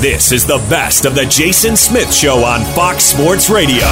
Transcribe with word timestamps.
This 0.00 0.32
is 0.32 0.46
the 0.46 0.58
best 0.68 1.06
of 1.06 1.14
the 1.14 1.24
Jason 1.24 1.76
Smith 1.76 2.12
Show 2.14 2.44
on 2.44 2.64
Fox 2.74 3.04
Sports 3.04 3.48
Radio. 3.48 3.86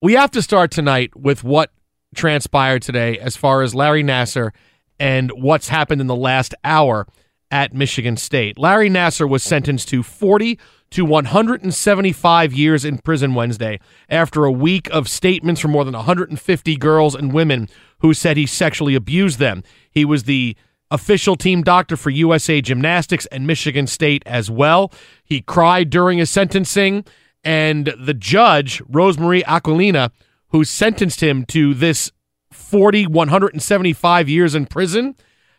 We 0.00 0.14
have 0.14 0.30
to 0.32 0.42
start 0.42 0.70
tonight 0.70 1.16
with 1.16 1.44
what 1.44 1.70
transpired 2.14 2.82
today 2.82 3.18
as 3.18 3.36
far 3.36 3.62
as 3.62 3.74
Larry 3.74 4.02
Nassar 4.02 4.52
and 4.98 5.30
what's 5.32 5.68
happened 5.68 6.00
in 6.00 6.06
the 6.06 6.16
last 6.16 6.54
hour 6.64 7.06
at 7.50 7.74
Michigan 7.74 8.16
State. 8.16 8.58
Larry 8.58 8.88
Nassar 8.90 9.28
was 9.28 9.42
sentenced 9.42 9.88
to 9.88 10.02
40 10.02 10.58
to 10.90 11.04
175 11.04 12.52
years 12.52 12.84
in 12.84 12.98
prison 12.98 13.34
Wednesday 13.34 13.80
after 14.08 14.44
a 14.44 14.52
week 14.52 14.88
of 14.90 15.08
statements 15.08 15.60
from 15.60 15.72
more 15.72 15.84
than 15.84 15.94
150 15.94 16.76
girls 16.76 17.14
and 17.14 17.32
women 17.32 17.68
who 17.98 18.14
said 18.14 18.36
he 18.36 18.46
sexually 18.46 18.94
abused 18.94 19.38
them. 19.38 19.62
He 19.90 20.04
was 20.04 20.24
the 20.24 20.56
official 20.90 21.36
team 21.36 21.62
doctor 21.62 21.96
for 21.96 22.10
USA 22.10 22.60
Gymnastics 22.60 23.26
and 23.26 23.46
Michigan 23.46 23.86
State 23.86 24.22
as 24.26 24.50
well. 24.50 24.92
He 25.24 25.40
cried 25.40 25.90
during 25.90 26.18
his 26.18 26.30
sentencing, 26.30 27.04
and 27.42 27.92
the 27.98 28.14
judge, 28.14 28.82
Rosemarie 28.84 29.44
Aquilina, 29.44 30.10
who 30.48 30.64
sentenced 30.64 31.22
him 31.22 31.44
to 31.46 31.74
this 31.74 32.12
40, 32.52 33.08
175 33.08 34.28
years 34.28 34.54
in 34.54 34.66
prison, 34.66 35.16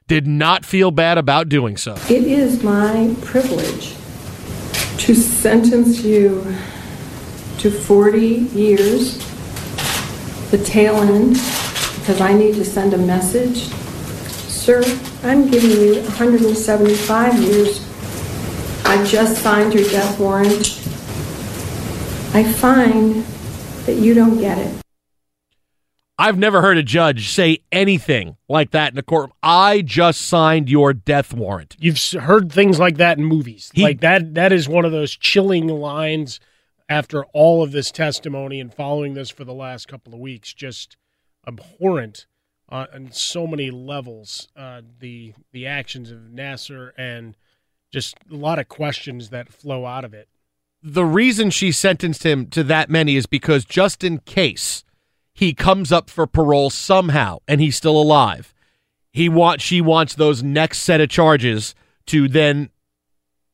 did 0.07 0.25
not 0.25 0.63
feel 0.63 0.91
bad 0.91 1.17
about 1.17 1.49
doing 1.49 1.77
so. 1.77 1.95
It 2.09 2.23
is 2.23 2.63
my 2.63 3.15
privilege 3.21 3.95
to 4.99 5.13
sentence 5.15 6.03
you 6.03 6.55
to 7.57 7.71
40 7.71 8.19
years, 8.19 9.17
the 10.51 10.63
tail 10.63 10.95
end, 10.95 11.33
because 11.99 12.21
I 12.21 12.33
need 12.33 12.55
to 12.55 12.65
send 12.65 12.93
a 12.93 12.97
message. 12.97 13.69
Sir, 14.65 14.81
I'm 15.21 15.47
giving 15.51 15.69
you 15.69 16.01
175 16.01 17.39
years. 17.39 17.87
I 18.83 19.05
just 19.05 19.43
signed 19.43 19.75
your 19.75 19.83
death 19.83 20.19
warrant. 20.19 20.81
I 22.33 22.51
find 22.51 23.23
that 23.85 23.97
you 23.97 24.15
don't 24.15 24.39
get 24.39 24.57
it. 24.57 24.81
I've 26.17 26.39
never 26.39 26.63
heard 26.63 26.79
a 26.79 26.81
judge 26.81 27.29
say 27.29 27.59
anything 27.71 28.37
like 28.49 28.71
that 28.71 28.91
in 28.91 28.97
a 28.97 29.03
court. 29.03 29.29
I 29.43 29.83
just 29.83 30.21
signed 30.21 30.67
your 30.67 30.93
death 30.93 31.31
warrant. 31.31 31.75
You've 31.79 32.01
heard 32.13 32.51
things 32.51 32.79
like 32.79 32.97
that 32.97 33.19
in 33.19 33.23
movies. 33.23 33.69
He, 33.71 33.83
like 33.83 33.99
that 33.99 34.33
that 34.33 34.51
is 34.51 34.67
one 34.67 34.83
of 34.83 34.91
those 34.91 35.15
chilling 35.15 35.67
lines 35.67 36.39
after 36.89 37.23
all 37.33 37.61
of 37.61 37.71
this 37.71 37.91
testimony 37.91 38.59
and 38.59 38.73
following 38.73 39.13
this 39.13 39.29
for 39.29 39.43
the 39.43 39.53
last 39.53 39.87
couple 39.87 40.11
of 40.15 40.19
weeks 40.19 40.55
just 40.55 40.97
abhorrent 41.47 42.25
uh, 42.69 42.87
on 42.93 43.11
so 43.11 43.45
many 43.45 43.71
levels 43.71 44.47
uh, 44.55 44.81
the 44.99 45.33
the 45.51 45.67
actions 45.67 46.11
of 46.11 46.19
Nassar 46.33 46.91
and 46.97 47.35
just 47.91 48.15
a 48.31 48.35
lot 48.35 48.59
of 48.59 48.67
questions 48.67 49.29
that 49.29 49.51
flow 49.51 49.85
out 49.85 50.03
of 50.03 50.13
it. 50.13 50.27
The 50.83 51.05
reason 51.05 51.49
she 51.49 51.71
sentenced 51.71 52.23
him 52.25 52.47
to 52.47 52.63
that 52.63 52.89
many 52.89 53.15
is 53.15 53.25
because 53.25 53.65
just 53.65 54.03
in 54.03 54.19
case 54.19 54.83
he 55.33 55.53
comes 55.53 55.91
up 55.91 56.09
for 56.09 56.25
parole 56.25 56.69
somehow 56.69 57.39
and 57.47 57.59
he's 57.59 57.75
still 57.75 58.01
alive. 58.01 58.53
He 59.11 59.29
wants 59.29 59.63
she 59.63 59.81
wants 59.81 60.15
those 60.15 60.41
next 60.41 60.79
set 60.79 61.01
of 61.01 61.09
charges 61.09 61.75
to 62.07 62.27
then 62.27 62.69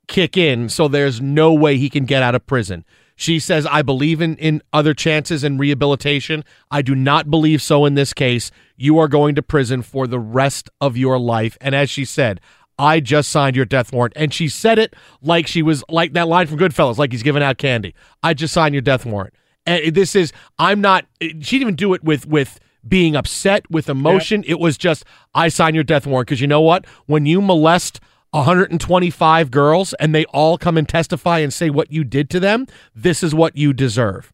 kick 0.07 0.37
in, 0.37 0.69
so 0.69 0.87
there's 0.87 1.21
no 1.21 1.53
way 1.53 1.77
he 1.77 1.89
can 1.89 2.05
get 2.05 2.23
out 2.23 2.35
of 2.35 2.45
prison. 2.45 2.85
She 3.21 3.37
says, 3.37 3.67
I 3.67 3.83
believe 3.83 4.19
in, 4.19 4.35
in 4.37 4.63
other 4.73 4.95
chances 4.95 5.43
and 5.43 5.59
rehabilitation. 5.59 6.43
I 6.71 6.81
do 6.81 6.95
not 6.95 7.29
believe 7.29 7.61
so 7.61 7.85
in 7.85 7.93
this 7.93 8.13
case. 8.15 8.49
You 8.77 8.97
are 8.97 9.07
going 9.07 9.35
to 9.35 9.43
prison 9.43 9.83
for 9.83 10.07
the 10.07 10.17
rest 10.17 10.71
of 10.81 10.97
your 10.97 11.19
life. 11.19 11.55
And 11.61 11.75
as 11.75 11.91
she 11.91 12.03
said, 12.03 12.41
I 12.79 12.99
just 12.99 13.29
signed 13.29 13.55
your 13.55 13.65
death 13.65 13.93
warrant. 13.93 14.13
And 14.15 14.33
she 14.33 14.49
said 14.49 14.79
it 14.79 14.95
like 15.21 15.45
she 15.45 15.61
was 15.61 15.83
like 15.87 16.13
that 16.13 16.27
line 16.27 16.47
from 16.47 16.57
Goodfellas, 16.57 16.97
like 16.97 17.11
he's 17.11 17.21
giving 17.21 17.43
out 17.43 17.59
candy. 17.59 17.93
I 18.23 18.33
just 18.33 18.55
signed 18.55 18.73
your 18.73 18.81
death 18.81 19.05
warrant. 19.05 19.35
And 19.67 19.93
this 19.93 20.15
is, 20.15 20.33
I'm 20.57 20.81
not, 20.81 21.05
eh, 21.21 21.27
she 21.41 21.59
didn't 21.59 21.61
even 21.61 21.75
do 21.75 21.93
it 21.93 22.03
with, 22.03 22.25
with, 22.25 22.59
being 22.87 23.15
upset 23.15 23.69
with 23.69 23.87
emotion. 23.87 24.43
It 24.47 24.59
was 24.59 24.75
just, 24.75 25.05
I 25.35 25.49
sign 25.49 25.75
your 25.75 25.83
death 25.83 26.07
warrant. 26.07 26.25
Because 26.25 26.41
you 26.41 26.47
know 26.47 26.61
what? 26.61 26.87
When 27.05 27.27
you 27.27 27.39
molest 27.39 27.99
125 28.31 29.51
girls 29.51 29.93
and 29.95 30.15
they 30.15 30.25
all 30.25 30.57
come 30.57 30.77
and 30.77 30.87
testify 30.87 31.39
and 31.39 31.53
say 31.53 31.69
what 31.69 31.91
you 31.91 32.03
did 32.03 32.29
to 32.29 32.39
them, 32.39 32.65
this 32.95 33.23
is 33.23 33.35
what 33.35 33.57
you 33.57 33.73
deserve. 33.73 34.31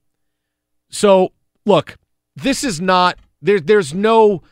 So, 0.89 1.33
look, 1.65 1.97
this 2.35 2.63
is 2.63 2.79
not, 2.79 3.17
there, 3.41 3.59
there's 3.59 3.93
no 3.93 4.43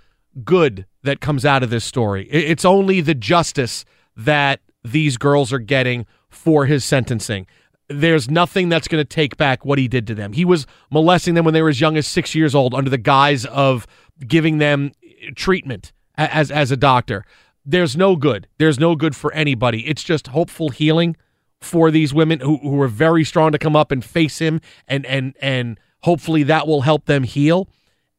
good 0.44 0.86
that 1.03 1.21
comes 1.21 1.45
out 1.45 1.63
of 1.63 1.69
this 1.69 1.86
story. 1.86 2.27
It's 2.30 2.65
only 2.65 3.01
the 3.01 3.13
justice 3.13 3.86
that 4.18 4.62
these 4.83 5.18
girls 5.18 5.53
are 5.53 5.59
getting 5.59 6.06
for 6.30 6.65
his 6.65 6.83
sentencing. 6.83 7.48
There's 7.88 8.30
nothing 8.30 8.69
that's 8.69 8.88
going 8.88 9.01
to 9.01 9.07
take 9.07 9.38
back 9.38 9.63
what 9.63 9.77
he 9.77 9.88
did 9.88 10.07
to 10.07 10.15
them. 10.15 10.33
He 10.33 10.44
was 10.44 10.65
molesting 10.91 11.36
them 11.36 11.45
when 11.45 11.53
they 11.53 11.62
were 11.62 11.69
as 11.69 11.80
young 11.80 11.98
as 11.98 12.07
six 12.07 12.33
years 12.33 12.56
old 12.56 12.74
under 12.74 12.89
the 12.89 12.98
guise 12.98 13.45
of 13.45 13.86
giving 14.27 14.57
them 14.57 14.91
treatment 15.36 15.91
as 16.18 16.50
as 16.50 16.71
a 16.71 16.77
doctor 16.77 17.25
there's 17.65 17.97
no 17.97 18.15
good. 18.15 18.47
There's 18.57 18.79
no 18.79 18.95
good 18.95 19.15
for 19.15 19.33
anybody. 19.33 19.88
It's 19.88 20.03
just 20.03 20.27
hopeful 20.27 20.69
healing 20.69 21.15
for 21.62 21.89
these 21.89 22.13
women 22.13 22.39
who, 22.39 22.57
who 22.57 22.79
are 22.81 22.88
very 22.88 23.23
strong 23.23 23.51
to 23.51 23.57
come 23.57 23.75
up 23.75 23.91
and 23.91 24.03
face 24.03 24.39
him 24.39 24.62
and 24.88 25.06
and 25.06 25.35
and 25.41 25.79
hopefully 26.03 26.44
that 26.44 26.67
will 26.67 26.81
help 26.81 27.06
them 27.06 27.23
heal. 27.23 27.67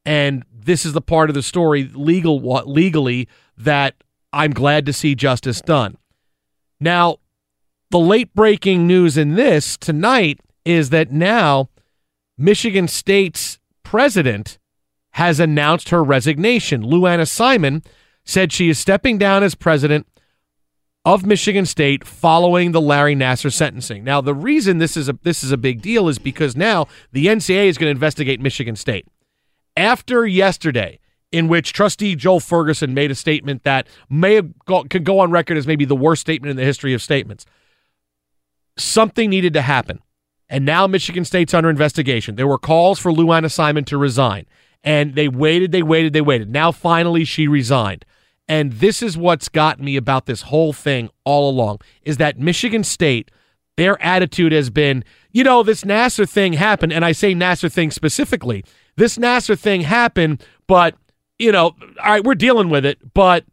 And 0.04 0.44
this 0.52 0.84
is 0.84 0.92
the 0.92 1.00
part 1.00 1.30
of 1.30 1.34
the 1.34 1.42
story 1.42 1.84
legal 1.94 2.40
legally 2.40 3.28
that 3.56 3.94
I'm 4.32 4.52
glad 4.52 4.84
to 4.86 4.92
see 4.92 5.14
justice 5.14 5.60
done. 5.60 5.96
Now, 6.80 7.18
the 7.90 7.98
late 7.98 8.34
breaking 8.34 8.86
news 8.86 9.16
in 9.16 9.34
this 9.34 9.76
tonight 9.76 10.40
is 10.64 10.90
that 10.90 11.12
now 11.12 11.70
Michigan 12.36 12.88
State's 12.88 13.58
president 13.82 14.58
has 15.12 15.40
announced 15.40 15.90
her 15.90 16.02
resignation. 16.04 16.82
Lou 16.82 17.06
Anna 17.06 17.24
Simon 17.24 17.82
said 18.26 18.52
she 18.52 18.68
is 18.68 18.78
stepping 18.78 19.16
down 19.16 19.42
as 19.42 19.54
president 19.54 20.06
of 21.06 21.24
Michigan 21.24 21.64
State 21.64 22.04
following 22.04 22.72
the 22.72 22.80
Larry 22.80 23.14
Nassar 23.14 23.52
sentencing. 23.52 24.02
Now, 24.02 24.20
the 24.20 24.34
reason 24.34 24.78
this 24.78 24.96
is 24.96 25.08
a 25.08 25.16
this 25.22 25.44
is 25.44 25.52
a 25.52 25.56
big 25.56 25.80
deal 25.80 26.08
is 26.08 26.18
because 26.18 26.56
now 26.56 26.88
the 27.12 27.26
NCAA 27.26 27.66
is 27.66 27.78
going 27.78 27.86
to 27.86 27.96
investigate 27.96 28.40
Michigan 28.40 28.74
State. 28.74 29.06
After 29.76 30.26
yesterday, 30.26 30.98
in 31.30 31.46
which 31.46 31.72
trustee 31.72 32.16
Joel 32.16 32.40
Ferguson 32.40 32.92
made 32.92 33.12
a 33.12 33.14
statement 33.14 33.62
that 33.62 33.86
may 34.10 34.34
have 34.34 34.58
go, 34.64 34.82
could 34.84 35.04
go 35.04 35.20
on 35.20 35.30
record 35.30 35.56
as 35.56 35.66
maybe 35.66 35.84
the 35.84 35.94
worst 35.94 36.20
statement 36.20 36.50
in 36.50 36.56
the 36.56 36.64
history 36.64 36.92
of 36.92 37.00
statements. 37.00 37.46
Something 38.76 39.30
needed 39.30 39.52
to 39.54 39.62
happen. 39.62 40.00
And 40.48 40.64
now 40.64 40.86
Michigan 40.86 41.24
State's 41.24 41.54
under 41.54 41.70
investigation. 41.70 42.34
There 42.36 42.46
were 42.46 42.58
calls 42.58 42.98
for 42.98 43.12
Lou 43.12 43.32
Anna 43.32 43.48
Simon 43.48 43.84
to 43.86 43.96
resign. 43.96 44.46
And 44.82 45.14
they 45.14 45.28
waited, 45.28 45.72
they 45.72 45.82
waited, 45.82 46.12
they 46.12 46.20
waited. 46.20 46.50
Now 46.50 46.72
finally 46.72 47.24
she 47.24 47.48
resigned. 47.48 48.04
And 48.48 48.74
this 48.74 49.02
is 49.02 49.16
what's 49.16 49.48
got 49.48 49.80
me 49.80 49.96
about 49.96 50.26
this 50.26 50.42
whole 50.42 50.72
thing 50.72 51.10
all 51.24 51.50
along 51.50 51.80
is 52.02 52.16
that 52.18 52.38
Michigan 52.38 52.84
State, 52.84 53.30
their 53.76 54.00
attitude 54.02 54.52
has 54.52 54.70
been, 54.70 55.04
you 55.32 55.42
know, 55.42 55.62
this 55.62 55.82
Nassar 55.82 56.28
thing 56.28 56.52
happened. 56.52 56.92
And 56.92 57.04
I 57.04 57.12
say 57.12 57.34
Nassar 57.34 57.72
thing 57.72 57.90
specifically. 57.90 58.64
This 58.96 59.18
Nassar 59.18 59.58
thing 59.58 59.82
happened, 59.82 60.44
but, 60.66 60.94
you 61.38 61.52
know, 61.52 61.74
all 62.02 62.12
right, 62.12 62.24
we're 62.24 62.34
dealing 62.34 62.70
with 62.70 62.86
it, 62.86 62.98
but, 63.14 63.44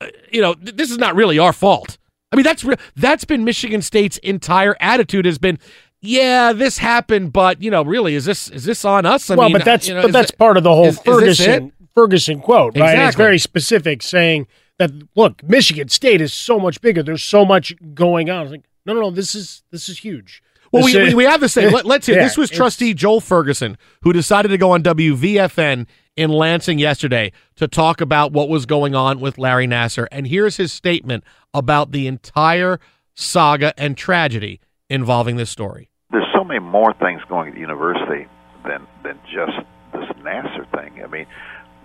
uh, 0.00 0.06
you 0.32 0.40
know, 0.40 0.54
th- 0.54 0.76
this 0.76 0.90
is 0.90 0.98
not 0.98 1.14
really 1.14 1.38
our 1.38 1.52
fault. 1.52 1.98
I 2.32 2.36
mean, 2.36 2.44
that's 2.44 2.64
re- 2.64 2.76
that's 2.96 3.24
been 3.24 3.44
Michigan 3.44 3.82
State's 3.82 4.18
entire 4.18 4.76
attitude 4.80 5.24
has 5.24 5.38
been, 5.38 5.58
yeah, 6.00 6.52
this 6.52 6.78
happened, 6.78 7.32
but 7.32 7.62
you 7.62 7.70
know, 7.70 7.82
really, 7.82 8.14
is 8.14 8.24
this 8.24 8.50
is 8.50 8.64
this 8.64 8.84
on 8.84 9.06
us? 9.06 9.30
I 9.30 9.34
well, 9.34 9.48
mean, 9.48 9.58
but 9.58 9.64
that's 9.64 9.88
you 9.88 9.94
know, 9.94 10.02
but 10.02 10.12
that's 10.12 10.30
it, 10.30 10.38
part 10.38 10.56
of 10.56 10.62
the 10.62 10.74
whole 10.74 10.86
is, 10.86 10.98
Ferguson 11.00 11.66
is 11.66 11.72
Ferguson 11.98 12.38
quote, 12.38 12.76
right? 12.76 12.90
Exactly. 12.90 13.06
it's 13.06 13.16
very 13.16 13.38
specific, 13.38 14.04
saying 14.04 14.46
that 14.78 14.92
look, 15.16 15.42
Michigan 15.42 15.88
State 15.88 16.20
is 16.20 16.32
so 16.32 16.60
much 16.60 16.80
bigger. 16.80 17.02
There's 17.02 17.24
so 17.24 17.44
much 17.44 17.74
going 17.92 18.30
on. 18.30 18.48
like, 18.50 18.62
no, 18.86 18.94
no, 18.94 19.00
no, 19.00 19.10
this 19.10 19.34
is 19.34 19.64
this 19.72 19.88
is 19.88 19.98
huge. 19.98 20.40
Well, 20.70 20.84
this 20.84 20.94
we, 20.94 21.00
is, 21.08 21.14
we 21.16 21.24
have 21.24 21.40
the 21.40 21.48
same. 21.48 21.72
Let, 21.84 21.86
us 21.86 22.06
hear. 22.06 22.16
Yeah, 22.16 22.22
this 22.22 22.36
was 22.36 22.50
Trustee 22.50 22.94
Joel 22.94 23.20
Ferguson 23.20 23.76
who 24.02 24.12
decided 24.12 24.48
to 24.50 24.58
go 24.58 24.70
on 24.70 24.84
WVFN 24.84 25.86
in 26.14 26.30
Lansing 26.30 26.78
yesterday 26.78 27.32
to 27.56 27.66
talk 27.66 28.00
about 28.00 28.32
what 28.32 28.48
was 28.48 28.64
going 28.64 28.94
on 28.94 29.18
with 29.18 29.36
Larry 29.36 29.66
Nassar. 29.66 30.06
And 30.12 30.28
here's 30.28 30.56
his 30.56 30.72
statement 30.72 31.24
about 31.52 31.90
the 31.90 32.06
entire 32.06 32.78
saga 33.14 33.74
and 33.76 33.96
tragedy 33.96 34.60
involving 34.88 35.34
this 35.34 35.50
story. 35.50 35.90
There's 36.12 36.28
so 36.32 36.44
many 36.44 36.60
more 36.60 36.94
things 37.00 37.22
going 37.28 37.48
at 37.48 37.54
the 37.54 37.60
university 37.60 38.28
than 38.64 38.86
than 39.02 39.18
just 39.24 39.58
this 39.92 40.04
Nassar 40.22 40.70
thing. 40.70 41.02
I 41.02 41.08
mean, 41.08 41.26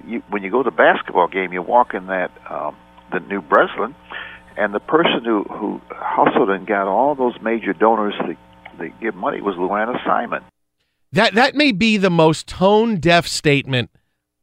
you, 0.06 0.24
when 0.30 0.44
you 0.44 0.52
go 0.52 0.64
to 0.64 0.70
the 0.70 0.76
basketball 0.76 1.28
game, 1.28 1.54
you 1.54 1.62
walk 1.62 1.94
in 1.94 2.08
that 2.08 2.32
um, 2.50 2.76
the 3.12 3.20
new 3.20 3.42
Breslin, 3.42 3.96
and 4.58 4.74
the 4.74 4.80
person 4.80 5.24
who 5.24 5.44
who 5.44 5.82
hustled 5.90 6.50
and 6.50 6.68
got 6.68 6.88
all 6.88 7.16
those 7.16 7.36
major 7.42 7.74
donors 7.74 8.14
to, 8.20 8.78
to 8.78 8.90
give 9.02 9.16
money 9.16 9.42
was 9.42 9.56
Lou 9.58 9.74
Anna 9.74 10.00
Simon. 10.06 10.44
That 11.12 11.36
that 11.36 11.56
may 11.56 11.72
be 11.72 11.98
the 11.98 12.10
most 12.10 12.48
tone 12.48 12.98
deaf 13.00 13.28
statement 13.28 13.90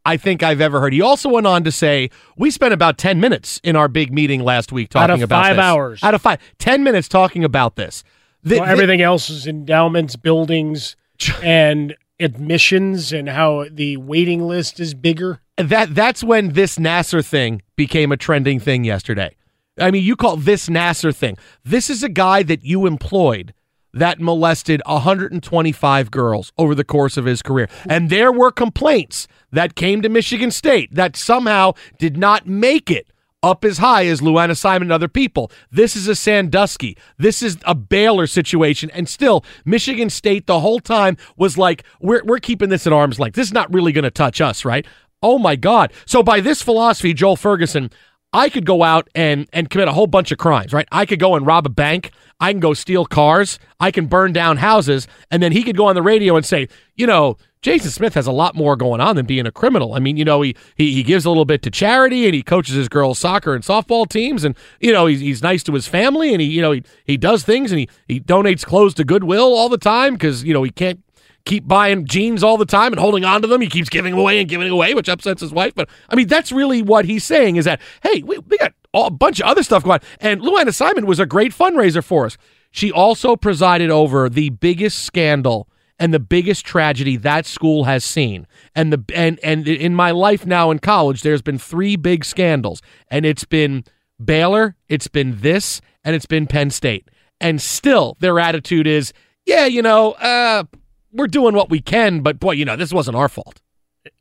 I 0.05 0.17
think 0.17 0.43
I've 0.43 0.61
ever 0.61 0.81
heard. 0.81 0.93
He 0.93 1.03
also 1.03 1.29
went 1.29 1.47
on 1.47 1.65
to 1.65 1.73
say, 1.73 2.11
"We 2.37 2.51
spent 2.51 2.73
about 2.73 2.97
ten 2.97 3.21
minutes 3.21 3.61
in 3.63 3.77
our 3.77 3.89
big 3.89 4.13
meeting 4.13 4.43
last 4.43 4.73
week 4.73 4.91
talking 4.91 5.03
out 5.03 5.11
of 5.11 5.23
about 5.23 5.45
five 5.45 5.57
this. 5.57 5.65
hours. 5.65 6.03
Out 6.03 6.15
of 6.15 6.23
five, 6.23 6.41
ten 6.59 6.83
minutes 6.83 7.09
talking 7.09 7.45
about 7.45 7.77
this. 7.77 8.03
The, 8.43 8.61
well, 8.61 8.69
everything 8.71 8.99
the, 8.99 9.05
else 9.05 9.29
is 9.29 9.47
endowments, 9.47 10.17
buildings, 10.17 10.97
and 11.43 11.97
admissions, 12.19 13.13
and 13.13 13.29
how 13.29 13.67
the 13.71 13.97
waiting 13.99 14.47
list 14.47 14.81
is 14.81 14.95
bigger 14.95 15.41
that 15.69 15.95
that's 15.95 16.25
when 16.25 16.53
this 16.53 16.77
Nassar 16.77 17.25
thing 17.25 17.63
became 17.77 18.13
a 18.13 18.17
trending 18.17 18.61
thing 18.61 18.85
yesterday. 18.85 19.35
I 19.79 19.91
mean, 19.91 20.05
you 20.05 20.17
call 20.17 20.37
this 20.37 20.69
Nassar 20.69 21.15
thing. 21.15 21.37
This 21.65 21.91
is 21.91 22.03
a 22.03 22.09
guy 22.09 22.43
that 22.43 22.65
you 22.65 22.87
employed 22.87 23.55
that 23.93 24.21
molested 24.21 24.83
125 24.87 26.11
girls 26.11 26.53
over 26.57 26.75
the 26.75 26.85
course 26.85 27.17
of 27.17 27.25
his 27.25 27.43
career. 27.43 27.69
And 27.89 28.09
there 28.09 28.33
were 28.33 28.53
complaints 28.53 29.27
that 29.51 29.75
came 29.75 30.03
to 30.03 30.09
Michigan 30.09 30.51
State 30.51 30.95
that 30.95 31.17
somehow 31.17 31.73
did 31.99 32.17
not 32.17 32.47
make 32.47 32.91
it 32.91 33.09
up 33.43 33.65
as 33.65 33.79
high 33.79 34.07
as 34.07 34.21
Lou 34.21 34.39
Anna 34.39 34.55
Simon 34.55 34.83
and 34.87 34.93
other 34.93 35.09
people. 35.09 35.51
This 35.71 35.97
is 35.97 36.07
a 36.09 36.15
Sandusky. 36.15 36.97
This 37.19 37.43
is 37.43 37.57
a 37.65 37.75
Baylor 37.75 38.27
situation. 38.27 38.91
And 38.91 39.09
still, 39.09 39.45
Michigan 39.65 40.11
State 40.11 40.47
the 40.47 40.61
whole 40.61 40.79
time 40.79 41.17
was 41.37 41.57
like, 41.57 41.85
we're, 42.01 42.23
we're 42.25 42.39
keeping 42.39 42.69
this 42.69 42.87
at 42.87 42.93
arm's 42.93 43.19
length. 43.19 43.37
This 43.37 43.49
is 43.49 43.55
not 43.55 43.73
really 43.73 43.93
going 43.93 44.05
to 44.05 44.11
touch 44.11 44.41
us, 44.41 44.65
right? 44.65 44.87
Oh 45.23 45.39
my 45.39 45.57
God. 45.57 45.93
So 46.07 46.23
by 46.23 46.41
this 46.41 46.63
philosophy, 46.63 47.13
Joel 47.13 47.37
Ferguson, 47.37 47.91
I 48.33 48.49
could 48.49 48.65
go 48.65 48.83
out 48.83 49.09
and 49.15 49.49
and 49.53 49.69
commit 49.69 49.89
a 49.89 49.93
whole 49.93 50.07
bunch 50.07 50.31
of 50.31 50.39
crimes, 50.39 50.73
right? 50.73 50.89
I 50.93 51.05
could 51.05 51.19
go 51.19 51.35
and 51.35 51.47
rob 51.47 51.67
a 51.67 51.71
bank. 51.71 52.13
I 52.39 52.53
can 52.53 52.61
go 52.61 52.73
steal 52.75 53.05
cars. 53.05 53.59
I 53.81 53.91
can 53.91 54.07
burn 54.07 54.33
down 54.33 54.57
houses, 54.59 55.07
and 55.31 55.43
then 55.43 55.53
he 55.53 55.63
could 55.63 55.77
go 55.77 55.87
on 55.87 55.95
the 55.95 56.03
radio 56.03 56.37
and 56.37 56.47
say, 56.47 56.69
you 56.97 57.07
know, 57.07 57.37
Jason 57.61 57.91
Smith 57.91 58.15
has 58.15 58.27
a 58.27 58.33
lot 58.33 58.55
more 58.55 58.77
going 58.77 59.03
on 59.03 59.17
than 59.17 59.27
being 59.27 59.47
a 59.47 59.53
criminal. 59.53 59.93
I 59.93 59.99
mean, 59.99 60.17
you 60.17 60.25
know, 60.25 60.41
he 60.41 60.57
he, 60.77 60.95
he 60.95 61.03
gives 61.03 61.27
a 61.27 61.29
little 61.29 61.45
bit 61.45 61.61
to 61.63 61.71
charity, 61.71 62.25
and 62.25 62.35
he 62.35 62.43
coaches 62.43 62.77
his 62.77 62.89
girls' 62.89 63.19
soccer 63.19 63.55
and 63.55 63.63
softball 63.63 64.09
teams, 64.09 64.45
and 64.45 64.57
you 64.81 64.93
know, 64.93 65.07
he's, 65.07 65.21
he's 65.21 65.43
nice 65.43 65.63
to 65.65 65.73
his 65.75 65.87
family, 65.87 66.33
and 66.33 66.41
he 66.41 66.49
you 66.49 66.63
know 66.63 66.73
he 66.73 66.83
he 67.05 67.17
does 67.19 67.43
things, 67.43 67.73
and 67.73 67.81
he 67.81 67.89
he 68.09 68.21
donates 68.21 68.65
clothes 68.65 68.95
to 68.95 69.05
Goodwill 69.05 69.55
all 69.55 69.69
the 69.69 69.77
time 69.77 70.15
because 70.15 70.45
you 70.45 70.55
know 70.55 70.63
he 70.63 70.71
can't 70.71 71.01
keep 71.45 71.67
buying 71.67 72.07
jeans 72.07 72.43
all 72.43 72.57
the 72.57 72.67
time 72.67 72.93
and 72.93 73.01
holding 73.01 73.25
on 73.25 73.43
to 73.43 73.49
them. 73.49 73.61
He 73.61 73.69
keeps 73.69 73.89
giving 73.89 74.13
away 74.13 74.41
and 74.41 74.49
giving 74.49 74.69
away, 74.69 74.95
which 74.95 75.09
upsets 75.09 75.41
his 75.41 75.53
wife. 75.53 75.75
But 75.75 75.89
I 76.09 76.17
mean, 76.17 76.29
that's 76.29 76.53
really 76.53 76.83
what 76.83 77.05
he's 77.05 77.25
saying 77.25 77.57
is 77.57 77.65
that, 77.65 77.81
hey, 78.03 78.23
we, 78.23 78.39
we 78.39 78.59
got 78.59 78.73
a 78.95 79.11
bunch 79.11 79.41
of 79.41 79.47
other 79.47 79.63
stuff 79.63 79.85
going 79.85 80.01
on. 80.01 80.07
And 80.21 80.43
Lou 80.43 80.57
Anna 80.57 80.73
Simon 80.73 81.07
was 81.07 81.19
a 81.19 81.27
great 81.27 81.53
fundraiser 81.53 82.03
for 82.03 82.27
us. 82.27 82.37
She 82.71 82.93
also 82.93 83.37
presided 83.37 83.91
over 83.91 84.29
the 84.29 84.51
biggest 84.51 85.05
scandal 85.05 85.69
and 85.99 86.15
the 86.15 86.21
biggest 86.21 86.65
tragedy 86.65 87.17
that 87.19 87.45
school 87.45 87.85
has 87.85 88.05
seen. 88.05 88.47
And 88.75 88.93
the 88.93 89.05
and 89.15 89.39
and 89.43 89.69
in 89.69 89.95
my 89.95 90.13
life 90.13 90.47
now 90.47 90.71
in 90.71 90.79
college, 90.79 91.23
there's 91.23 91.43
been 91.43 91.59
three 91.59 91.97
big 91.97 92.25
scandals, 92.25 92.81
and 93.09 93.27
it's 93.27 93.45
been 93.45 93.85
Baylor, 94.23 94.77
it's 94.89 95.09
been 95.09 95.39
this, 95.41 95.81
and 96.03 96.17
it's 96.17 96.27
been 96.27 96.47
Penn 96.47 96.71
State. 96.71 97.09
And 97.41 97.61
still, 97.61 98.17
their 98.21 98.39
attitude 98.39 98.87
is, 98.87 99.13
yeah, 99.47 99.67
you 99.67 99.83
know, 99.83 100.13
uh, 100.13 100.65
we're 101.13 101.27
doing 101.27 101.55
what 101.55 101.71
we 101.71 101.81
can, 101.81 102.21
but 102.21 102.39
boy, 102.39 102.53
you 102.53 102.65
know, 102.65 102.77
this 102.77 102.93
wasn't 102.93 103.17
our 103.17 103.29
fault. 103.29 103.61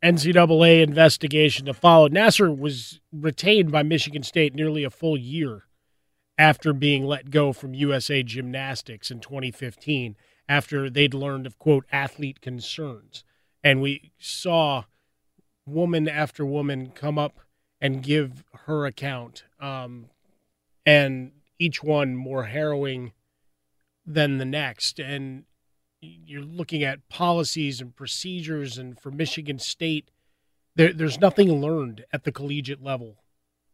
NCAA 0.03 0.81
investigation 0.81 1.65
to 1.65 1.73
follow. 1.73 2.09
Nassar 2.09 2.55
was 2.55 2.99
retained 3.11 3.71
by 3.71 3.83
Michigan 3.83 4.23
State 4.23 4.53
nearly 4.53 4.83
a 4.83 4.89
full 4.89 5.17
year 5.17 5.63
after 6.37 6.73
being 6.73 7.05
let 7.05 7.29
go 7.29 7.53
from 7.53 7.73
USA 7.73 8.23
Gymnastics 8.23 9.11
in 9.11 9.19
2015 9.19 10.15
after 10.47 10.89
they'd 10.89 11.13
learned 11.13 11.45
of 11.45 11.59
quote 11.59 11.85
athlete 11.91 12.41
concerns 12.41 13.23
and 13.63 13.81
we 13.81 14.11
saw 14.17 14.83
woman 15.65 16.07
after 16.07 16.45
woman 16.45 16.91
come 16.91 17.19
up 17.19 17.39
and 17.81 18.01
give 18.01 18.43
her 18.65 18.85
account 18.85 19.43
um, 19.59 20.07
and 20.85 21.31
each 21.59 21.83
one 21.83 22.15
more 22.15 22.45
harrowing 22.45 23.11
than 24.05 24.37
the 24.37 24.45
next 24.45 24.99
and 24.99 25.43
you're 26.01 26.41
looking 26.41 26.83
at 26.83 27.07
policies 27.09 27.81
and 27.81 27.95
procedures 27.95 28.77
and 28.77 28.99
for 28.99 29.11
Michigan 29.11 29.59
State 29.59 30.09
there, 30.75 30.93
there's 30.93 31.19
nothing 31.19 31.61
learned 31.61 32.05
at 32.13 32.23
the 32.23 32.31
collegiate 32.31 32.81
level. 32.81 33.17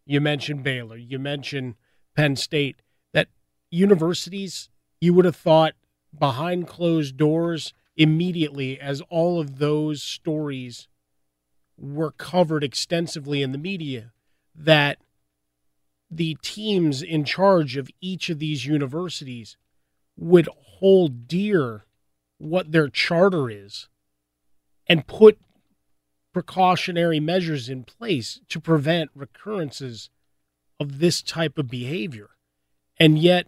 You 0.05 0.21
mentioned 0.21 0.63
Baylor 0.63 0.97
you 0.97 1.19
mentioned 1.19 1.75
Penn 2.15 2.35
State 2.35 2.81
that 3.13 3.27
universities 3.69 4.69
you 5.01 5.13
would 5.13 5.25
have 5.25 5.35
thought 5.35 5.73
behind 6.17 6.67
closed 6.67 7.17
doors 7.17 7.73
immediately 7.95 8.79
as 8.79 9.01
all 9.09 9.39
of 9.39 9.59
those 9.59 10.01
stories 10.01 10.87
were 11.77 12.11
covered 12.11 12.63
extensively 12.63 13.41
in 13.41 13.51
the 13.51 13.57
media 13.57 14.11
that 14.55 14.97
the 16.09 16.37
teams 16.41 17.01
in 17.01 17.25
charge 17.25 17.75
of 17.75 17.89
each 17.99 18.29
of 18.29 18.39
these 18.39 18.65
universities 18.65 19.57
would 20.17 20.47
hold 20.79 21.27
dear 21.27 21.84
what 22.37 22.71
their 22.71 22.89
charter 22.89 23.49
is 23.49 23.87
and 24.87 25.07
put 25.07 25.39
precautionary 26.33 27.19
measures 27.19 27.69
in 27.69 27.83
place 27.83 28.41
to 28.49 28.59
prevent 28.59 29.09
recurrences 29.15 30.09
of 30.79 30.99
this 30.99 31.21
type 31.21 31.57
of 31.57 31.69
behavior. 31.69 32.31
And 32.99 33.17
yet, 33.17 33.47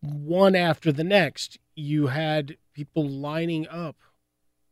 one 0.00 0.54
after 0.54 0.92
the 0.92 1.04
next, 1.04 1.58
you 1.74 2.08
had 2.08 2.56
people 2.72 3.08
lining 3.08 3.68
up, 3.68 3.96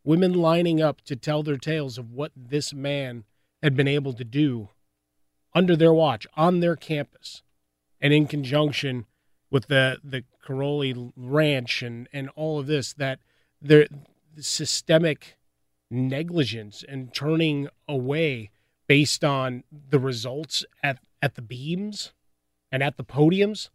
women 0.04 0.32
lining 0.32 0.82
up 0.82 1.00
to 1.02 1.16
tell 1.16 1.42
their 1.42 1.56
tales 1.56 1.96
of 1.98 2.10
what 2.10 2.32
this 2.36 2.74
man 2.74 3.24
had 3.62 3.76
been 3.76 3.88
able 3.88 4.12
to 4.14 4.24
do 4.24 4.70
under 5.54 5.76
their 5.76 5.92
watch 5.92 6.26
on 6.36 6.60
their 6.60 6.76
campus 6.76 7.42
and 8.00 8.12
in 8.12 8.26
conjunction 8.26 9.06
with 9.50 9.68
the 9.68 9.98
the 10.02 10.24
Karolyi 10.42 11.12
Ranch 11.16 11.82
and 11.82 12.08
and 12.12 12.28
all 12.30 12.58
of 12.58 12.66
this 12.66 12.92
that 12.94 13.20
the 13.60 13.88
systemic 14.38 15.36
negligence 15.90 16.84
and 16.86 17.12
turning 17.12 17.68
away 17.88 18.50
based 18.86 19.24
on 19.24 19.64
the 19.90 19.98
results 19.98 20.64
at 20.82 20.98
at 21.20 21.34
the 21.34 21.42
beams 21.42 22.12
and 22.70 22.82
at 22.82 22.96
the 22.96 23.04
podiums 23.04 23.68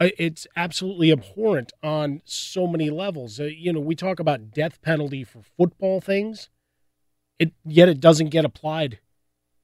uh, 0.00 0.08
it's 0.18 0.46
absolutely 0.56 1.12
abhorrent 1.12 1.72
on 1.82 2.22
so 2.24 2.66
many 2.66 2.90
levels 2.90 3.38
uh, 3.38 3.44
you 3.44 3.72
know 3.72 3.80
we 3.80 3.94
talk 3.94 4.18
about 4.18 4.50
death 4.52 4.80
penalty 4.82 5.22
for 5.22 5.42
football 5.56 6.00
things 6.00 6.48
it 7.38 7.52
yet 7.64 7.88
it 7.88 8.00
doesn't 8.00 8.30
get 8.30 8.44
applied 8.44 8.98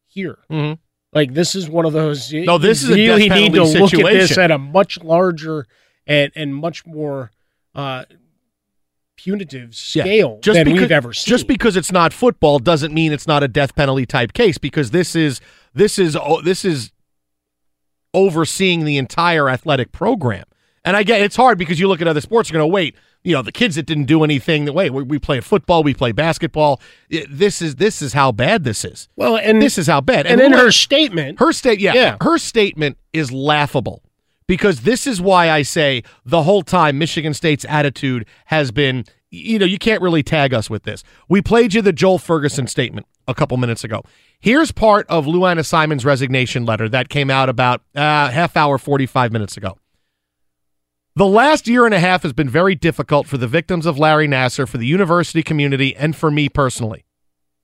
here 0.07 0.39
mm-hmm. 0.51 0.75
Like 1.17 1.33
this 1.33 1.55
is 1.55 1.67
one 1.67 1.87
of 1.87 1.95
those. 1.95 2.31
No, 2.31 2.59
this 2.59 2.83
is 2.83 2.91
really 2.91 3.31
need 3.31 3.55
to 3.55 3.65
situation. 3.65 4.01
look 4.01 4.13
at 4.13 4.13
this 4.13 4.37
at 4.37 4.51
a 4.51 4.59
much 4.59 5.03
larger 5.03 5.65
and 6.07 6.33
and 6.35 6.55
much 6.55 6.87
more 6.87 7.31
uh, 7.75 8.05
punitive 9.17 9.75
scale 9.75 10.39
just 10.41 10.57
than 10.57 10.65
because, 10.65 10.81
we've 10.81 10.93
ever 10.93 11.13
seen. 11.13 11.31
Just 11.31 11.47
because 11.47 11.77
it's 11.77 11.93
not 11.93 12.13
football 12.13 12.59
doesn't 12.59 12.95
mean 12.95 13.13
it's 13.13 13.27
not 13.27 13.43
a 13.43 13.49
death 13.49 13.75
penalty 13.75 14.07
type 14.07 14.33
case. 14.33 14.59
Because 14.59 14.91
this 14.91 15.17
is 15.17 15.41
this 15.75 15.99
is 15.99 16.17
oh, 16.17 16.41
this 16.43 16.65
is 16.65 16.93
overseeing 18.15 18.85
the 18.85 18.97
entire 18.97 19.49
athletic 19.49 19.93
program. 19.93 20.45
And 20.85 20.97
I 20.97 21.03
get 21.03 21.21
it's 21.21 21.37
hard 21.37 21.59
because 21.59 21.81
you 21.81 21.89
look 21.89 22.01
at 22.01 22.07
other 22.07 22.21
sports, 22.21 22.49
you're 22.49 22.59
going 22.59 22.71
to 22.71 22.73
wait. 22.73 22.95
You 23.25 23.33
know, 23.33 23.43
the 23.43 23.51
kids 23.51 23.75
that 23.75 23.87
didn't 23.87 24.05
do 24.05 24.23
anything. 24.23 24.67
That 24.67 24.73
wait, 24.73 24.91
we, 24.91 25.03
we 25.03 25.19
play 25.19 25.41
football, 25.41 25.83
we 25.83 25.95
play 25.95 26.13
basketball. 26.13 26.81
It, 27.11 27.27
this 27.29 27.61
is 27.61 27.75
this 27.75 28.01
is 28.01 28.13
how 28.13 28.31
bad 28.31 28.63
this 28.63 28.85
is. 28.85 29.09
Well, 29.17 29.37
and 29.37 29.61
this 29.61 29.79
is 29.79 29.89
how 29.89 30.01
bad. 30.01 30.27
And, 30.27 30.41
and 30.41 30.55
in 30.55 30.59
her 30.59 30.71
statement, 30.71 31.41
her 31.41 31.53
state, 31.53 31.81
yeah, 31.81 31.95
yeah, 31.95 32.17
her 32.21 32.39
statement 32.39 32.99
is 33.13 33.33
laughable 33.33 34.06
because 34.47 34.83
this 34.83 35.07
is 35.07 35.21
why 35.21 35.51
I 35.51 35.63
say 35.63 36.03
the 36.25 36.43
whole 36.43 36.63
time 36.63 36.99
Michigan 36.99 37.35
State's 37.35 37.65
attitude 37.69 38.27
has 38.47 38.71
been. 38.71 39.05
You 39.31 39.59
know, 39.59 39.67
you 39.67 39.77
can't 39.77 40.01
really 40.01 40.23
tag 40.23 40.55
us 40.55 40.71
with 40.71 40.85
this. 40.85 41.03
We 41.29 41.43
played 41.43 41.75
you 41.75 41.83
the 41.83 41.93
Joel 41.93 42.19
Ferguson 42.19 42.69
statement 42.69 43.07
a 43.27 43.35
couple 43.35 43.57
minutes 43.57 43.83
ago. 43.83 44.03
Here's 44.39 44.71
part 44.71 45.05
of 45.09 45.27
Lou 45.27 45.45
Anna 45.45 45.65
Simon's 45.65 46.05
resignation 46.05 46.65
letter 46.65 46.89
that 46.89 47.09
came 47.09 47.29
out 47.29 47.49
about 47.49 47.83
uh, 47.95 48.31
half 48.31 48.57
hour, 48.57 48.79
45 48.79 49.33
minutes 49.33 49.57
ago. 49.57 49.79
The 51.17 51.27
last 51.27 51.67
year 51.67 51.87
and 51.87 51.95
a 51.95 51.99
half 51.99 52.23
has 52.23 52.33
been 52.33 52.49
very 52.49 52.75
difficult 52.75 53.27
for 53.27 53.37
the 53.39 53.49
victims 53.49 53.85
of 53.85 53.99
Larry 53.99 54.29
Nassar, 54.29 54.69
for 54.69 54.79
the 54.79 54.87
university 54.87 55.43
community, 55.43 55.97
and 55.97 56.15
for 56.15 56.31
me 56.31 56.49
personally. 56.49 57.05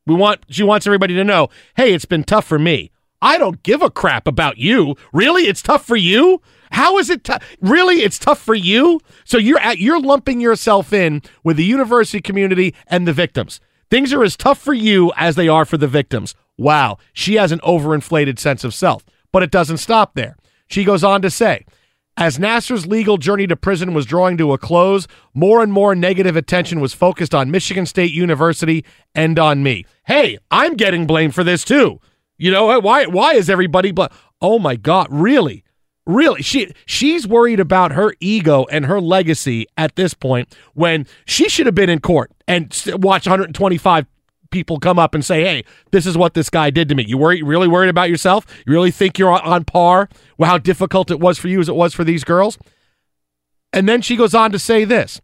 We 0.07 0.15
want 0.15 0.41
she 0.49 0.65
wants 0.65 0.87
everybody 0.87 1.15
to 1.15 1.25
know, 1.25 1.49
hey, 1.77 1.93
it's 1.93 2.07
been 2.07 2.25
tough 2.25 2.47
for 2.47 2.59
me. 2.59 2.91
I 3.21 3.39
don't 3.39 3.63
give 3.63 3.83
a 3.83 3.91
crap 3.91 4.27
about 4.27 4.59
you. 4.59 4.97
Really? 5.13 5.43
It's 5.43 5.63
tough 5.63 5.85
for 5.85 5.97
you? 5.97 6.41
How 6.73 6.99
is 6.99 7.11
it 7.11 7.25
tough? 7.25 7.43
Really? 7.61 8.03
It's 8.03 8.19
tough 8.19 8.41
for 8.41 8.55
you? 8.55 9.01
So 9.25 9.39
you're 9.39 9.61
at, 9.61 9.79
you're 9.79 10.01
lumping 10.01 10.41
yourself 10.41 10.93
in 10.93 11.23
with 11.45 11.57
the 11.57 11.65
university 11.65 12.21
community 12.21 12.75
and 12.87 13.07
the 13.07 13.13
victims. 13.13 13.61
Things 13.91 14.13
are 14.13 14.25
as 14.25 14.37
tough 14.37 14.59
for 14.59 14.73
you 14.73 15.13
as 15.17 15.37
they 15.37 15.49
are 15.49 15.65
for 15.65 15.77
the 15.77 15.87
victims. 15.87 16.35
Wow, 16.57 16.99
she 17.13 17.35
has 17.35 17.53
an 17.53 17.61
overinflated 17.61 18.39
sense 18.39 18.65
of 18.65 18.75
self. 18.75 19.05
But 19.33 19.43
it 19.43 19.51
doesn't 19.51 19.79
stop 19.79 20.15
there. 20.15 20.37
She 20.67 20.85
goes 20.85 21.05
on 21.05 21.23
to 21.23 21.31
say, 21.31 21.65
as 22.17 22.39
Nassar's 22.39 22.87
legal 22.87 23.17
journey 23.17 23.47
to 23.47 23.57
prison 23.57 23.95
was 23.95 24.05
drawing 24.05 24.37
to 24.39 24.53
a 24.53 24.59
close, 24.59 25.07
more 25.35 25.63
and 25.63 25.73
more 25.73 25.95
negative 25.95 26.37
attention 26.37 26.81
was 26.81 26.93
focused 26.93 27.35
on 27.35 27.51
Michigan 27.51 27.87
State 27.87 28.13
University 28.13 28.85
and 29.15 29.39
on 29.39 29.63
me. 29.63 29.87
Hey, 30.05 30.39
I'm 30.51 30.75
getting 30.75 31.07
blamed 31.07 31.35
for 31.35 31.45
this 31.45 31.65
too. 31.65 32.01
You 32.37 32.51
know 32.51 32.81
why? 32.81 33.07
Why 33.07 33.35
is 33.35 33.49
everybody? 33.49 33.93
Bl- 33.93 34.05
oh 34.41 34.59
my 34.59 34.77
God! 34.77 35.09
Really? 35.11 35.65
Really? 36.05 36.43
She 36.43 36.73
she's 36.85 37.27
worried 37.29 37.61
about 37.61 37.93
her 37.93 38.15
ego 38.19 38.67
and 38.71 38.87
her 38.87 39.01
legacy 39.01 39.67
at 39.77 39.95
this 39.95 40.15
point 40.15 40.55
when 40.75 41.07
she 41.27 41.49
should 41.49 41.67
have 41.67 41.77
been 41.77 41.91
in 41.91 42.01
court 42.01 42.33
and 42.49 42.77
watch 42.95 43.27
125 43.27 44.07
people 44.51 44.81
come 44.81 44.99
up 44.99 45.15
and 45.15 45.25
say, 45.25 45.43
"Hey, 45.45 45.65
this 45.93 46.05
is 46.05 46.19
what 46.19 46.35
this 46.35 46.51
guy 46.51 46.71
did 46.71 46.89
to 46.89 46.97
me." 46.97 47.05
You 47.07 47.19
worry, 47.19 47.43
really 47.43 47.69
worried 47.69 47.89
about 47.89 48.11
yourself? 48.11 48.45
You 48.67 48.73
really 48.73 48.91
think 48.91 49.17
you're 49.17 49.31
on 49.31 49.65
par 49.65 50.09
with 50.39 50.49
how 50.49 50.59
difficult 50.59 51.11
it 51.11 51.21
was 51.21 51.39
for 51.39 51.47
you 51.47 51.61
as 51.61 51.69
it 51.69 51.77
was 51.77 51.95
for 51.95 52.03
these 52.03 52.25
girls? 52.25 52.59
And 53.73 53.89
then 53.89 54.03
she 54.03 54.17
goes 54.17 54.35
on 54.35 54.51
to 54.53 54.59
say 54.59 54.85
this. 54.85 55.21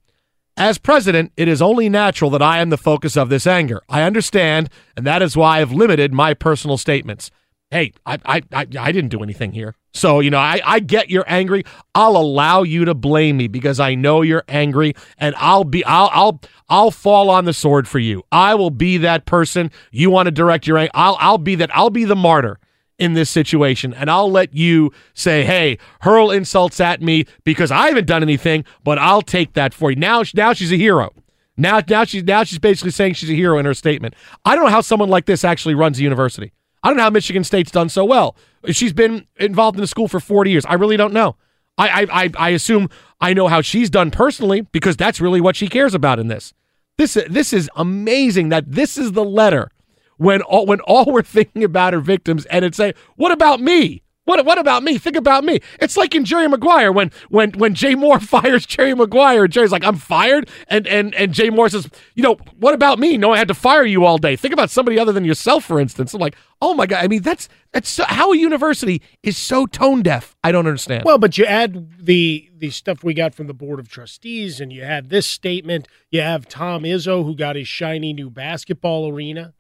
As 0.57 0.79
president, 0.79 1.33
it 1.37 1.47
is 1.47 1.63
only 1.63 1.89
natural 1.89 2.31
that 2.31 2.43
I 2.43 2.59
am 2.59 2.71
the 2.71 2.77
focus 2.77 3.17
of 3.17 3.29
this 3.29 3.47
anger. 3.47 3.83
I 3.89 4.03
understand, 4.03 4.69
and 4.97 5.07
that 5.07 5.23
is 5.23 5.37
why 5.37 5.61
I've 5.61 5.73
limited 5.73 6.13
my 6.13 6.35
personal 6.35 6.77
statements. 6.77 7.31
Hey, 7.71 7.93
I 8.07 8.19
I 8.25 8.43
I, 8.53 8.67
I 8.79 8.93
didn't 8.93 9.11
do 9.11 9.23
anything 9.23 9.53
here. 9.53 9.75
So, 9.93 10.21
you 10.21 10.31
know, 10.31 10.39
I, 10.39 10.61
I 10.65 10.81
get 10.81 11.11
you're 11.11 11.25
angry. 11.27 11.65
I'll 11.95 12.17
allow 12.17 12.63
you 12.63 12.85
to 12.85 12.95
blame 12.95 13.37
me 13.37 13.49
because 13.49 13.81
I 13.81 13.95
know 13.95 14.23
you're 14.23 14.45
angry 14.49 14.95
and 15.19 15.35
I'll 15.37 15.65
be 15.65 15.85
I'll 15.85 16.11
I'll 16.13 16.41
I'll 16.69 16.91
fall 16.91 17.31
on 17.31 17.45
the 17.45 17.53
sword 17.53 17.89
for 17.89 17.99
you. 17.99 18.23
I 18.31 18.55
will 18.55 18.71
be 18.71 18.97
that 18.99 19.27
person 19.27 19.71
you 19.91 20.11
want 20.11 20.27
to 20.27 20.31
direct 20.31 20.67
your 20.67 20.79
anger. 20.79 20.91
I'll 20.95 21.17
I'll 21.21 21.39
be 21.39 21.57
that 21.57 21.75
I'll 21.77 21.91
be 21.91 22.05
the 22.05 22.17
martyr 22.17 22.59
in 22.99 23.13
this 23.13 23.29
situation 23.29 23.93
and 23.93 24.11
I'll 24.11 24.31
let 24.31 24.55
you 24.55 24.93
say, 25.15 25.45
"Hey, 25.45 25.79
hurl 26.01 26.31
insults 26.31 26.81
at 26.81 27.03
me 27.03 27.27
because 27.45 27.71
I 27.71 27.89
haven't 27.89 28.07
done 28.07 28.23
anything, 28.23 28.65
but 28.85 28.99
I'll 28.99 29.23
take 29.23 29.53
that 29.55 29.75
for 29.75 29.91
you." 29.91 29.97
Now 29.97 30.23
now 30.35 30.53
she's 30.53 30.73
a 30.73 30.77
hero. 30.77 31.13
Now 31.57 31.83
now 31.87 32.05
she's 32.05 32.25
now 32.25 32.45
she's 32.45 32.59
basically 32.59 32.93
saying 32.93 33.15
she's 33.15 33.31
a 33.31 33.35
hero 33.35 33.59
in 33.59 33.67
her 33.67 33.75
statement. 33.75 34.15
I 34.45 34.55
don't 34.55 34.65
know 34.65 34.71
how 34.71 34.81
someone 34.81 35.09
like 35.11 35.27
this 35.27 35.45
actually 35.45 35.75
runs 35.75 35.99
a 35.99 36.03
university. 36.03 36.53
I 36.83 36.89
don't 36.89 36.97
know 36.97 37.03
how 37.05 37.11
Michigan 37.11 37.45
State's 37.45 37.71
done 37.71 37.89
so 37.89 38.05
well. 38.05 38.37
She's 38.67 38.93
been 38.93 39.27
involved 39.37 39.77
in 39.77 39.81
the 39.81 39.87
school 39.87 40.09
for 40.09 40.21
40 40.21 40.51
years. 40.51 40.67
I 40.67 40.75
really 40.75 40.97
don't 40.97 41.13
know. 41.13 41.37
I, 41.77 42.07
I, 42.11 42.31
I 42.37 42.49
assume 42.51 42.89
I 43.21 43.33
know 43.35 43.47
how 43.47 43.61
she's 43.61 43.89
done 43.89 44.11
personally 44.11 44.63
because 44.63 44.97
that's 44.97 45.21
really 45.21 45.41
what 45.41 45.55
she 45.55 45.69
cares 45.69 45.95
about 45.95 46.19
in 46.19 46.27
this. 46.27 46.53
This, 46.97 47.15
this 47.29 47.53
is 47.53 47.71
amazing 47.77 48.49
that 48.49 48.71
this 48.73 48.99
is 48.99 49.13
the 49.13 49.25
letter 49.25 49.71
when 50.17 50.43
all, 50.43 50.67
when 50.67 50.81
all 50.81 51.05
we're 51.13 51.23
thinking 51.23 51.63
about 51.63 51.95
are 51.95 52.01
victims 52.01 52.47
and 52.47 52.65
it's 52.65 52.77
say, 52.77 52.95
what 53.17 53.31
about 53.31 53.61
me? 53.61 54.03
What 54.29 54.45
what 54.45 54.59
about 54.59 54.83
me? 54.83 54.99
Think 54.99 55.17
about 55.17 55.43
me. 55.43 55.61
It's 55.81 55.97
like 55.97 56.15
in 56.15 56.27
Jerry 56.27 56.47
Maguire 56.49 56.93
when 56.93 57.11
when 57.31 57.53
when 57.53 57.75
Jay 57.75 57.95
Mohr 57.95 58.21
fires 58.23 58.67
Jerry 58.67 58.95
Maguire. 58.95 59.49
Jerry's 59.49 59.73
like, 59.73 59.85
I'm 59.85 59.97
fired, 59.97 60.51
and 60.69 60.87
and 60.87 61.15
and 61.15 61.33
Jay 61.33 61.49
Mohr 61.49 61.71
says, 61.71 61.89
you 62.15 62.23
know, 62.23 62.35
what 62.59 62.75
about 62.75 62.99
me? 62.99 63.17
No, 63.17 63.33
I 63.33 63.39
had 63.39 63.49
to 63.49 63.55
fire 63.55 63.87
you 63.87 64.05
all 64.05 64.19
day. 64.19 64.37
Think 64.37 64.53
about 64.53 64.69
somebody 64.69 64.99
other 64.99 65.13
than 65.13 65.25
yourself, 65.25 65.65
for 65.65 65.81
instance. 65.81 66.13
I'm 66.13 66.21
like, 66.21 66.37
oh 66.61 66.75
my 66.75 66.85
god. 66.85 67.03
I 67.03 67.09
mean, 67.09 67.23
that's 67.23 67.49
that's 67.73 67.89
so, 67.89 68.05
how 68.05 68.31
a 68.35 68.37
university 68.37 69.01
is 69.23 69.39
so 69.39 69.65
tone 69.65 70.03
deaf. 70.03 70.37
I 70.45 70.53
don't 70.53 70.67
understand. 70.67 71.05
Well, 71.07 71.17
but 71.17 71.39
you 71.39 71.47
add 71.47 72.05
the 72.05 72.51
the 72.55 72.69
stuff 72.69 73.03
we 73.03 73.15
got 73.15 73.35
from 73.35 73.47
the 73.47 73.55
board 73.55 73.81
of 73.81 73.89
trustees, 73.89 74.61
and 74.61 74.71
you 74.71 74.85
have 74.85 75.09
this 75.09 75.27
statement. 75.27 75.89
You 76.11 76.21
have 76.21 76.47
Tom 76.47 76.83
Izzo 76.83 77.25
who 77.25 77.35
got 77.35 77.57
his 77.57 77.67
shiny 77.67 78.13
new 78.13 78.29
basketball 78.29 79.09
arena, 79.11 79.55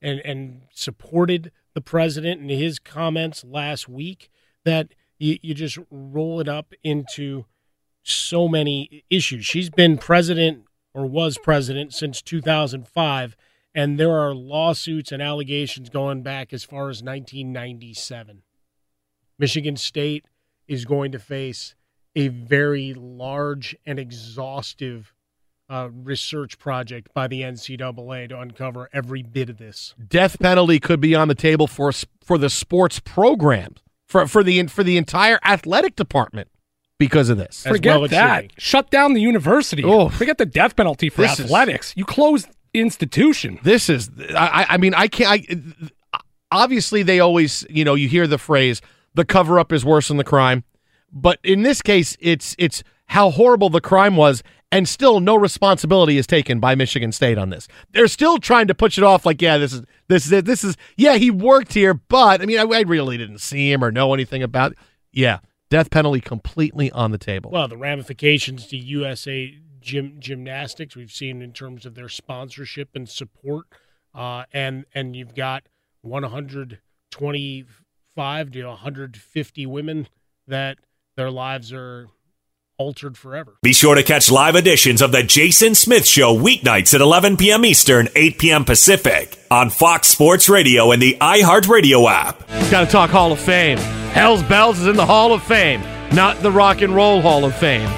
and 0.00 0.20
and 0.20 0.60
supported 0.72 1.50
the 1.74 1.80
president 1.80 2.40
and 2.40 2.50
his 2.50 2.78
comments 2.78 3.44
last 3.44 3.88
week 3.88 4.30
that 4.64 4.94
you, 5.18 5.38
you 5.42 5.54
just 5.54 5.78
roll 5.90 6.40
it 6.40 6.48
up 6.48 6.74
into 6.82 7.46
so 8.02 8.48
many 8.48 9.04
issues. 9.10 9.46
She's 9.46 9.70
been 9.70 9.98
president 9.98 10.64
or 10.94 11.06
was 11.06 11.38
president 11.38 11.94
since 11.94 12.20
2005, 12.20 13.36
and 13.74 13.98
there 13.98 14.12
are 14.12 14.34
lawsuits 14.34 15.12
and 15.12 15.22
allegations 15.22 15.88
going 15.88 16.22
back 16.22 16.52
as 16.52 16.64
far 16.64 16.90
as 16.90 17.02
1997. 17.02 18.42
Michigan 19.38 19.76
State 19.76 20.26
is 20.68 20.84
going 20.84 21.12
to 21.12 21.18
face 21.18 21.74
a 22.14 22.28
very 22.28 22.92
large 22.94 23.74
and 23.86 23.98
exhaustive 23.98 25.14
uh, 25.68 25.88
research 25.92 26.58
project 26.58 27.12
by 27.14 27.26
the 27.26 27.42
NCAA 27.42 28.28
to 28.28 28.38
uncover 28.38 28.88
every 28.92 29.22
bit 29.22 29.48
of 29.48 29.58
this. 29.58 29.94
Death 30.08 30.38
penalty 30.38 30.78
could 30.78 31.00
be 31.00 31.14
on 31.14 31.28
the 31.28 31.34
table 31.34 31.66
for 31.66 31.92
for 32.24 32.38
the 32.38 32.50
sports 32.50 33.00
program 33.00 33.74
for 34.06 34.26
for 34.26 34.42
the 34.42 34.66
for 34.66 34.84
the 34.84 34.96
entire 34.96 35.38
athletic 35.44 35.96
department 35.96 36.48
because 36.98 37.28
of 37.28 37.38
this. 37.38 37.64
Forget 37.66 38.00
well 38.00 38.08
that. 38.08 38.52
Shut 38.58 38.90
down 38.90 39.14
the 39.14 39.20
university. 39.20 39.82
Oh, 39.84 40.08
forget 40.08 40.38
the 40.38 40.46
death 40.46 40.76
penalty 40.76 41.08
for 41.08 41.24
athletics. 41.24 41.88
Is, 41.88 41.96
you 41.96 42.04
close 42.04 42.46
institution. 42.74 43.58
This 43.62 43.88
is. 43.88 44.10
I. 44.36 44.66
I 44.70 44.76
mean, 44.76 44.94
I 44.94 45.08
can't. 45.08 45.30
I, 46.12 46.20
obviously, 46.52 47.02
they 47.02 47.20
always. 47.20 47.66
You 47.68 47.84
know, 47.84 47.94
you 47.94 48.08
hear 48.08 48.26
the 48.26 48.38
phrase 48.38 48.82
"the 49.14 49.24
cover 49.24 49.58
up 49.58 49.72
is 49.72 49.84
worse 49.84 50.08
than 50.08 50.16
the 50.16 50.24
crime," 50.24 50.64
but 51.12 51.38
in 51.42 51.62
this 51.62 51.82
case, 51.82 52.16
it's 52.20 52.54
it's 52.58 52.82
how 53.06 53.30
horrible 53.30 53.68
the 53.68 53.80
crime 53.80 54.16
was 54.16 54.42
and 54.72 54.88
still 54.88 55.20
no 55.20 55.36
responsibility 55.36 56.16
is 56.16 56.26
taken 56.26 56.58
by 56.58 56.74
Michigan 56.74 57.12
State 57.12 57.36
on 57.38 57.50
this. 57.50 57.68
They're 57.92 58.08
still 58.08 58.38
trying 58.38 58.66
to 58.68 58.74
push 58.74 58.96
it 58.98 59.04
off 59.04 59.26
like, 59.26 59.42
yeah, 59.42 59.58
this 59.58 59.74
is 59.74 59.82
this 60.08 60.32
is 60.32 60.42
this 60.42 60.64
is 60.64 60.76
yeah, 60.96 61.14
he 61.16 61.30
worked 61.30 61.74
here, 61.74 61.94
but 61.94 62.42
I 62.42 62.46
mean, 62.46 62.58
I, 62.58 62.64
I 62.64 62.80
really 62.80 63.16
didn't 63.18 63.38
see 63.38 63.70
him 63.70 63.84
or 63.84 63.92
know 63.92 64.12
anything 64.14 64.42
about. 64.42 64.72
It. 64.72 64.78
Yeah, 65.12 65.38
death 65.68 65.90
penalty 65.90 66.20
completely 66.20 66.90
on 66.90 67.12
the 67.12 67.18
table. 67.18 67.50
Well, 67.50 67.68
the 67.68 67.76
ramifications 67.76 68.66
to 68.68 68.78
USA 68.78 69.54
gym, 69.80 70.16
gymnastics 70.18 70.96
we've 70.96 71.12
seen 71.12 71.42
in 71.42 71.52
terms 71.52 71.84
of 71.84 71.94
their 71.94 72.08
sponsorship 72.08 72.88
and 72.94 73.06
support, 73.08 73.66
uh, 74.14 74.44
and 74.52 74.86
and 74.94 75.14
you've 75.14 75.34
got 75.34 75.64
125 76.00 78.50
to 78.50 78.64
150 78.64 79.66
women 79.66 80.08
that 80.46 80.78
their 81.14 81.30
lives 81.30 81.74
are 81.74 82.08
altered 82.82 83.16
forever. 83.16 83.56
Be 83.62 83.72
sure 83.72 83.94
to 83.94 84.02
catch 84.02 84.28
live 84.28 84.56
editions 84.56 85.00
of 85.02 85.12
The 85.12 85.22
Jason 85.22 85.76
Smith 85.76 86.04
Show 86.04 86.36
weeknights 86.36 86.92
at 86.94 87.00
11 87.00 87.36
p.m. 87.36 87.64
Eastern, 87.64 88.08
8 88.16 88.38
p.m. 88.38 88.64
Pacific 88.64 89.38
on 89.52 89.70
Fox 89.70 90.08
Sports 90.08 90.48
Radio 90.48 90.90
and 90.90 91.00
the 91.00 91.16
iHeartRadio 91.20 92.10
app. 92.10 92.40
Got 92.72 92.86
to 92.86 92.90
talk 92.90 93.10
Hall 93.10 93.30
of 93.30 93.38
Fame. 93.38 93.78
Hell's 93.78 94.42
Bells 94.42 94.80
is 94.80 94.88
in 94.88 94.96
the 94.96 95.06
Hall 95.06 95.32
of 95.32 95.44
Fame, 95.44 95.80
not 96.12 96.42
the 96.42 96.50
Rock 96.50 96.82
and 96.82 96.92
Roll 96.92 97.20
Hall 97.20 97.44
of 97.44 97.54
Fame. 97.54 97.88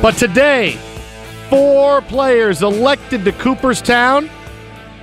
But 0.00 0.16
today, 0.16 0.78
four 1.50 2.00
players 2.00 2.62
elected 2.62 3.22
to 3.26 3.32
Cooperstown, 3.32 4.30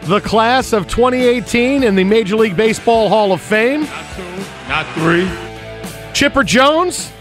the 0.05 0.21
class 0.21 0.73
of 0.73 0.87
2018 0.87 1.83
in 1.83 1.95
the 1.95 2.03
Major 2.03 2.35
League 2.35 2.57
Baseball 2.57 3.09
Hall 3.09 3.31
of 3.31 3.41
Fame. 3.41 3.81
Not 3.83 4.15
two, 4.15 4.43
not 4.67 4.87
three. 4.95 6.13
Chipper 6.13 6.43
Jones, 6.43 7.11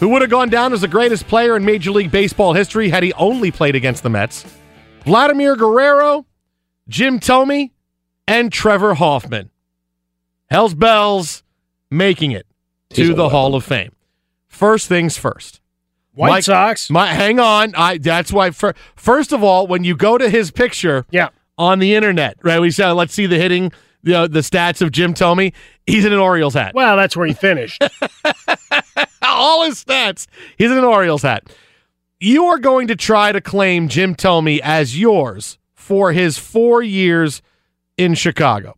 who 0.00 0.08
would 0.08 0.22
have 0.22 0.30
gone 0.30 0.48
down 0.48 0.72
as 0.72 0.80
the 0.80 0.88
greatest 0.88 1.26
player 1.26 1.56
in 1.56 1.64
Major 1.64 1.90
League 1.90 2.10
Baseball 2.10 2.52
history 2.52 2.88
had 2.88 3.02
he 3.02 3.12
only 3.14 3.50
played 3.50 3.74
against 3.74 4.02
the 4.02 4.10
Mets. 4.10 4.44
Vladimir 5.04 5.56
Guerrero, 5.56 6.26
Jim 6.88 7.20
Thome, 7.20 7.70
and 8.26 8.52
Trevor 8.52 8.94
Hoffman. 8.94 9.50
Hell's 10.50 10.74
Bells 10.74 11.42
making 11.90 12.32
it 12.32 12.46
to 12.90 13.14
the 13.14 13.28
Hall 13.28 13.54
of 13.54 13.64
Fame. 13.64 13.92
First 14.48 14.88
things 14.88 15.16
first. 15.16 15.60
White 16.14 16.28
Mike, 16.28 16.44
Sox. 16.44 16.90
My, 16.90 17.08
hang 17.08 17.40
on. 17.40 17.74
I 17.74 17.98
that's 17.98 18.32
why 18.32 18.50
for, 18.50 18.74
first 18.94 19.32
of 19.32 19.42
all, 19.42 19.66
when 19.66 19.82
you 19.82 19.96
go 19.96 20.16
to 20.16 20.30
his 20.30 20.50
picture 20.52 21.06
yeah. 21.10 21.30
on 21.58 21.80
the 21.80 21.94
internet, 21.94 22.36
right? 22.42 22.60
We 22.60 22.70
said 22.70 22.92
let's 22.92 23.12
see 23.12 23.26
the 23.26 23.36
hitting 23.36 23.72
the 24.04 24.28
the 24.28 24.40
stats 24.40 24.80
of 24.80 24.92
Jim 24.92 25.14
Thome. 25.14 25.52
He's 25.86 26.04
in 26.04 26.12
an 26.12 26.20
Orioles 26.20 26.54
hat. 26.54 26.72
Well, 26.74 26.96
that's 26.96 27.16
where 27.16 27.26
he 27.26 27.34
finished. 27.34 27.82
All 29.22 29.64
his 29.64 29.82
stats. 29.82 30.26
He's 30.56 30.70
in 30.70 30.78
an 30.78 30.84
Orioles 30.84 31.22
hat. 31.22 31.44
You 32.20 32.46
are 32.46 32.58
going 32.58 32.88
to 32.88 32.96
try 32.96 33.32
to 33.32 33.40
claim 33.40 33.88
Jim 33.88 34.14
Thome 34.14 34.60
as 34.62 34.98
yours 34.98 35.58
for 35.74 36.12
his 36.12 36.38
four 36.38 36.82
years 36.82 37.42
in 37.98 38.14
Chicago. 38.14 38.76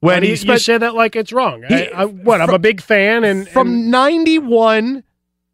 When 0.00 0.22
he 0.22 0.34
spent, 0.34 0.54
you 0.54 0.58
say 0.58 0.78
that 0.78 0.94
like 0.94 1.14
it's 1.14 1.32
wrong. 1.32 1.62
He, 1.68 1.74
I, 1.74 2.02
I, 2.02 2.04
what? 2.06 2.40
From, 2.40 2.50
I'm 2.50 2.54
a 2.54 2.58
big 2.58 2.80
fan, 2.80 3.22
and 3.22 3.46
from 3.46 3.90
'91 3.90 5.04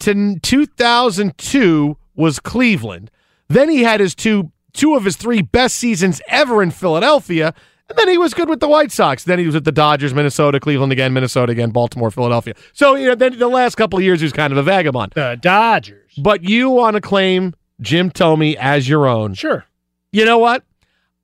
to 0.01 0.39
2002 0.39 1.97
was 2.15 2.39
Cleveland. 2.39 3.11
Then 3.49 3.69
he 3.69 3.83
had 3.83 3.99
his 3.99 4.15
two 4.15 4.53
two 4.73 4.95
of 4.95 5.05
his 5.05 5.17
three 5.17 5.43
best 5.43 5.77
seasons 5.77 6.21
ever 6.29 6.63
in 6.63 6.71
Philadelphia, 6.71 7.55
and 7.89 7.97
then 7.97 8.09
he 8.09 8.19
was 8.19 8.35
good 8.35 8.49
with 8.49 8.61
the 8.61 8.69
White 8.69 8.91
Sox. 8.91 9.25
Then 9.25 9.39
he 9.39 9.47
was 9.47 9.55
at 9.55 9.65
the 9.65 9.73
Dodgers, 9.73 10.13
Minnesota, 10.13 10.59
Cleveland 10.59 10.93
again, 10.93 11.13
Minnesota 11.13 11.53
again, 11.53 11.71
Baltimore, 11.71 12.11
Philadelphia. 12.11 12.55
So 12.73 12.95
you 12.95 13.07
know, 13.07 13.15
then 13.15 13.39
the 13.39 13.49
last 13.49 13.77
couple 13.77 13.99
of 13.99 14.05
years 14.05 14.21
he 14.21 14.25
was 14.25 14.33
kind 14.33 14.53
of 14.53 14.59
a 14.59 14.63
vagabond. 14.63 15.13
The 15.15 15.39
Dodgers. 15.41 16.13
But 16.19 16.43
you 16.43 16.71
want 16.71 16.95
to 16.95 17.01
claim 17.01 17.55
Jim 17.81 18.11
Thome 18.11 18.57
as 18.57 18.89
your 18.89 19.07
own? 19.07 19.35
Sure. 19.35 19.65
You 20.13 20.25
know 20.25 20.39
what? 20.39 20.65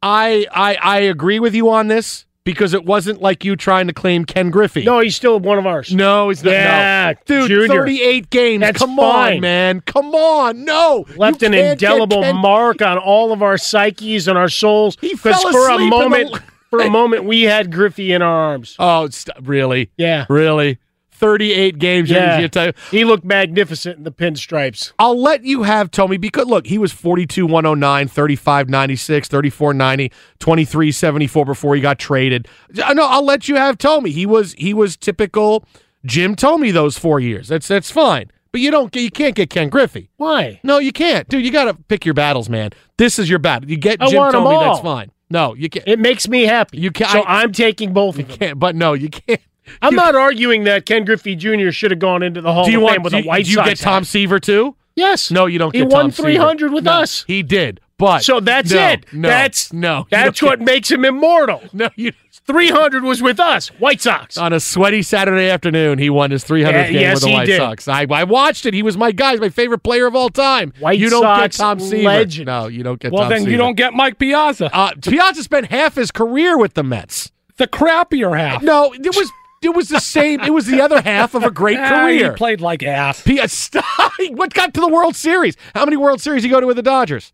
I 0.02 0.46
I 0.52 0.76
I 0.76 0.98
agree 0.98 1.38
with 1.40 1.54
you 1.54 1.70
on 1.70 1.88
this 1.88 2.26
because 2.44 2.74
it 2.74 2.84
wasn't 2.84 3.20
like 3.22 3.44
you 3.44 3.54
trying 3.56 3.86
to 3.86 3.92
claim 3.92 4.24
Ken 4.24 4.50
Griffey. 4.50 4.84
No, 4.84 4.98
he's 4.98 5.14
still 5.14 5.38
one 5.38 5.58
of 5.58 5.66
ours. 5.66 5.94
No, 5.94 6.28
he's 6.28 6.42
not. 6.42 6.50
Yeah, 6.50 7.12
no. 7.28 7.46
dude, 7.46 7.48
junior. 7.48 7.68
38 7.68 8.30
games. 8.30 8.60
That's 8.60 8.78
Come 8.78 8.96
fine. 8.96 9.34
on, 9.34 9.40
man. 9.40 9.80
Come 9.82 10.14
on. 10.14 10.64
No, 10.64 11.04
left 11.16 11.42
an 11.42 11.54
indelible 11.54 12.32
mark 12.34 12.82
on 12.82 12.98
all 12.98 13.32
of 13.32 13.42
our 13.42 13.56
psyches 13.56 14.28
and 14.28 14.36
our 14.36 14.48
souls. 14.48 14.96
He 15.00 15.14
fell 15.14 15.50
for 15.52 15.70
a 15.70 15.78
moment. 15.78 16.40
For 16.72 16.80
a 16.80 16.90
moment, 16.90 17.24
we 17.24 17.42
had 17.42 17.70
Griffey 17.70 18.12
in 18.12 18.22
our 18.22 18.34
arms. 18.34 18.76
Oh, 18.78 19.08
st- 19.10 19.36
really? 19.46 19.90
Yeah, 19.98 20.24
really. 20.30 20.78
38 21.22 21.78
games. 21.78 22.10
Yeah. 22.10 22.72
He 22.90 23.04
looked 23.04 23.24
magnificent 23.24 23.96
in 23.98 24.02
the 24.02 24.10
pinstripes. 24.10 24.92
I'll 24.98 25.20
let 25.20 25.44
you 25.44 25.62
have 25.62 25.92
Thome 25.92 26.20
because 26.20 26.46
look, 26.46 26.66
he 26.66 26.78
was 26.78 26.90
42 26.92 27.46
109, 27.46 28.08
35 28.08 28.68
96, 28.68 29.28
34 29.28 29.74
90, 29.74 30.12
23 30.40 30.90
74 30.92 31.44
before 31.44 31.74
he 31.76 31.80
got 31.80 32.00
traded. 32.00 32.48
No, 32.74 33.06
I'll 33.06 33.24
let 33.24 33.48
you 33.48 33.54
have 33.54 33.78
Thome. 33.78 34.08
He 34.10 34.26
was 34.26 34.54
he 34.54 34.74
was 34.74 34.96
typical 34.96 35.64
Jim 36.04 36.34
Thome 36.34 36.72
those 36.72 36.98
4 36.98 37.20
years. 37.20 37.46
That's 37.48 37.68
that's 37.68 37.90
fine. 37.92 38.30
But 38.50 38.60
you 38.60 38.70
don't 38.72 38.94
you 38.96 39.10
can't 39.10 39.36
get 39.36 39.48
Ken 39.48 39.68
Griffey. 39.68 40.10
Why? 40.16 40.58
No, 40.64 40.78
you 40.78 40.90
can't. 40.92 41.28
Dude, 41.28 41.44
you 41.44 41.52
got 41.52 41.64
to 41.66 41.74
pick 41.74 42.04
your 42.04 42.14
battles, 42.14 42.48
man. 42.48 42.70
This 42.98 43.18
is 43.20 43.30
your 43.30 43.38
battle. 43.38 43.70
You 43.70 43.76
get 43.76 44.02
I 44.02 44.08
Jim 44.08 44.18
want 44.18 44.32
them 44.32 44.42
Thome, 44.42 44.54
all. 44.54 44.60
that's 44.74 44.82
fine. 44.82 45.10
No, 45.32 45.54
you 45.54 45.68
can't. 45.70 45.88
It 45.88 45.98
makes 45.98 46.28
me 46.28 46.42
happy. 46.44 46.78
You 46.78 46.90
can't. 46.92 47.10
So 47.10 47.20
I, 47.22 47.42
I'm 47.42 47.52
taking 47.52 47.92
both 47.92 48.16
you 48.18 48.22
of 48.22 48.28
them. 48.28 48.36
can't, 48.38 48.58
but 48.58 48.76
no, 48.76 48.92
you 48.92 49.08
can't. 49.08 49.40
I'm 49.80 49.92
You- 49.92 49.96
not 49.96 50.14
arguing 50.14 50.64
that 50.64 50.86
Ken 50.86 51.04
Griffey 51.04 51.34
Jr. 51.34 51.70
should 51.70 51.90
have 51.90 52.00
gone 52.00 52.22
into 52.22 52.40
the 52.40 52.52
Hall 52.52 52.64
Do 52.64 52.70
you 52.70 52.78
of 52.78 52.82
want 52.84 52.94
Fame 52.96 53.02
with 53.04 53.12
do, 53.12 53.18
a 53.20 53.22
White 53.22 53.46
Sox. 53.46 53.46
do 53.46 53.50
you 53.50 53.56
Sox 53.56 53.68
get 53.70 53.78
Tom 53.78 54.02
hat. 54.02 54.06
Seaver 54.08 54.38
too? 54.40 54.76
Yes. 54.94 55.30
No, 55.30 55.46
you 55.46 55.58
don't 55.58 55.74
He 55.74 55.80
get 55.82 55.88
won 55.90 56.02
Tom 56.06 56.10
Seaver. 56.10 56.22
300 56.28 56.72
with 56.72 56.84
No, 56.84 56.92
us. 56.92 57.24
He 57.26 57.42
did. 57.42 57.80
But 58.02 58.24
So 58.24 58.40
that's 58.40 58.72
no, 58.72 58.88
it. 58.88 59.06
No, 59.12 59.28
that's 59.28 59.72
no. 59.72 60.06
That's 60.10 60.42
what 60.42 60.60
makes 60.60 60.90
him 60.90 61.04
immortal. 61.04 61.62
No, 61.72 61.88
you 61.94 62.12
300 62.46 63.04
was 63.04 63.22
with 63.22 63.38
us, 63.38 63.68
White 63.78 64.00
Sox. 64.00 64.36
on 64.36 64.52
a 64.52 64.58
sweaty 64.58 65.00
Saturday 65.02 65.48
afternoon, 65.48 65.98
he 66.00 66.10
won 66.10 66.32
his 66.32 66.44
300th 66.44 66.72
Yeah, 66.72 66.84
game 66.90 66.94
yes, 67.00 67.14
with 67.16 67.22
the 67.24 67.32
White 67.32 67.46
did. 67.46 67.56
Sox. 67.58 67.86
I, 67.86 68.04
I 68.10 68.24
watched 68.24 68.66
it. 68.66 68.74
He 68.74 68.82
was 68.82 68.96
my 68.96 69.12
guy. 69.12 69.30
He's 69.32 69.40
my 69.40 69.48
favorite 69.48 69.84
player 69.84 70.06
of 70.06 70.16
all 70.16 70.28
time. 70.30 70.72
White 70.80 70.98
you 70.98 71.08
don't 71.10 71.22
Sox 71.22 71.56
get 71.56 71.62
Tom 71.62 71.78
Seaver. 71.78 72.02
legend. 72.02 72.46
No, 72.46 72.66
you 72.66 72.82
don't 72.82 72.98
get 72.98 73.12
Well, 73.12 73.22
Tom 73.22 73.30
then 73.30 73.38
Seaver. 73.42 73.50
you 73.52 73.56
don't 73.56 73.76
get 73.76 73.94
Mike 73.94 74.18
Piazza. 74.18 74.68
Uh, 74.76 74.90
Piazza 75.00 75.44
spent 75.44 75.66
half 75.66 75.94
his 75.94 76.10
career 76.10 76.58
with 76.58 76.74
the 76.74 76.82
Mets. 76.82 77.30
the 77.58 77.68
crappier 77.68 78.36
half. 78.36 78.62
No, 78.64 78.92
it 78.92 79.14
was 79.16 79.30
it 79.62 79.74
was 79.76 79.88
the 79.88 80.00
same. 80.00 80.40
It 80.40 80.52
was 80.52 80.66
the 80.66 80.80
other 80.80 81.00
half 81.00 81.36
of 81.36 81.44
a 81.44 81.50
great 81.52 81.78
Ah, 81.80 82.08
he 82.08 82.18
career. 82.18 82.32
played 82.32 82.60
like 82.60 82.82
ass. 82.82 83.22
Piazza, 83.22 83.84
what 84.30 84.52
got 84.52 84.74
to 84.74 84.80
the 84.80 84.88
World 84.88 85.14
Series? 85.14 85.56
How 85.76 85.84
many 85.84 85.96
World 85.96 86.20
Series 86.20 86.42
he 86.42 86.48
go 86.48 86.60
to 86.60 86.66
with 86.66 86.76
the 86.76 86.82
Dodgers? 86.82 87.32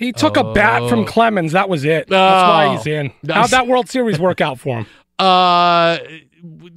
He 0.00 0.10
took 0.12 0.36
a 0.36 0.42
bat 0.52 0.82
Oh. 0.82 0.88
from 0.88 1.04
Clemens. 1.04 1.52
That 1.52 1.68
was 1.68 1.84
it. 1.84 2.08
That's 2.08 2.48
why 2.48 2.66
Oh. 2.66 2.76
he's 2.76 2.86
in. 2.88 3.12
How'd 3.28 3.50
that 3.50 3.68
World 3.68 3.88
Series 3.88 4.18
work 4.18 4.40
out 4.40 4.58
for 4.58 4.78
him? 4.80 4.86
Uh, 5.20 5.98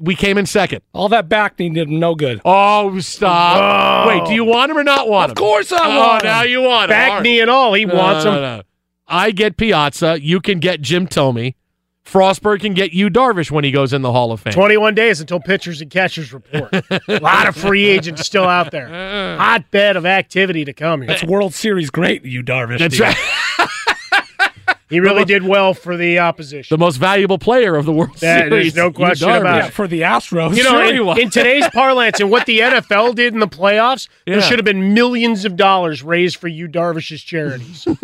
we 0.02 0.16
came 0.16 0.38
in 0.38 0.46
second. 0.46 0.82
All 0.92 1.08
that 1.08 1.30
back 1.30 1.58
knee 1.58 1.70
did 1.70 1.88
him 1.88 1.98
no 1.98 2.14
good. 2.14 2.42
Oh, 2.44 3.00
stop! 3.00 4.06
Wait, 4.06 4.26
do 4.26 4.34
you 4.34 4.44
want 4.44 4.70
him 4.70 4.78
or 4.78 4.84
not 4.84 5.08
want 5.08 5.28
him? 5.30 5.32
Of 5.32 5.38
course 5.38 5.72
I 5.72 5.96
oh, 5.96 5.98
want 5.98 6.24
him. 6.24 6.28
now 6.28 6.44
you 6.44 6.62
want 6.62 6.84
him. 6.84 6.90
Back 6.90 7.10
All 7.10 7.16
right. 7.16 7.24
knee 7.24 7.40
and 7.40 7.50
all, 7.50 7.74
he 7.74 7.86
No, 7.86 7.96
wants 7.96 8.26
no, 8.26 8.34
him. 8.34 8.42
no. 8.42 8.62
I 9.08 9.32
get 9.32 9.56
Piazza. 9.56 10.22
You 10.22 10.42
can 10.42 10.60
get 10.60 10.82
Jim 10.82 11.08
Thome. 11.08 11.56
Frostberg 12.06 12.60
can 12.62 12.74
get 12.74 12.92
Yu 12.94 13.10
Darvish 13.10 13.50
when 13.50 13.64
he 13.64 13.72
goes 13.72 13.94
in 13.94 14.02
the 14.02 14.12
Hall 14.12 14.32
of 14.32 14.42
Fame. 14.42 14.54
21 14.54 14.94
days 14.94 15.22
until 15.22 15.40
pitchers 15.40 15.82
and 15.82 15.90
catchers 15.90 16.34
report. 16.34 16.70
a 17.08 17.20
lot 17.22 17.48
of 17.48 17.56
free 17.56 17.86
agents 17.86 18.26
still 18.26 18.44
out 18.44 18.72
there. 18.72 18.88
Hotbed 19.38 19.96
of 19.96 20.06
activity 20.06 20.66
to 20.66 20.74
come 20.74 21.02
here. 21.02 21.08
That's 21.08 21.24
World 21.24 21.54
Series 21.54 21.90
great, 21.90 22.24
Yu 22.26 22.44
Darvish. 22.44 22.80
That's 22.80 22.98
dude. 22.98 23.02
right. 23.08 23.18
He 24.90 25.00
really 25.00 25.26
did 25.26 25.42
well 25.44 25.74
for 25.74 25.98
the 25.98 26.20
opposition. 26.20 26.72
The 26.72 26.78
most 26.78 26.98
valuable 26.98 27.40
player 27.40 27.76
of 27.76 27.86
the 27.86 27.92
World 27.92 28.16
That, 28.20 28.50
Series. 28.50 28.50
there's 28.50 28.76
no 28.76 28.92
question 28.92 29.28
Darvish. 29.28 29.40
about 29.40 29.56
Yeah, 29.56 29.66
it. 29.68 29.74
for 29.74 29.88
the 29.88 30.02
Astros. 30.02 30.56
You 30.56 30.64
know, 30.64 30.70
Sure 30.88 31.14
in, 31.16 31.20
in 31.20 31.30
today's 31.32 31.68
parlance 31.70 32.20
and 32.20 32.30
what 32.30 32.46
the 32.46 32.60
NFL 32.60 33.16
did 33.16 33.34
in 33.34 33.40
the 33.40 33.48
playoffs, 33.48 34.08
Yeah. 34.28 34.36
there 34.36 34.42
should 34.44 34.60
have 34.60 34.66
been 34.66 34.94
millions 34.94 35.46
of 35.46 35.56
dollars 35.56 36.04
raised 36.04 36.36
for 36.38 36.48
Yu 36.48 36.68
Darvish's 36.68 37.24
charities. 37.24 37.88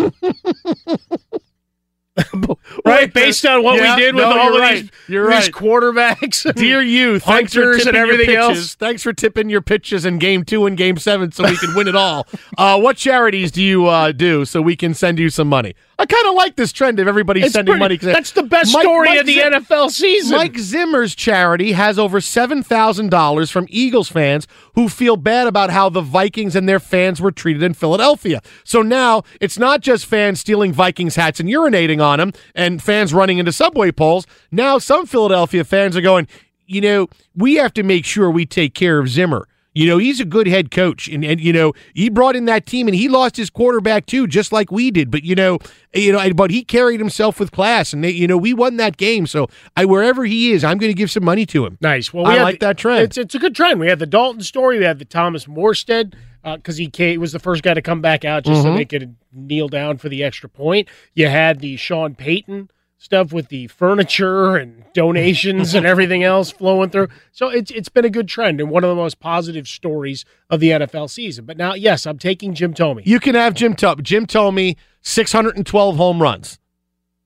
right? 2.86 3.13
Based 3.13 3.45
on 3.45 3.63
what 3.63 3.75
Yeah, 3.82 3.95
we 3.95 4.01
did 4.01 4.15
with 4.15 4.23
no, 4.23 4.38
all 4.39 4.53
of 4.55 4.60
right. 4.60 4.82
these, 4.82 4.91
You're 5.08 5.27
these 5.29 5.45
right. 5.45 5.51
quarterbacks. 5.51 6.53
Dear 6.55 6.82
you, 6.82 7.19
thanks 7.19 7.53
for 7.53 7.73
tipping 7.77 7.88
and 7.89 7.97
everything 7.97 8.29
your 8.32 8.39
else. 8.41 8.53
pitches. 8.53 8.75
Thanks 8.75 9.03
for 9.03 9.13
tipping 9.13 9.49
your 9.49 9.62
pitches 9.62 10.05
in 10.05 10.17
game 10.19 10.43
two 10.43 10.65
and 10.65 10.77
game 10.77 10.97
seven 10.97 11.32
so 11.32 11.43
we 11.43 11.58
can 11.58 11.75
win 11.75 11.88
it 11.88 11.95
all. 11.95 12.27
Uh, 12.58 12.77
what 12.77 12.97
charities 12.97 13.51
do 13.51 13.63
you 13.63 13.86
uh, 13.88 14.12
do 14.12 14.43
so 14.43 14.62
we 14.62 14.75
can 14.75 14.93
send 14.93 15.17
you 15.17 15.29
some 15.29 15.47
money? 15.47 15.73
I 15.99 16.05
kind 16.05 16.27
of 16.27 16.33
like 16.35 16.55
this 16.55 16.71
trend 16.71 16.97
of 17.01 17.09
everybody 17.09 17.41
It's 17.41 17.51
sending 17.51 17.73
pretty- 17.77 17.79
money. 18.05 18.13
that's 18.13 18.31
the 18.31 18.43
best 18.43 18.73
Mike- 18.73 18.83
story 18.83 19.09
Mike 19.09 19.19
of 19.19 19.25
the 19.25 19.33
Zim- 19.33 19.53
NFL 19.53 19.89
season. 19.91 20.38
Mike 20.38 20.57
Zimmer's 20.57 21.13
charity 21.13 21.73
has 21.73 21.99
over 21.99 22.21
$7,000 22.21 23.51
from 23.51 23.65
Eagles 23.69 24.07
fans 24.07 24.47
who 24.75 24.88
feel 24.88 25.17
bad 25.17 25.45
about 25.45 25.71
how 25.71 25.89
the 25.89 25.99
Vikings 25.99 26.55
and 26.55 26.69
their 26.69 26.79
fans 26.79 27.19
were 27.19 27.31
treated 27.31 27.62
in 27.63 27.73
Philadelphia. 27.73 28.39
So 28.63 28.81
now 28.81 29.23
it's 29.41 29.59
not 29.59 29.81
just 29.81 30.05
fans 30.05 30.39
stealing 30.39 30.71
Vikings 30.71 31.17
hats 31.17 31.41
and 31.41 31.49
urinating 31.49 32.01
on 32.01 32.19
them 32.19 32.31
and 32.55 32.81
fans 32.81 33.13
running 33.13 33.38
into 33.38 33.51
subway 33.51 33.91
poles. 33.91 34.25
Now 34.51 34.77
some 34.77 35.05
Philadelphia 35.05 35.65
fans 35.65 35.97
are 35.97 36.01
going, 36.01 36.27
you 36.65 36.79
know, 36.79 37.07
we 37.35 37.55
have 37.55 37.73
to 37.73 37.83
make 37.83 38.05
sure 38.05 38.31
we 38.31 38.45
take 38.45 38.73
care 38.73 38.99
of 38.99 39.09
Zimmer. 39.09 39.48
You 39.75 39.88
know, 39.88 39.97
he's 39.99 40.19
a 40.19 40.25
good 40.25 40.47
head 40.47 40.71
coach, 40.71 41.08
and, 41.08 41.23
and 41.23 41.39
you 41.39 41.53
know 41.53 41.73
he 41.93 42.10
brought 42.10 42.36
in 42.36 42.45
that 42.45 42.65
team, 42.65 42.88
and 42.88 42.95
he 42.95 43.08
lost 43.08 43.38
his 43.38 43.49
quarterback 43.51 44.08
too, 44.08 44.25
just 44.25 44.51
like 44.51 44.71
we 44.71 44.89
did. 44.89 45.12
But 45.12 45.23
you 45.23 45.36
know, 45.36 45.60
you 45.93 46.12
know, 46.12 46.34
but 46.34 46.49
he 46.49 46.63
carried 46.63 46.99
himself 46.99 47.39
with 47.39 47.51
class, 47.51 47.93
and 47.93 48.03
they, 48.03 48.10
you 48.10 48.27
know 48.27 48.36
we 48.36 48.53
won 48.53 48.77
that 48.77 48.97
game. 48.97 49.27
So 49.27 49.47
I, 49.77 49.86
wherever 49.86 50.25
he 50.25 50.51
is, 50.53 50.63
I'm 50.63 50.79
going 50.79 50.89
to 50.89 50.97
give 50.97 51.12
some 51.12 51.23
money 51.23 51.45
to 51.47 51.65
him. 51.67 51.77
Nice. 51.82 52.12
Well, 52.12 52.25
I 52.25 52.29
we 52.29 52.36
had 52.38 52.43
like 52.43 52.60
the- 52.60 52.65
that 52.65 52.77
trend. 52.79 53.03
It's, 53.03 53.17
it's 53.17 53.36
a 53.36 53.39
good 53.39 53.55
trend. 53.55 53.79
We 53.79 53.88
had 53.88 53.99
the 53.99 54.08
Dalton 54.08 54.41
story. 54.41 54.79
We 54.79 54.86
had 54.86 54.97
the 54.97 55.05
Thomas 55.05 55.45
Morstead 55.45 56.15
because 56.43 56.77
he 56.77 56.89
came, 56.89 57.19
was 57.19 57.32
the 57.32 57.39
first 57.39 57.62
guy 57.62 57.75
to 57.75 57.82
come 57.82 58.01
back 58.01 58.25
out 58.25 58.45
just 58.45 58.63
so 58.63 58.69
Mhm. 58.69 58.77
they 58.77 58.86
could 58.86 59.15
kneel 59.32 59.67
down 59.67 59.97
for 59.99 60.10
the 60.10 60.23
extra 60.23 60.49
point. 60.49 60.88
You 61.13 61.27
had 61.27 61.60
the 61.60 61.77
Sean 61.77 62.15
Payton 62.15 62.71
stuff 62.99 63.33
with 63.33 63.47
the 63.47 63.65
furniture 63.67 64.57
and 64.57 64.83
donations 64.93 65.73
and 65.73 65.85
everything 65.88 66.23
else 66.23 66.51
flowing 66.51 66.91
through. 66.91 67.07
So 67.31 67.47
it's 67.49 67.71
it's 67.71 67.89
been 67.89 68.05
a 68.05 68.09
good 68.09 68.27
trend 68.27 68.62
and 68.62 68.69
one 68.69 68.83
of 68.83 68.89
the 68.89 68.95
most 68.95 69.19
positive 69.19 69.67
stories 69.67 70.25
of 70.49 70.59
the 70.59 70.69
NFL 70.69 71.09
season. 71.09 71.45
But 71.45 71.57
now, 71.57 71.73
yes, 71.73 72.05
I'm 72.05 72.19
taking 72.19 72.53
Jim 72.53 72.73
Thome. 72.75 73.01
You 73.03 73.19
can 73.19 73.33
have 73.33 73.55
Jim 73.55 73.73
Tom. 73.73 74.03
Jim 74.03 74.27
Thome, 74.27 74.75
612 75.01 75.97
home 75.97 76.21
runs. 76.21 76.59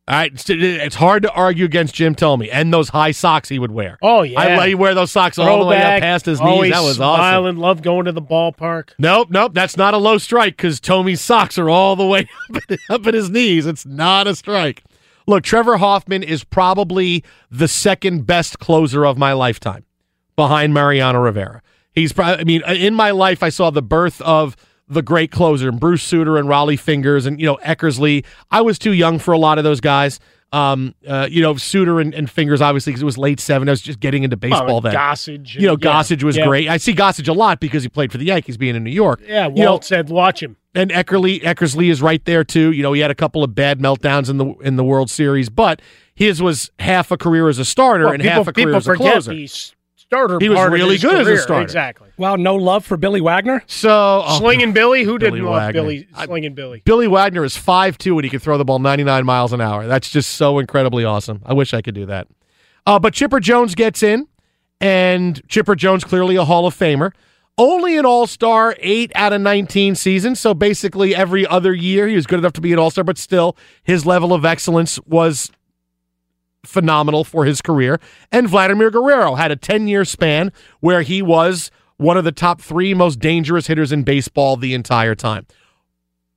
All 0.05 0.15
right, 0.17 0.49
it's, 0.49 0.95
hard 0.95 1.23
to 1.23 1.31
argue 1.31 1.63
against 1.63 1.95
Jim 1.95 2.13
Thome 2.13 2.49
and 2.51 2.73
those 2.73 2.89
high 2.89 3.12
socks 3.12 3.47
he 3.47 3.57
would 3.57 3.71
wear. 3.71 3.97
Oh 4.01 4.23
yeah, 4.23 4.38
I 4.38 4.57
let 4.57 4.69
you 4.69 4.77
wear 4.77 4.93
those 4.93 5.12
socks 5.12 5.39
all 5.39 5.59
the 5.62 5.65
way 5.65 5.77
up 5.77 6.01
past 6.01 6.25
his 6.25 6.41
knees. 6.41 6.73
That 6.73 6.81
was 6.81 6.99
awesome. 6.99 7.21
smiling, 7.21 7.55
love 7.55 7.81
going 7.81 8.03
to 8.05 8.12
the 8.12 8.21
ballpark. 8.21 8.89
Nope, 8.99 9.29
nope, 9.31 9.53
that's 9.53 9.77
not 9.77 9.93
a 9.93 9.97
low 9.97 10.17
strike 10.17 10.57
because 10.57 10.81
Thome's 10.81 11.21
socks 11.21 11.57
are 11.57 11.69
all 11.69 11.95
the 11.95 12.05
way 12.05 12.27
up 12.89 13.07
at 13.07 13.13
his 13.13 13.29
knees. 13.29 13.65
It's 13.65 13.86
not 13.86 14.27
a 14.27 14.36
strike. 14.36 14.83
Look, 15.25 15.43
Trevor 15.43 15.77
Hoffman 15.77 16.23
is 16.23 16.43
probably 16.43 17.23
the 17.49 17.67
second 17.67 18.25
best 18.25 18.59
closer 18.59 19.05
of 19.05 19.17
my 19.17 19.33
lifetime, 19.33 19.86
behind 20.36 20.73
Mariano 20.73 21.19
Rivera. 21.19 21.62
He's 21.93 22.12
probably. 22.12 22.41
I 22.41 22.43
mean, 22.43 22.63
uh, 22.67 22.73
in 22.73 22.93
my 22.93 23.12
life, 23.12 23.43
I 23.43 23.49
saw 23.49 23.69
the 23.69 23.81
birth 23.81 24.19
of 24.21 24.55
the 24.88 25.01
great 25.01 25.31
closer, 25.31 25.69
and 25.69 25.79
Bruce 25.79 26.03
Sutter 26.03 26.38
and 26.38 26.49
Rollie 26.49 26.79
Fingers, 26.79 27.25
and 27.25 27.39
you 27.39 27.45
know 27.45 27.57
Eckersley. 27.63 28.25
I 28.51 28.62
was 28.62 28.77
too 28.79 28.93
young 28.93 29.19
for 29.19 29.31
a 29.31 29.38
lot 29.38 29.57
of 29.57 29.63
those 29.63 29.79
guys. 29.79 30.19
Um, 30.53 30.93
uh, 31.07 31.27
you 31.29 31.41
know, 31.41 31.55
Sutter 31.55 31.99
and, 31.99 32.13
and 32.13 32.29
Fingers, 32.29 32.61
obviously, 32.61 32.91
because 32.91 33.01
it 33.01 33.05
was 33.05 33.17
late 33.17 33.39
seven. 33.39 33.67
I 33.67 33.71
was 33.71 33.81
just 33.81 33.99
getting 33.99 34.23
into 34.23 34.37
baseball 34.37 34.81
then. 34.81 34.93
Gossage 34.93 35.55
You 35.55 35.67
know, 35.67 35.77
yeah, 35.79 35.89
Gossage 35.89 36.21
was 36.23 36.37
yeah. 36.37 36.45
great. 36.45 36.69
I 36.69 36.77
see 36.77 36.93
Gossage 36.93 37.27
a 37.27 37.33
lot 37.33 37.59
because 37.59 37.81
he 37.81 37.89
played 37.89 38.11
for 38.11 38.19
the 38.19 38.25
Yankees, 38.25 38.55
being 38.55 38.75
in 38.75 38.83
New 38.83 38.91
York. 38.91 39.21
Yeah, 39.25 39.47
Walt 39.47 39.57
You 39.57 39.63
know, 39.65 39.79
said, 39.81 40.09
"Watch 40.09 40.43
him." 40.43 40.57
and 40.75 40.91
Eckerly 40.91 41.41
Eckersley 41.41 41.89
is 41.89 42.01
right 42.01 42.23
there 42.25 42.43
too. 42.43 42.71
You 42.71 42.83
know, 42.83 42.93
he 42.93 43.01
had 43.01 43.11
a 43.11 43.15
couple 43.15 43.43
of 43.43 43.55
bad 43.55 43.79
meltdowns 43.79 44.29
in 44.29 44.37
the 44.37 44.53
in 44.61 44.75
the 44.75 44.83
World 44.83 45.09
Series, 45.09 45.49
but 45.49 45.81
his 46.15 46.41
was 46.41 46.71
half 46.79 47.11
a 47.11 47.17
career 47.17 47.49
as 47.49 47.59
a 47.59 47.65
starter 47.65 48.05
Well, 48.05 48.13
and 48.13 48.23
people, 48.23 48.37
half 48.37 48.47
a 48.47 48.53
career 48.53 48.75
as 48.75 48.87
a 48.87 48.95
closer. 48.95 49.33
Starter. 50.13 50.38
He 50.39 50.49
was 50.49 50.58
part 50.58 50.67
of 50.67 50.73
really 50.73 50.93
his 50.93 51.02
good 51.02 51.19
as 51.19 51.28
a 51.28 51.38
starter. 51.38 51.63
Exactly. 51.63 52.10
Wow, 52.17 52.36
no 52.36 52.56
love 52.56 52.86
for 52.86 52.97
Billy 52.97 53.21
Wagner? 53.21 53.63
So 53.67 54.23
oh, 54.26 54.38
Slinging 54.39 54.73
Billy, 54.73 55.04
who 55.04 55.17
Billy 55.17 55.39
didn't 55.39 55.45
love 55.45 55.73
Billy? 55.73 56.08
Slinging 56.23 56.54
Billy. 56.54 56.82
Billy 56.86 57.08
Wagner 57.08 57.43
is 57.43 57.58
five 57.58 57.97
two 57.97 58.17
and 58.17 58.23
he 58.23 58.30
can 58.30 58.39
throw 58.39 58.58
the 58.58 58.65
ball 58.65 58.80
99 58.80 59.26
miles 59.26 59.54
an 59.54 59.62
hour. 59.62 59.88
That's 59.88 60.10
just 60.10 60.32
so 60.32 60.60
incredibly 60.60 61.04
awesome. 61.04 61.41
I 61.45 61.54
wish 61.54 61.73
I 61.73 61.82
could 61.82 61.95
do 61.95 62.06
that. 62.06 62.28
Uh, 62.86 62.99
but 62.99 63.13
Chipper 63.13 63.39
Jones 63.39 63.76
gets 63.76 64.04
in, 64.04 64.28
and 64.82 65.41
Chipper 65.47 65.76
Jones 65.76 66.04
clearly 66.04 66.36
a 66.36 66.45
Hall 66.45 66.67
of 66.67 66.76
Famer. 66.78 67.12
Only 67.58 67.97
an 67.97 68.06
All 68.06 68.28
Star 68.28 68.76
eight 68.80 69.12
out 69.15 69.32
of 69.32 69.41
19 69.41 69.95
seasons. 69.95 70.39
So 70.39 70.54
basically, 70.54 71.15
every 71.15 71.45
other 71.45 71.73
year 71.73 72.08
he 72.08 72.15
was 72.15 72.26
good 72.26 72.39
enough 72.39 72.54
to 72.54 72.62
be 72.62 72.73
an 72.73 72.80
All 72.80 72.89
Star, 72.89 73.04
but 73.04 73.17
still, 73.17 73.56
his 73.84 74.06
level 74.06 74.34
of 74.34 74.43
excellence 74.43 74.99
was 75.02 75.52
phenomenal 76.65 77.23
for 77.23 77.45
his 77.45 77.62
career. 77.62 77.99
And 78.32 78.47
Vladimir 78.47 78.89
Guerrero 78.89 79.36
had 79.36 79.52
a 79.52 79.56
10 79.56 79.88
year 79.88 80.06
span 80.06 80.52
where 80.80 81.02
he 81.02 81.21
was 81.21 81.71
one 81.97 82.17
of 82.17 82.23
the 82.23 82.32
top 82.32 82.62
three 82.62 82.93
most 82.93 83.19
dangerous 83.19 83.67
hitters 83.67 83.91
in 83.91 84.04
baseball 84.04 84.58
the 84.58 84.73
entire 84.73 85.15
time. 85.15 85.45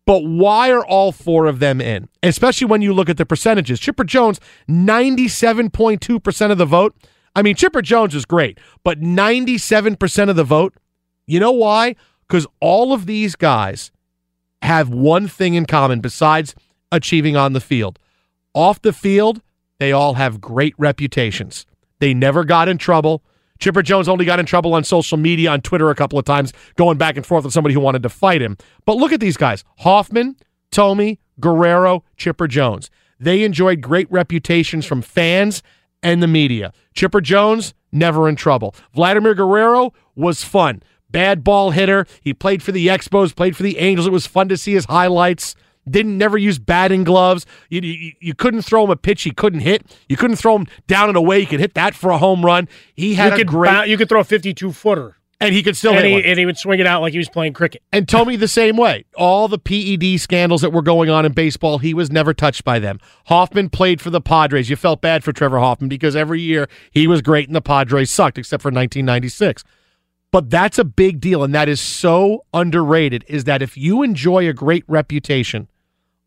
But 0.05 0.21
why 0.21 0.71
are 0.71 0.85
all 0.87 1.11
four 1.11 1.47
of 1.47 1.59
them 1.59 1.81
in? 1.81 2.09
Especially 2.23 2.67
when 2.67 2.81
you 2.81 2.95
look 2.95 3.09
at 3.09 3.17
the 3.17 3.27
percentages. 3.27 3.81
Chipper 3.81 4.05
Jones, 4.05 4.39
97.2% 4.69 6.51
of 6.51 6.59
the 6.59 6.65
vote. 6.65 6.95
I 7.35 7.43
mean, 7.43 7.57
Chipper 7.57 7.83
Jones 7.83 8.15
is 8.15 8.25
great, 8.25 8.59
but 8.85 9.01
97% 9.01 10.31
of 10.31 10.37
the 10.37 10.45
vote, 10.45 10.75
you 11.27 11.41
know 11.41 11.53
why? 11.53 11.97
Because 12.27 12.47
all 12.61 12.93
of 12.93 13.07
these 13.07 13.35
guys 13.35 13.91
have 14.63 14.89
one 14.89 15.29
thing 15.29 15.55
in 15.55 15.67
common 15.67 16.01
besides 16.01 16.55
achieving 16.93 17.37
on 17.37 17.53
the 17.53 17.61
field. 17.61 17.99
Off 18.55 18.81
the 18.81 18.93
field, 18.93 19.43
they 19.79 19.93
all 19.93 20.15
have 20.15 20.41
great 20.41 20.75
reputations. 20.79 21.67
They 21.99 22.15
never 22.15 22.45
got 22.45 22.69
in 22.69 22.79
trouble. 22.79 23.23
Chipper 23.59 23.83
Jones 23.83 24.09
only 24.09 24.25
got 24.25 24.39
in 24.39 24.47
trouble 24.47 24.75
on 24.75 24.85
social 24.85 25.17
media, 25.17 25.51
on 25.51 25.63
Twitter 25.63 25.91
a 25.91 25.95
couple 25.95 26.19
of 26.19 26.25
times, 26.25 26.53
going 26.77 26.99
back 26.99 27.17
and 27.17 27.25
forth 27.25 27.45
with 27.45 27.55
somebody 27.55 27.75
who 27.75 27.81
wanted 27.81 28.03
to 28.03 28.09
fight 28.09 28.43
him. 28.43 28.57
But 28.85 28.97
look 28.97 29.13
at 29.13 29.21
these 29.21 29.37
guys 29.37 29.65
Hoffman, 29.79 30.37
Thome, 30.71 31.19
Guerrero, 31.41 32.05
Chipper 32.17 32.49
Jones. 32.49 32.91
They 33.19 33.45
enjoyed 33.45 33.81
great 33.81 34.11
reputations 34.11 34.85
from 34.85 35.01
fans 35.01 35.63
and 36.03 36.23
the 36.23 36.27
media. 36.27 36.73
Chipper 36.95 37.23
Jones, 37.23 37.73
never 37.93 38.29
in 38.29 38.37
trouble. 38.37 38.75
Vladimir 38.95 39.35
Guerrero 39.35 39.95
was 40.15 40.45
fun. 40.45 40.83
Bad 41.11 41.43
ball 41.43 41.71
hitter. 41.71 42.07
He 42.21 42.35
played 42.35 42.63
for 42.63 42.73
the 42.73 42.89
Expos, 42.89 43.35
played 43.35 43.57
for 43.57 43.63
the 43.63 43.79
Angels. 43.79 44.07
It 44.07 44.13
was 44.13 44.27
fun 44.27 44.49
to 44.49 44.57
see 44.57 44.75
his 44.75 44.85
highlights. 44.85 45.55
Didn't 45.89 46.19
never 46.19 46.37
use 46.37 46.59
batting 46.59 47.05
gloves. 47.05 47.47
You, 47.71 47.81
you, 47.81 48.13
you 48.21 48.35
couldn't 48.35 48.63
throw 48.63 48.85
him 48.85 48.91
a 48.91 48.97
pitch 48.97 49.23
he 49.23 49.31
couldn't 49.31 49.61
hit. 49.61 49.85
You 50.09 50.17
couldn't 50.17 50.37
throw 50.37 50.57
him 50.57 50.67
down 50.87 51.09
and 51.09 51.17
away. 51.17 51.41
You 51.41 51.47
could 51.47 51.61
hit 51.61 51.75
that 51.75 51.95
for 51.95 52.11
a 52.11 52.19
home 52.19 52.45
run. 52.45 52.69
He 52.95 53.15
had 53.15 53.29
you 53.29 53.35
a 53.35 53.37
could 53.39 53.47
great, 53.47 53.89
you 53.89 53.97
could 53.97 54.09
throw 54.09 54.21
a 54.21 54.25
52 54.25 54.73
footer, 54.73 55.17
and 55.41 55.55
he 55.55 55.63
could 55.63 55.77
still 55.77 55.93
and 55.93 56.01
hit 56.01 56.09
he, 56.09 56.13
one. 56.15 56.23
and 56.25 56.39
he 56.39 56.47
would 56.47 56.59
swing 56.59 56.81
it 56.81 56.87
out 56.87 57.03
like 57.03 57.13
he 57.13 57.19
was 57.19 57.29
playing 57.29 57.53
cricket. 57.53 57.83
And 57.93 58.07
Thome 58.07 58.39
the 58.39 58.49
same 58.49 58.77
way. 58.77 59.05
All 59.17 59.49
the 59.49 59.59
PED 59.59 60.19
scandals 60.21 60.63
that 60.63 60.73
were 60.73 60.83
going 60.83 61.11
on 61.11 61.27
in 61.27 61.33
baseball, 61.33 61.79
he 61.79 61.95
was 61.95 62.11
never 62.11 62.35
touched 62.35 62.65
by 62.65 62.79
them. 62.79 62.99
Hoffman 63.27 63.69
played 63.69 64.01
for 64.01 64.11
the 64.11 64.21
Padres. 64.21 64.71
You 64.71 64.77
felt 64.77 65.01
bad 65.01 65.23
for 65.23 65.33
Trevor 65.33 65.59
Hoffman 65.59 65.89
because 65.89 66.17
every 66.17 66.41
year 66.41 66.69
he 66.91 67.07
was 67.07 67.23
great 67.23 67.49
and 67.49 67.55
the 67.55 67.61
Padres 67.61 68.11
sucked, 68.11 68.39
except 68.39 68.63
for 68.63 68.69
1996. 68.69 69.63
But 70.33 70.51
that's 70.51 70.79
a 70.79 70.85
big 70.85 71.21
deal, 71.21 71.45
and 71.45 71.55
that 71.55 71.69
is 71.69 71.81
so 71.81 72.45
underrated. 72.53 73.25
Is 73.29 73.45
that 73.45 73.63
if 73.63 73.77
you 73.77 74.03
enjoy 74.03 74.49
a 74.49 74.53
great 74.53 74.85
reputation 74.89 75.69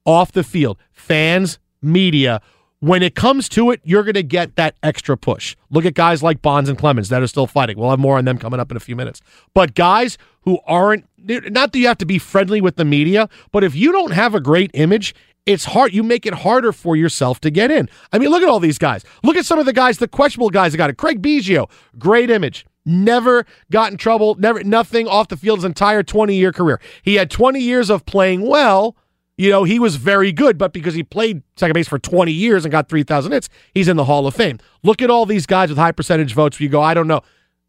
off 0.10 0.32
the 0.32 0.43
field, 0.43 0.80
fans, 0.91 1.60
media, 1.84 2.41
when 2.80 3.04
it 3.04 3.13
comes 3.13 3.48
to 3.50 3.69
it, 3.69 3.80
you're 3.84 4.04
going 4.04 4.15
to 4.15 4.24
get 4.24 4.56
that 4.56 4.76
extra 4.82 5.15
push. 5.15 5.56
Look 5.69 5.86
at 5.86 5.93
guys 5.93 6.24
like 6.24 6.41
Bonds 6.41 6.67
and 6.67 6.80
Clemens 6.80 7.10
that 7.10 7.22
are 7.22 7.28
still 7.28 7.45
fighting. 7.45 7.78
We'll 7.78 7.91
have 7.91 8.00
more 8.00 8.17
on 8.17 8.26
them 8.26 8.39
coming 8.39 8.60
up 8.60 8.72
in 8.72 8.78
a 8.78 8.80
few 8.80 8.95
minutes. 8.95 9.22
But 9.54 9.76
guys 9.76 10.17
who 10.41 10.58
aren't, 10.65 11.06
not 11.17 11.74
that 11.74 11.80
you 11.80 11.88
have 11.88 12.00
to 12.00 12.08
be 12.08 12.17
friendly 12.17 12.60
with 12.60 12.76
the 12.78 12.86
media, 12.86 13.30
but 13.52 13.63
if 13.63 13.76
you 13.76 13.91
don't 13.91 14.12
have 14.12 14.34
a 14.34 14.39
great 14.39 14.72
image, 14.74 15.13
it's 15.45 15.65
hard. 15.65 15.93
You 15.93 16.02
make 16.02 16.26
it 16.26 16.34
harder 16.34 16.72
for 16.72 16.95
yourself 16.95 17.39
to 17.41 17.52
get 17.52 17.69
in. 17.69 17.88
I 18.12 18.17
mean, 18.17 18.30
look 18.30 18.41
at 18.41 18.50
all 18.50 18.60
these 18.60 18.80
guys. 18.80 19.06
Look 19.24 19.36
at 19.36 19.45
some 19.45 19.60
of 19.60 19.67
the 19.67 19.74
guys, 19.74 20.00
the 20.00 20.08
questionable 20.08 20.50
guys 20.50 20.72
that 20.72 20.80
got 20.80 20.89
it. 20.89 20.98
Craig 20.98 21.22
Biggio, 21.22 21.69
great 22.00 22.32
image. 22.32 22.65
Never 22.86 23.45
got 23.69 23.91
in 23.91 23.98
trouble, 23.98 24.34
never 24.36 24.63
nothing 24.63 25.08
off 25.08 25.28
the 25.28 25.38
field 25.38 25.60
his 25.60 25.65
entire 25.65 26.02
20 26.02 26.34
year 26.34 26.52
career. 26.52 26.80
He 27.04 27.15
had 27.15 27.30
20 27.30 27.60
years 27.60 27.91
of 27.91 28.06
playing 28.06 28.48
well. 28.48 28.95
You 29.39 29.49
know, 29.49 29.63
he 29.63 29.80
was 29.80 29.95
very 29.95 30.34
good, 30.34 30.58
but 30.58 30.73
because 30.73 30.93
he 30.95 31.02
played 31.02 31.43
second 31.56 31.73
base 31.73 31.88
for 31.88 31.97
20 31.97 32.30
years 32.30 32.65
and 32.65 32.73
got 32.73 32.89
3,000 32.89 33.32
hits, 33.32 33.47
he's 33.73 33.88
in 33.88 33.95
the 33.95 34.04
Hall 34.04 34.28
of 34.28 34.36
Fame. 34.36 34.60
Look 34.84 35.02
at 35.02 35.10
all 35.10 35.25
these 35.25 35.45
guys 35.45 35.69
with 35.69 35.78
high 35.78 35.93
percentage 35.93 36.34
votes 36.34 36.60
you 36.60 36.67
go, 36.67 36.82
I 36.82 36.93
don't 36.93 37.08
know. 37.08 37.21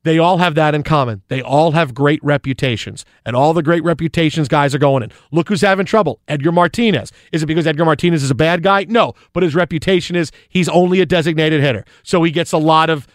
they 0.02 0.18
all 0.18 0.38
have 0.38 0.56
that 0.56 0.74
in 0.74 0.82
common. 0.82 1.22
They 1.28 1.40
all 1.40 1.70
have 1.70 1.94
great 1.94 2.18
reputations, 2.24 3.04
and 3.24 3.36
all 3.36 3.54
the 3.54 3.62
great 3.62 3.84
reputations 3.84 4.48
guys 4.48 4.74
are 4.74 4.78
going 4.78 5.04
in. 5.04 5.12
Look 5.30 5.48
who's 5.48 5.60
having 5.60 5.86
trouble 5.86 6.18
Edgar 6.26 6.50
Martinez. 6.50 7.12
Is 7.30 7.44
it 7.44 7.46
because 7.46 7.68
Edgar 7.68 7.84
Martinez 7.84 8.24
is 8.24 8.32
a 8.32 8.34
bad 8.34 8.64
guy? 8.64 8.86
No, 8.88 9.14
but 9.32 9.44
his 9.44 9.54
reputation 9.54 10.16
is 10.16 10.32
he's 10.48 10.68
only 10.68 11.00
a 11.00 11.06
designated 11.06 11.60
hitter. 11.60 11.84
So 12.02 12.24
he 12.24 12.32
gets 12.32 12.50
a 12.50 12.58
lot 12.58 12.90
of 12.90 13.06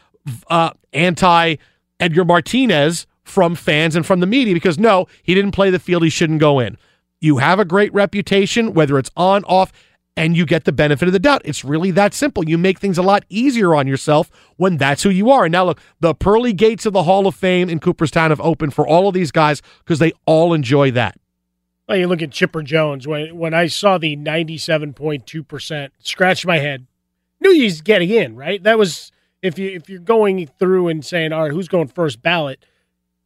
uh, 0.49 0.69
anti 0.93 1.55
Edgar 1.99 2.23
Martinez 2.23 3.05
from 3.25 3.53
fans 3.53 3.97
and 3.97 4.05
from 4.05 4.21
the 4.21 4.27
media 4.27 4.53
because 4.53 4.79
no, 4.79 5.07
he 5.23 5.35
didn't 5.35 5.51
play 5.51 5.71
the 5.71 5.79
field, 5.79 6.03
he 6.03 6.09
shouldn't 6.09 6.39
go 6.39 6.59
in. 6.59 6.77
You 7.21 7.37
have 7.37 7.59
a 7.59 7.65
great 7.65 7.93
reputation, 7.93 8.73
whether 8.73 8.97
it's 8.97 9.11
on, 9.15 9.43
off, 9.45 9.71
and 10.17 10.37
you 10.37 10.45
get 10.45 10.63
the 10.63 10.71
benefit 10.71 11.07
of 11.07 11.13
the 11.13 11.19
doubt. 11.19 11.41
It's 11.43 11.65
really 11.65 11.91
that 11.91 12.13
simple. 12.13 12.47
You 12.47 12.57
make 12.57 12.79
things 12.79 12.97
a 12.97 13.03
lot 13.03 13.25
easier 13.29 13.75
on 13.75 13.87
yourself 13.87 14.29
when 14.57 14.77
that's 14.77 15.03
who 15.03 15.09
you 15.09 15.29
are. 15.29 15.45
And 15.45 15.51
now 15.51 15.65
look, 15.65 15.81
the 15.99 16.15
pearly 16.15 16.53
gates 16.53 16.85
of 16.85 16.93
the 16.93 17.03
Hall 17.03 17.27
of 17.27 17.35
Fame 17.35 17.69
in 17.69 17.79
Cooperstown 17.79 18.29
have 18.29 18.41
opened 18.41 18.73
for 18.73 18.87
all 18.87 19.07
of 19.07 19.13
these 19.13 19.31
guys 19.31 19.61
because 19.79 19.99
they 19.99 20.13
all 20.25 20.53
enjoy 20.53 20.91
that. 20.91 21.19
Well, 21.87 21.97
you 21.97 22.07
look 22.07 22.21
at 22.21 22.31
Chipper 22.31 22.63
Jones. 22.63 23.07
When 23.07 23.37
when 23.37 23.53
I 23.53 23.67
saw 23.67 23.97
the 23.97 24.15
ninety-seven 24.15 24.93
point 24.93 25.27
two 25.27 25.43
percent, 25.43 25.93
scratched 25.99 26.45
my 26.45 26.57
head. 26.57 26.87
Knew 27.39 27.51
he's 27.51 27.81
getting 27.81 28.09
in, 28.09 28.35
right? 28.35 28.63
That 28.63 28.79
was 28.79 29.11
if 29.43 29.59
you 29.59 29.69
if 29.69 29.87
you're 29.87 29.99
going 29.99 30.47
through 30.47 30.87
and 30.87 31.05
saying, 31.05 31.31
all 31.31 31.43
right, 31.43 31.51
who's 31.51 31.67
going 31.67 31.87
first 31.89 32.23
ballot, 32.23 32.65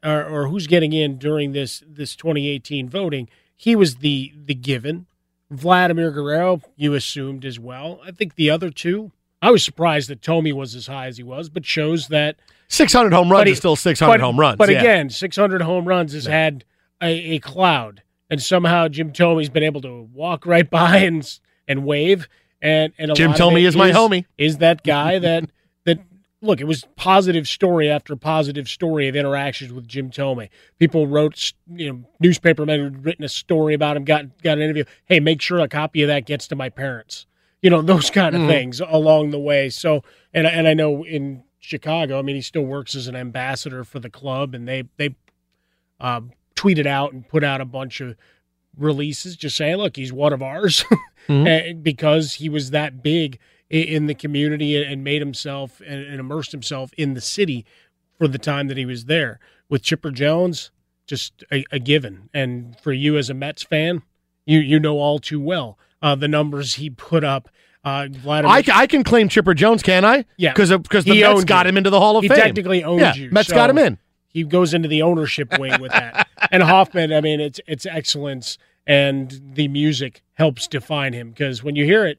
or, 0.03 0.25
or 0.25 0.47
who's 0.47 0.67
getting 0.67 0.91
in 0.91 1.17
during 1.17 1.53
this 1.53 1.81
this 1.87 2.17
2018 2.17 2.89
voting, 2.89 3.29
he 3.59 3.75
was 3.75 3.97
the 3.97 4.33
the 4.35 4.55
given. 4.55 5.05
Vladimir 5.51 6.11
Guerrero, 6.11 6.61
you 6.75 6.93
assumed 6.93 7.43
as 7.43 7.59
well. 7.59 7.99
I 8.05 8.11
think 8.11 8.35
the 8.35 8.49
other 8.51 8.69
two, 8.69 9.11
I 9.41 9.51
was 9.51 9.63
surprised 9.63 10.09
that 10.09 10.21
Thome 10.21 10.53
was 10.53 10.75
as 10.75 10.87
high 10.87 11.07
as 11.07 11.17
he 11.17 11.23
was, 11.23 11.49
but 11.49 11.65
shows 11.65 12.07
that 12.07 12.35
600 12.69 13.11
home 13.11 13.31
runs 13.31 13.45
he, 13.47 13.51
is 13.53 13.57
still 13.57 13.75
600 13.75 14.11
but, 14.11 14.21
home 14.21 14.39
runs. 14.39 14.57
But 14.57 14.69
yeah. 14.69 14.79
again, 14.79 15.09
600 15.09 15.61
home 15.63 15.85
runs 15.85 16.13
has 16.13 16.25
yeah. 16.25 16.31
had 16.31 16.65
a, 17.01 17.35
a, 17.35 17.39
cloud, 17.39 18.03
and 18.29 18.41
somehow 18.41 18.87
Jim 18.87 19.11
Thome's 19.11 19.49
been 19.49 19.63
able 19.63 19.81
to 19.81 20.07
walk 20.13 20.45
right 20.45 20.69
by 20.79 20.97
and 20.97 21.39
and 21.67 21.83
wave. 21.83 22.29
And 22.61 22.93
and 22.97 23.13
Jim 23.15 23.33
Thome 23.33 23.65
is 23.65 23.75
my 23.75 23.91
homie. 23.91 24.25
Is 24.37 24.59
that 24.59 24.83
guy 24.83 25.19
that 25.19 25.49
look? 26.41 26.61
It 26.61 26.65
was 26.65 26.85
positive 26.95 27.47
story 27.47 27.89
after 27.89 28.15
positive 28.15 28.67
story 28.67 29.07
of 29.07 29.15
interactions 29.15 29.73
with 29.73 29.87
Jim 29.87 30.11
Thome. 30.11 30.49
People 30.77 31.07
wrote, 31.07 31.53
you 31.73 31.91
know, 31.91 32.03
newspaper 32.19 32.65
men 32.65 32.83
had 32.83 33.05
written 33.05 33.25
a 33.25 33.29
story 33.29 33.73
about 33.73 33.97
him, 33.97 34.05
got 34.05 34.41
got 34.41 34.57
an 34.57 34.63
interview. 34.63 34.83
Hey, 35.05 35.19
make 35.19 35.41
sure 35.41 35.59
a 35.59 35.67
copy 35.67 36.01
of 36.01 36.07
that 36.07 36.25
gets 36.25 36.47
to 36.47 36.55
my 36.55 36.69
parents. 36.69 37.25
You 37.61 37.69
know, 37.69 37.81
those 37.83 38.09
kind 38.09 38.35
of 38.35 38.41
mm-hmm. 38.41 38.49
things 38.49 38.81
along 38.81 39.31
the 39.31 39.39
way. 39.39 39.69
So, 39.69 40.03
and 40.33 40.47
and 40.47 40.67
I 40.67 40.73
know 40.73 41.05
in 41.05 41.43
Chicago, 41.59 42.19
I 42.19 42.21
mean, 42.21 42.35
he 42.35 42.41
still 42.41 42.63
works 42.63 42.95
as 42.95 43.07
an 43.07 43.15
ambassador 43.15 43.83
for 43.83 43.99
the 43.99 44.09
club, 44.09 44.53
and 44.53 44.67
they 44.67 44.83
they 44.97 45.15
um, 45.99 46.31
tweeted 46.55 46.87
out 46.87 47.13
and 47.13 47.27
put 47.27 47.43
out 47.43 47.61
a 47.61 47.65
bunch 47.65 48.01
of 48.01 48.15
releases 48.77 49.35
just 49.35 49.57
saying, 49.57 49.75
look, 49.77 49.95
he's 49.95 50.13
one 50.13 50.33
of 50.33 50.41
ours 50.41 50.83
mm-hmm. 51.27 51.81
because 51.81 52.35
he 52.35 52.49
was 52.49 52.71
that 52.71 53.03
big 53.03 53.39
in 53.69 54.07
the 54.07 54.15
community 54.15 54.81
and 54.81 55.03
made 55.03 55.21
himself 55.21 55.81
and 55.85 56.19
immersed 56.19 56.51
himself 56.51 56.91
in 56.97 57.13
the 57.13 57.21
city 57.21 57.65
for 58.17 58.27
the 58.27 58.37
time 58.37 58.67
that 58.67 58.77
he 58.77 58.85
was 58.85 59.05
there. 59.05 59.39
With 59.69 59.83
Chipper 59.83 60.11
Jones, 60.11 60.71
just 61.05 61.43
a, 61.51 61.63
a 61.71 61.79
given. 61.79 62.29
And 62.33 62.79
for 62.79 62.91
you 62.91 63.17
as 63.17 63.29
a 63.29 63.33
Mets 63.33 63.63
fan, 63.63 64.01
you 64.45 64.59
you 64.59 64.79
know 64.79 64.97
all 64.97 65.19
too 65.19 65.39
well 65.39 65.77
uh, 66.01 66.15
the 66.15 66.27
numbers 66.27 66.75
he 66.75 66.89
put 66.89 67.23
up. 67.23 67.49
Uh, 67.81 68.07
Vladimir, 68.11 68.51
I, 68.51 68.63
I 68.81 68.87
can 68.87 69.03
claim 69.03 69.29
Chipper 69.29 69.53
Jones, 69.53 69.81
can 69.81 70.03
I? 70.03 70.25
Yeah, 70.37 70.51
because 70.51 70.69
because 70.69 71.05
the 71.05 71.21
Mets 71.21 71.45
got 71.45 71.65
him 71.65 71.77
into 71.77 71.89
the 71.89 71.99
Hall 71.99 72.17
of 72.17 72.23
he 72.23 72.27
Fame. 72.27 72.37
He 72.37 72.41
technically 72.41 72.83
owns 72.83 73.01
yeah, 73.01 73.13
you. 73.13 73.29
Mets 73.31 73.49
so 73.49 73.55
got 73.55 73.69
him 73.69 73.77
in. 73.77 73.97
He 74.27 74.43
goes 74.43 74.73
into 74.73 74.89
the 74.89 75.01
ownership 75.01 75.57
wing 75.57 75.79
with 75.81 75.91
that. 75.91 76.27
and 76.51 76.61
Hoffman, 76.61 77.13
I 77.13 77.21
mean, 77.21 77.39
it's 77.39 77.61
it's 77.67 77.85
excellence 77.85 78.57
and 78.89 79.39
the 79.53 79.67
music 79.67 80.23
helps 80.33 80.67
define 80.67 81.13
him 81.13 81.29
because 81.29 81.63
when 81.63 81.75
you 81.75 81.85
hear 81.85 82.07
it, 82.07 82.17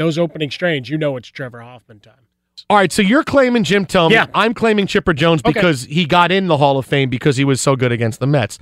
those 0.00 0.18
opening 0.18 0.50
strains, 0.50 0.88
you 0.88 0.96
know 0.98 1.16
it's 1.16 1.28
Trevor 1.28 1.60
Hoffman 1.60 2.00
time. 2.00 2.14
All 2.68 2.76
right, 2.76 2.90
so 2.90 3.02
you're 3.02 3.24
claiming 3.24 3.64
Jim 3.64 3.84
Thome. 3.86 4.10
Yeah. 4.10 4.26
I'm 4.34 4.54
claiming 4.54 4.86
Chipper 4.86 5.12
Jones 5.12 5.40
Okay. 5.44 5.52
because 5.52 5.84
he 5.84 6.04
got 6.06 6.32
in 6.32 6.46
the 6.46 6.56
Hall 6.56 6.78
of 6.78 6.86
Fame 6.86 7.10
because 7.10 7.36
he 7.36 7.44
was 7.44 7.60
so 7.60 7.76
good 7.76 7.92
against 7.92 8.18
the 8.20 8.26
Mets. 8.26 8.58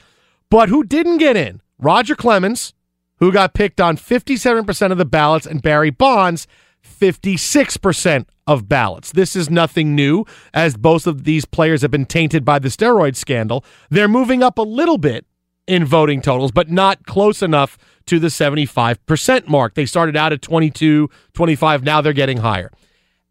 But 0.50 0.68
who 0.68 0.82
didn't 0.84 1.18
get 1.18 1.36
in? 1.36 1.60
Roger 1.78 2.14
Clemens, 2.14 2.74
who 3.18 3.32
got 3.32 3.54
picked 3.54 3.80
on 3.80 3.96
57% 3.96 4.92
of 4.92 4.98
the 4.98 5.04
ballots, 5.04 5.46
and 5.46 5.62
Barry 5.62 5.90
Bonds, 5.90 6.46
56% 6.82 8.26
of 8.46 8.68
ballots. 8.68 9.12
This 9.12 9.36
is 9.36 9.50
nothing 9.50 9.94
new, 9.94 10.24
as 10.54 10.76
both 10.76 11.06
of 11.06 11.24
these 11.24 11.44
players 11.44 11.82
have 11.82 11.90
been 11.90 12.06
tainted 12.06 12.44
by 12.44 12.58
the 12.58 12.68
steroid 12.68 13.14
scandal. 13.16 13.64
They're 13.90 14.08
moving 14.08 14.42
up 14.42 14.58
a 14.58 14.62
little 14.62 14.98
bit 14.98 15.26
in 15.66 15.84
voting 15.84 16.22
totals, 16.22 16.50
but 16.50 16.70
not 16.70 17.04
close 17.04 17.42
enough 17.42 17.76
to 18.08 18.18
the 18.18 18.28
75% 18.28 19.48
mark. 19.48 19.74
They 19.74 19.86
started 19.86 20.16
out 20.16 20.32
at 20.32 20.42
22, 20.42 21.08
25. 21.34 21.84
Now 21.84 22.00
they're 22.00 22.12
getting 22.12 22.38
higher. 22.38 22.70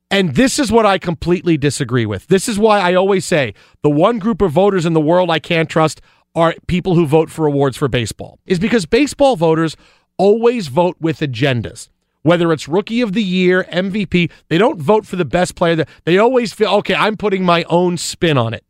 And 0.10 0.36
this 0.36 0.58
is 0.58 0.72
what 0.72 0.86
I 0.86 0.98
completely 0.98 1.58
disagree 1.58 2.06
with. 2.06 2.28
This 2.28 2.48
is 2.48 2.58
why 2.58 2.80
I 2.80 2.94
always 2.94 3.26
say 3.26 3.54
the 3.84 3.90
one 3.90 4.20
group 4.20 4.42
of 4.42 4.52
voters 4.52 4.86
in 4.86 4.94
the 4.94 5.02
world 5.02 5.30
I 5.30 5.40
can't 5.40 5.70
trust 5.70 6.00
are 6.34 6.56
people 6.68 6.96
who 6.96 7.06
vote 7.06 7.30
for 7.30 7.46
awards 7.46 7.76
for 7.76 7.88
baseball. 7.88 8.40
Is 8.46 8.60
because 8.60 8.86
baseball 8.86 9.36
voters 9.36 9.76
always 10.18 10.68
vote 10.68 10.96
with 11.00 11.20
agendas. 11.20 11.90
Whether 12.22 12.52
it's 12.52 12.68
rookie 12.68 13.02
of 13.02 13.14
the 13.14 13.24
year, 13.24 13.66
MVP, 13.72 14.32
they 14.50 14.58
don't 14.58 14.82
vote 14.82 15.06
for 15.06 15.16
the 15.16 15.26
best 15.26 15.56
player. 15.56 15.86
They 16.06 16.18
always 16.18 16.54
feel, 16.54 16.70
okay, 16.76 16.96
I'm 16.96 17.18
putting 17.18 17.44
my 17.44 17.64
own 17.66 17.98
spin 17.98 18.38
on 18.38 18.54
it 18.54 18.64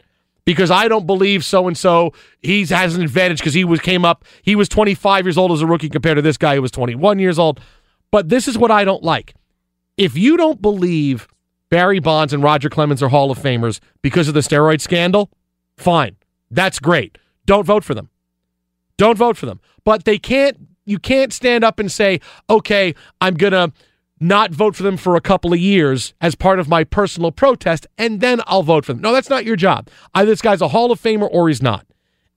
because 0.47 0.71
I 0.71 0.88
don't 0.88 1.05
believe 1.05 1.43
so 1.43 1.67
and 1.67 1.77
so 1.77 2.13
he 2.39 2.65
has 2.67 2.95
an 2.95 3.01
advantage 3.01 3.39
because 3.39 3.53
he 3.53 3.65
was 3.65 3.81
came 3.81 4.05
up 4.05 4.23
he 4.41 4.55
was 4.55 4.69
25 4.69 5.25
years 5.25 5.38
old 5.38 5.51
as 5.51 5.62
a 5.62 5.67
rookie 5.67 5.89
compared 5.89 6.15
to 6.15 6.21
this 6.21 6.38
guy 6.38 6.55
who 6.55 6.62
was 6.62 6.71
21 6.71 7.19
years 7.19 7.38
old. 7.38 7.60
But 8.12 8.29
this 8.29 8.47
is 8.47 8.57
what 8.57 8.71
I 8.71 8.86
don't 8.86 9.03
like. 9.03 9.36
If 9.97 10.17
you 10.17 10.38
don't 10.38 10.62
believe 10.62 11.27
Barry 11.69 11.99
Bonds 11.99 12.31
and 12.31 12.41
Roger 12.41 12.69
Clemens 12.69 13.03
are 13.03 13.10
Hall 13.10 13.29
of 13.29 13.38
Famers 13.38 13.81
because 14.01 14.29
of 14.29 14.33
the 14.36 14.39
steroid 14.39 14.79
scandal, 14.79 15.29
fine. 15.75 16.15
That's 16.49 16.79
great. 16.79 17.17
Don't 17.45 17.65
vote 17.65 17.83
for 17.83 17.93
them. 17.93 18.10
Don't 18.95 19.17
vote 19.17 19.36
for 19.36 19.47
them. 19.47 19.60
But 19.83 20.05
they 20.05 20.17
can't 20.17 20.57
you 20.86 20.97
can't 20.97 21.33
stand 21.33 21.65
up 21.65 21.77
and 21.77 21.91
say, 21.91 22.21
"Okay, 22.49 22.95
I'm 23.19 23.33
going 23.33 23.51
to 23.51 23.73
not 24.19 24.51
vote 24.51 24.75
for 24.75 24.84
them 24.84 24.97
for 24.97 25.15
a 25.15 25.21
couple 25.21 25.53
of 25.53 25.60
years 25.60 26.13
as 26.21 26.36
part 26.36 26.60
of 26.60 26.67
my 26.67 26.84
personal 26.84 27.32
protest, 27.32 27.88
and 27.97 28.19
then 28.19 28.41
I'll 28.47 28.63
vote 28.63 28.86
for 28.86 28.93
them. 28.93 29.01
No, 29.01 29.13
that's 29.13 29.30
not 29.30 29.45
your 29.45 29.56
job. 29.56 29.89
Either 30.13 30.32
this 30.32 30.41
guy's 30.41 30.62
a 30.62 30.69
Hall 30.69 30.91
of 30.91 31.01
Famer 31.01 31.30
or 31.32 31.47
he's 31.47 31.62
not. 31.62 31.86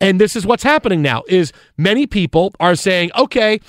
And 0.01 0.21
this 0.21 0.35
is 0.35 0.47
what's 0.47 0.63
happening 0.63 1.03
now 1.03 1.23
is 1.29 1.53
many 1.77 2.07
people 2.07 2.55
are 2.59 2.75
saying, 2.75 3.11
okay, 3.17 3.61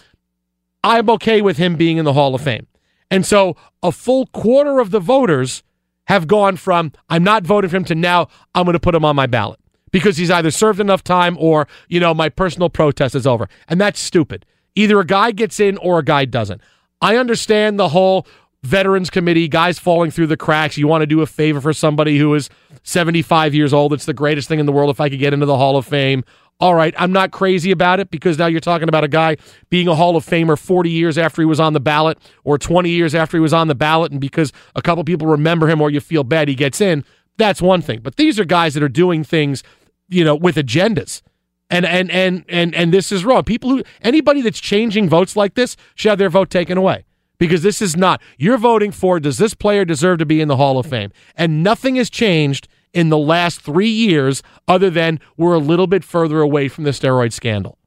I'm 0.84 1.10
okay 1.12 1.42
with 1.42 1.58
him 1.58 1.76
being 1.76 1.98
in 1.98 2.06
the 2.06 2.14
Hall 2.14 2.34
of 2.34 2.42
Fame. 2.42 2.68
And 3.10 3.26
so 3.26 3.58
a 3.84 3.92
full 3.92 4.28
quarter 4.28 4.80
of 4.80 4.92
the 4.92 5.00
voters 5.00 5.64
have 6.06 6.28
gone 6.28 6.56
from 6.56 6.92
I'm 7.10 7.24
not 7.24 7.44
voting 7.44 7.70
for 7.70 7.78
him 7.78 7.84
to 7.86 7.96
now 7.96 8.28
I'm 8.56 8.64
going 8.64 8.74
to 8.74 8.80
put 8.80 8.96
him 8.96 9.06
on 9.06 9.16
my 9.16 9.28
ballot 9.28 9.60
because 9.92 10.18
he's 10.18 10.32
either 10.32 10.52
served 10.52 10.80
enough 10.80 11.04
time 11.04 11.38
or, 11.40 11.68
you 11.90 12.00
know, 12.00 12.14
my 12.14 12.30
personal 12.30 12.70
protest 12.70 13.14
is 13.14 13.28
over. 13.28 13.50
And 13.68 13.80
that's 13.80 14.00
stupid. 14.00 14.46
Either 14.76 15.00
a 15.00 15.06
guy 15.06 15.32
gets 15.32 15.60
in 15.60 15.78
or 15.78 16.00
a 16.00 16.04
guy 16.04 16.26
doesn't. 16.26 16.62
I 17.02 17.18
understand 17.18 17.80
the 17.80 17.90
whole 17.90 18.28
veterans 18.64 19.10
committee, 19.10 19.48
guys 19.48 19.80
falling 19.80 20.12
through 20.12 20.28
the 20.28 20.38
cracks. 20.38 20.78
You 20.78 20.88
want 20.88 21.02
to 21.02 21.08
do 21.08 21.22
a 21.22 21.26
favor 21.26 21.60
for 21.60 21.74
somebody 21.74 22.18
who 22.18 22.34
is 22.36 22.50
75 22.84 23.56
years 23.56 23.74
old. 23.74 23.94
It's 23.94 24.06
the 24.06 24.14
greatest 24.14 24.48
thing 24.48 24.60
in 24.60 24.66
the 24.66 24.72
world 24.72 24.90
if 24.92 25.00
I 25.02 25.10
could 25.10 25.20
get 25.20 25.34
into 25.34 25.46
the 25.46 25.58
Hall 25.58 25.78
of 25.78 25.86
Fame. 25.86 26.24
All 26.60 26.76
right, 26.76 26.94
I'm 26.96 27.12
not 27.12 27.32
crazy 27.32 27.72
about 27.72 28.00
it 28.00 28.12
because 28.12 28.38
now 28.38 28.46
you're 28.46 28.60
talking 28.60 28.88
about 28.88 29.04
a 29.04 29.08
guy 29.08 29.38
being 29.72 29.88
a 29.88 29.96
Hall 29.96 30.16
of 30.16 30.24
Famer 30.24 30.60
40 30.60 30.92
years 30.92 31.18
after 31.18 31.42
he 31.42 31.46
was 31.48 31.60
on 31.60 31.74
the 31.74 31.80
ballot 31.80 32.20
or 32.44 32.60
20 32.60 32.88
years 32.88 33.16
after 33.16 33.36
he 33.36 33.42
was 33.42 33.52
on 33.52 33.68
the 33.68 33.74
ballot, 33.74 34.12
and 34.12 34.22
because 34.22 34.54
a 34.76 34.82
couple 34.84 35.04
people 35.04 35.26
remember 35.26 35.68
him 35.68 35.82
or 35.82 35.90
you 35.90 36.00
feel 36.00 36.24
bad 36.24 36.48
he 36.48 36.54
gets 36.54 36.80
in. 36.80 37.04
That's 37.38 37.64
one 37.64 37.82
thing. 37.82 38.02
But 38.02 38.18
these 38.18 38.40
are 38.40 38.46
guys 38.46 38.76
that 38.76 38.84
are 38.84 38.90
doing 38.90 39.24
things, 39.24 39.64
you 40.08 40.24
know, 40.24 40.36
with 40.36 40.56
agendas. 40.56 41.24
And 41.72 41.86
and 41.86 42.12
and 42.12 42.44
and 42.50 42.76
and 42.76 42.94
this 42.94 43.12
is 43.12 43.24
wrong. 43.24 43.44
People 43.44 43.70
who 43.70 43.84
anybody 44.02 44.42
that's 44.42 44.60
changing 44.60 45.08
votes 45.08 45.36
like 45.36 45.56
this 45.56 45.78
should 45.96 46.10
have 46.10 46.20
their 46.20 46.30
vote 46.30 46.50
taken 46.50 46.78
away 46.78 47.06
because 47.40 47.64
this 47.64 47.82
is 47.82 47.96
not 47.96 48.22
you're 48.38 48.58
voting 48.58 48.92
for 48.92 49.20
does 49.20 49.38
this 49.38 49.54
player 49.54 49.86
deserve 49.86 50.20
to 50.20 50.26
be 50.26 50.42
in 50.42 50.50
the 50.50 50.58
Hall 50.58 50.78
of 50.78 50.86
Fame? 50.86 51.12
And 51.36 51.64
nothing 51.64 51.96
has 51.96 52.10
changed 52.10 52.68
in 52.94 53.08
the 53.08 53.18
last 53.18 53.62
3 53.62 53.88
years 53.88 54.44
other 54.68 54.90
than 54.90 55.22
we're 55.38 55.54
a 55.54 55.60
little 55.60 55.88
bit 55.88 56.04
further 56.04 56.42
away 56.42 56.68
from 56.68 56.84
the 56.84 56.92
steroid 56.92 57.32
scandal. 57.32 57.78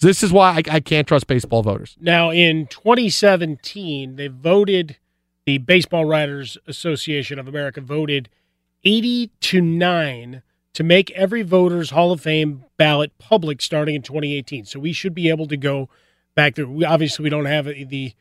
This 0.00 0.22
is 0.22 0.30
why 0.30 0.56
I, 0.56 0.62
I 0.76 0.80
can't 0.80 1.08
trust 1.08 1.26
baseball 1.26 1.62
voters. 1.62 1.96
Now, 2.00 2.30
in 2.30 2.66
2017, 2.66 4.16
they 4.16 4.26
voted, 4.26 4.98
the 5.46 5.58
Baseball 5.58 6.04
Writers 6.04 6.58
Association 6.66 7.38
of 7.38 7.48
America 7.48 7.80
voted 7.80 8.28
80 8.84 9.30
to 9.40 9.60
9 9.60 10.42
to 10.74 10.82
make 10.82 11.10
every 11.12 11.42
voter's 11.42 11.90
Hall 11.90 12.12
of 12.12 12.20
Fame 12.20 12.64
ballot 12.78 13.16
public 13.18 13.60
starting 13.60 13.94
in 13.94 14.02
2018. 14.02 14.64
So 14.64 14.80
we 14.80 14.92
should 14.92 15.14
be 15.14 15.28
able 15.28 15.46
to 15.48 15.56
go 15.56 15.88
back 16.34 16.54
there. 16.54 16.66
We, 16.66 16.84
obviously, 16.84 17.22
we 17.24 17.30
don't 17.30 17.44
have 17.44 17.66
the, 17.66 18.12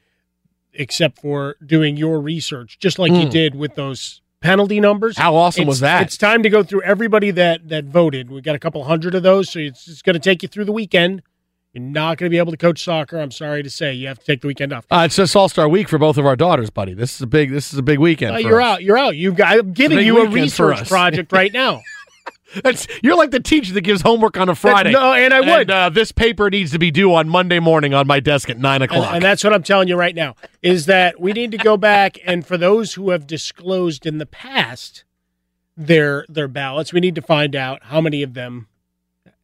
except 0.73 1.19
for 1.19 1.55
doing 1.65 1.97
your 1.97 2.19
research, 2.19 2.77
just 2.79 2.99
like 2.99 3.11
you 3.11 3.27
Mm. 3.27 3.31
did 3.31 3.55
with 3.55 3.75
those 3.75 4.21
penalty 4.41 4.79
numbers. 4.79 5.17
How 5.17 5.35
awesome 5.35 5.61
It's- 5.63 5.67
was 5.69 5.79
that? 5.81 6.03
It's 6.03 6.17
time 6.17 6.43
to 6.43 6.49
go 6.49 6.63
through 6.63 6.81
everybody 6.83 7.31
that 7.31 7.69
that 7.69 7.85
voted. 7.85 8.29
We 8.31 8.41
got 8.41 8.55
a 8.55 8.59
couple 8.59 8.83
hundred 8.83 9.15
of 9.15 9.23
those, 9.23 9.49
so 9.49 9.59
it's, 9.59 9.87
it's 9.87 10.01
going 10.01 10.15
to 10.15 10.19
take 10.19 10.41
you 10.43 10.49
through 10.49 10.65
the 10.65 10.71
weekend. 10.71 11.21
You're 11.73 11.83
not 11.85 12.17
going 12.17 12.29
to 12.29 12.29
be 12.29 12.37
able 12.37 12.51
to 12.51 12.57
coach 12.57 12.83
soccer. 12.83 13.17
I'm 13.17 13.31
sorry 13.31 13.63
to 13.63 13.69
say, 13.69 13.93
you 13.93 14.07
have 14.07 14.19
to 14.19 14.25
take 14.25 14.41
the 14.41 14.47
weekend 14.47 14.73
off. 14.73 14.85
Uh, 14.91 15.03
it's 15.05 15.15
just 15.15 15.33
All 15.37 15.47
Star 15.47 15.69
Week 15.69 15.87
for 15.87 15.97
both 15.97 16.17
of 16.17 16.25
our 16.25 16.35
daughters, 16.35 16.69
buddy. 16.69 16.93
This 16.93 17.15
is 17.15 17.21
a 17.21 17.27
big. 17.27 17.49
This 17.49 17.71
is 17.71 17.79
a 17.79 17.83
big 17.83 17.97
weekend. 17.99 18.31
Uh, 18.35 18.39
for 18.41 18.47
you're 18.49 18.61
us. 18.61 18.67
out. 18.73 18.83
You're 18.83 18.97
out. 18.97 19.15
You've 19.15 19.35
got. 19.37 19.57
I'm 19.57 19.71
giving 19.71 19.99
you 20.05 20.21
a 20.21 20.29
research 20.29 20.89
project 20.89 21.31
right 21.31 21.53
now. 21.53 21.81
That's 22.63 22.87
you're 23.01 23.15
like 23.15 23.31
the 23.31 23.39
teacher 23.39 23.73
that 23.73 23.81
gives 23.81 24.01
homework 24.01 24.37
on 24.37 24.49
a 24.49 24.55
Friday. 24.55 24.91
no, 24.91 25.13
and 25.13 25.33
I 25.33 25.39
would. 25.41 25.69
uh, 25.71 25.89
this 25.89 26.11
paper 26.11 26.49
needs 26.49 26.71
to 26.71 26.79
be 26.79 26.91
due 26.91 27.13
on 27.13 27.29
Monday 27.29 27.59
morning 27.59 27.93
on 27.93 28.07
my 28.07 28.19
desk 28.19 28.49
at 28.49 28.57
nine 28.59 28.81
And, 28.81 28.91
o'clock. 28.91 29.13
and 29.13 29.23
that's 29.23 29.43
what 29.43 29.53
I'm 29.53 29.63
telling 29.63 29.87
you 29.87 29.95
right 29.95 30.15
now 30.15 30.35
is 30.61 30.85
that 30.87 31.19
we 31.19 31.33
need 31.33 31.51
to 31.51 31.57
go 31.57 31.77
back 31.77 32.17
and 32.25 32.45
for 32.45 32.57
those 32.57 32.93
who 32.95 33.11
have 33.11 33.25
disclosed 33.27 34.05
in 34.05 34.17
the 34.17 34.25
past 34.25 35.03
their 35.77 36.25
their 36.27 36.47
ballots, 36.47 36.91
we 36.93 36.99
need 36.99 37.15
to 37.15 37.21
find 37.21 37.55
out 37.55 37.83
how 37.85 38.01
many 38.01 38.21
of 38.23 38.33
them 38.33 38.67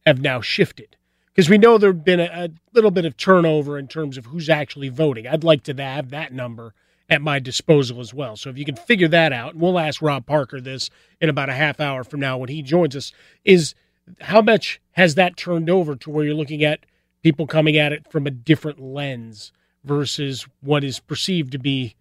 have 0.06 0.20
now 0.20 0.40
shifted. 0.40 0.96
Because 1.34 1.48
we 1.48 1.58
know 1.58 1.78
there've 1.78 2.04
been 2.04 2.20
a, 2.20 2.24
a 2.24 2.48
little 2.74 2.90
bit 2.90 3.04
of 3.04 3.16
turnover 3.16 3.78
in 3.78 3.86
terms 3.88 4.16
of 4.18 4.26
who's 4.26 4.48
actually 4.50 4.88
voting. 4.88 5.26
I'd 5.26 5.44
like 5.44 5.62
to 5.64 5.74
have 5.74 6.10
that 6.10 6.32
number 6.32 6.74
at 7.08 7.22
my 7.22 7.38
disposal 7.38 8.00
as 8.00 8.12
well. 8.12 8.36
So 8.36 8.50
if 8.50 8.58
you 8.58 8.64
can 8.64 8.76
figure 8.76 9.08
that 9.08 9.32
out, 9.32 9.52
and 9.52 9.62
we'll 9.62 9.78
ask 9.78 10.02
Rob 10.02 10.26
Parker 10.26 10.60
this 10.60 10.90
in 11.20 11.28
about 11.28 11.48
a 11.48 11.54
half 11.54 11.80
hour 11.80 12.04
from 12.04 12.20
now 12.20 12.36
when 12.36 12.50
he 12.50 12.62
joins 12.62 12.94
us, 12.94 13.12
is 13.44 13.74
how 14.20 14.42
much 14.42 14.80
has 14.92 15.14
that 15.14 15.36
turned 15.36 15.70
over 15.70 15.96
to 15.96 16.10
where 16.10 16.24
you're 16.24 16.34
looking 16.34 16.64
at 16.64 16.84
people 17.22 17.46
coming 17.46 17.76
at 17.76 17.92
it 17.92 18.10
from 18.10 18.26
a 18.26 18.30
different 18.30 18.80
lens 18.80 19.52
versus 19.84 20.46
what 20.60 20.84
is 20.84 21.00
perceived 21.00 21.52
to 21.52 21.58
be, 21.58 21.96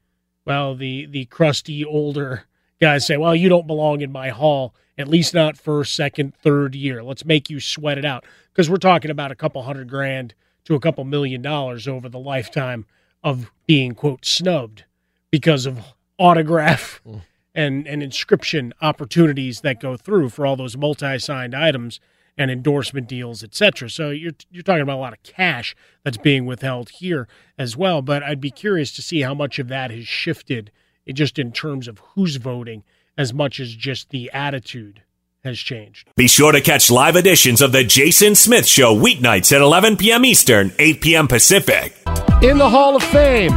well, 0.46 0.76
the 0.76 1.06
the 1.06 1.26
crusty 1.26 1.84
older 1.84 2.44
guys 2.80 3.06
say, 3.06 3.18
well, 3.18 3.36
you 3.36 3.50
don't 3.50 3.68
belong 3.68 4.02
in 4.02 4.12
my 4.12 4.30
hall, 4.30 4.74
at 4.98 5.08
least 5.08 5.34
not 5.34 5.58
first, 5.58 5.96
second, 5.96 6.36
third 6.36 6.76
year. 6.76 7.04
Let's 7.04 7.26
make 7.26 7.50
you 7.50 7.60
sweat 7.60 7.98
it 7.98 8.06
out 8.06 8.26
because 8.52 8.70
we're 8.70 8.78
talking 8.78 9.12
about 9.12 9.32
a 9.32 9.36
couple 9.36 9.64
hundred 9.64 9.90
grand 9.90 10.34
to 10.66 10.76
a 10.76 10.80
couple 10.80 11.04
million 11.04 11.42
dollars 11.42 11.88
over 11.88 12.10
the 12.10 12.20
lifetime 12.20 12.86
of 13.24 13.52
being 13.66 13.96
quote 13.96 14.26
snubbed 14.26 14.84
because 15.32 15.66
of 15.66 15.80
autograph 16.18 17.02
mm. 17.08 17.22
and, 17.54 17.88
and 17.88 18.02
inscription 18.02 18.74
opportunities 18.82 19.62
that 19.62 19.80
go 19.80 19.98
through 19.98 20.30
for 20.30 20.46
all 20.46 20.56
those 20.56 20.78
multi-signed 20.78 21.56
items 21.56 22.00
and 22.38 22.52
endorsement 22.52 23.08
deals, 23.08 23.44
etc. 23.44 23.90
So 23.90 24.12
you're 24.12 24.34
you're 24.52 24.64
talking 24.64 24.84
about 24.84 24.98
a 24.98 25.02
lot 25.02 25.14
of 25.14 25.24
cash 25.24 25.76
that's 26.04 26.18
being 26.18 26.46
withheld 26.46 26.90
here 26.90 27.28
as 27.58 27.76
well. 27.76 28.02
But 28.02 28.24
I'd 28.24 28.40
be 28.40 28.52
curious 28.52 28.92
to 28.94 29.02
see 29.02 29.22
how 29.22 29.34
much 29.34 29.58
of 29.60 29.68
that 29.70 29.90
has 29.90 30.08
shifted, 30.08 30.72
just 31.12 31.40
in 31.40 31.52
terms 31.52 31.88
of 31.88 32.00
who's 32.14 32.36
voting, 32.36 32.84
as 33.18 33.34
much 33.34 33.60
as 33.60 33.74
just 33.74 34.12
the 34.12 34.30
attitude 34.32 35.02
has 35.44 35.58
changed. 35.58 36.10
Be 36.16 36.28
sure 36.28 36.52
to 36.52 36.62
catch 36.62 36.92
live 36.92 37.16
editions 37.16 37.62
of 37.62 37.72
The 37.72 37.84
Jason 37.84 38.36
Smith 38.36 38.68
Show 38.68 38.96
weeknights 38.96 39.56
at 39.56 39.62
11 39.62 39.98
p.m. 39.98 40.26
Eastern, 40.26 40.72
8 40.78 41.02
p.m. 41.02 41.28
Pacific. 41.28 41.96
In 42.42 42.58
the 42.58 42.70
Hall 42.70 42.96
of 42.96 43.04
Fame, 43.04 43.54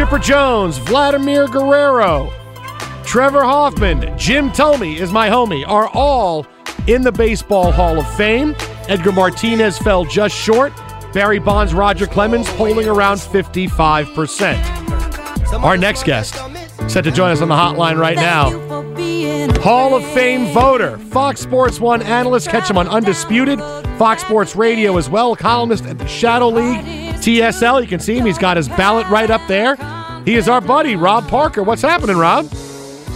Chipper 0.00 0.18
Jones, 0.18 0.78
Vladimir 0.78 1.46
Guerrero, 1.46 2.32
Trevor 3.04 3.42
Hoffman, 3.42 4.16
Jim 4.16 4.48
Thome 4.48 4.96
is 4.96 5.12
my 5.12 5.28
homie, 5.28 5.62
are 5.68 5.88
all 5.88 6.46
in 6.86 7.02
the 7.02 7.12
Baseball 7.12 7.70
Hall 7.70 7.98
of 7.98 8.16
Fame. 8.16 8.56
Edgar 8.88 9.12
Martinez 9.12 9.76
fell 9.76 10.06
just 10.06 10.34
short. 10.34 10.72
Barry 11.12 11.38
Bonds, 11.38 11.74
Roger 11.74 12.06
Clemens 12.06 12.48
polling 12.54 12.88
around 12.88 13.18
55%. 13.18 15.62
Our 15.62 15.76
next 15.76 16.04
guest, 16.04 16.34
set 16.90 17.04
to 17.04 17.10
join 17.10 17.30
us 17.30 17.42
on 17.42 17.50
the 17.50 17.54
hotline 17.54 17.98
right 17.98 18.16
now. 18.16 18.52
Hall 19.60 19.94
of 19.94 20.02
Fame 20.14 20.46
voter, 20.54 20.96
Fox 20.96 21.42
Sports 21.42 21.78
One 21.78 22.00
analyst, 22.00 22.48
catch 22.48 22.70
him 22.70 22.78
on 22.78 22.88
Undisputed, 22.88 23.58
Fox 23.98 24.22
Sports 24.22 24.56
Radio 24.56 24.96
as 24.96 25.10
well, 25.10 25.36
columnist 25.36 25.84
at 25.84 25.98
the 25.98 26.08
Shadow 26.08 26.48
League, 26.48 27.09
TSL. 27.20 27.80
You 27.82 27.88
can 27.88 28.00
see 28.00 28.16
him, 28.18 28.26
he's 28.26 28.38
got 28.38 28.56
his 28.56 28.68
ballot 28.68 29.06
right 29.08 29.30
up 29.30 29.40
there. 29.48 29.76
He 30.24 30.34
is 30.34 30.48
our 30.48 30.60
buddy, 30.60 30.96
Rob 30.96 31.28
Parker. 31.28 31.62
What's 31.62 31.82
happening, 31.82 32.16
Rob? 32.16 32.46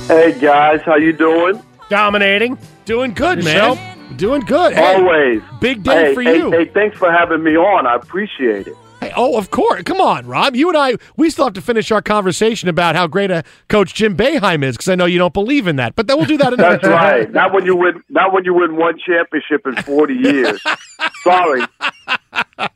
Hey 0.06 0.38
guys, 0.38 0.80
how 0.82 0.96
you 0.96 1.12
doing? 1.12 1.62
Dominating. 1.88 2.58
Doing 2.84 3.14
good, 3.14 3.38
Yourself? 3.38 3.76
man. 3.78 4.16
Doing 4.16 4.42
good. 4.42 4.74
Hey, 4.74 4.94
Always. 4.94 5.42
Big 5.60 5.82
day 5.82 6.08
Hey, 6.08 6.14
for 6.14 6.22
hey, 6.22 6.36
you. 6.36 6.50
Hey, 6.50 6.66
thanks 6.66 6.96
for 6.96 7.10
having 7.10 7.42
me 7.42 7.56
on. 7.56 7.86
I 7.86 7.94
appreciate 7.96 8.66
it. 8.66 8.76
Hey, 9.04 9.12
oh, 9.16 9.36
of 9.36 9.50
course. 9.50 9.82
Come 9.82 10.00
on, 10.00 10.26
Rob. 10.26 10.56
You 10.56 10.68
and 10.68 10.78
I, 10.78 10.96
we 11.18 11.28
still 11.28 11.44
have 11.44 11.52
to 11.54 11.60
finish 11.60 11.90
our 11.90 12.00
conversation 12.00 12.70
about 12.70 12.96
how 12.96 13.06
great 13.06 13.30
a 13.30 13.44
coach 13.68 13.92
Jim 13.92 14.16
Boeheim 14.16 14.64
is 14.64 14.78
because 14.78 14.88
I 14.88 14.94
know 14.94 15.04
you 15.04 15.18
don't 15.18 15.34
believe 15.34 15.66
in 15.66 15.76
that. 15.76 15.94
But 15.94 16.06
then 16.06 16.16
we'll 16.16 16.26
do 16.26 16.38
that 16.38 16.54
another 16.54 16.78
That's 16.78 16.88
right. 16.88 17.30
Not 17.30 17.52
when 17.52 17.66
you 17.66 17.76
win. 17.76 18.02
Not 18.08 18.32
when 18.32 18.46
you 18.46 18.54
win 18.54 18.76
one 18.76 18.98
championship 18.98 19.66
in 19.66 19.76
forty 19.82 20.14
years. 20.14 20.58
Sorry. 21.22 21.60
All 22.32 22.70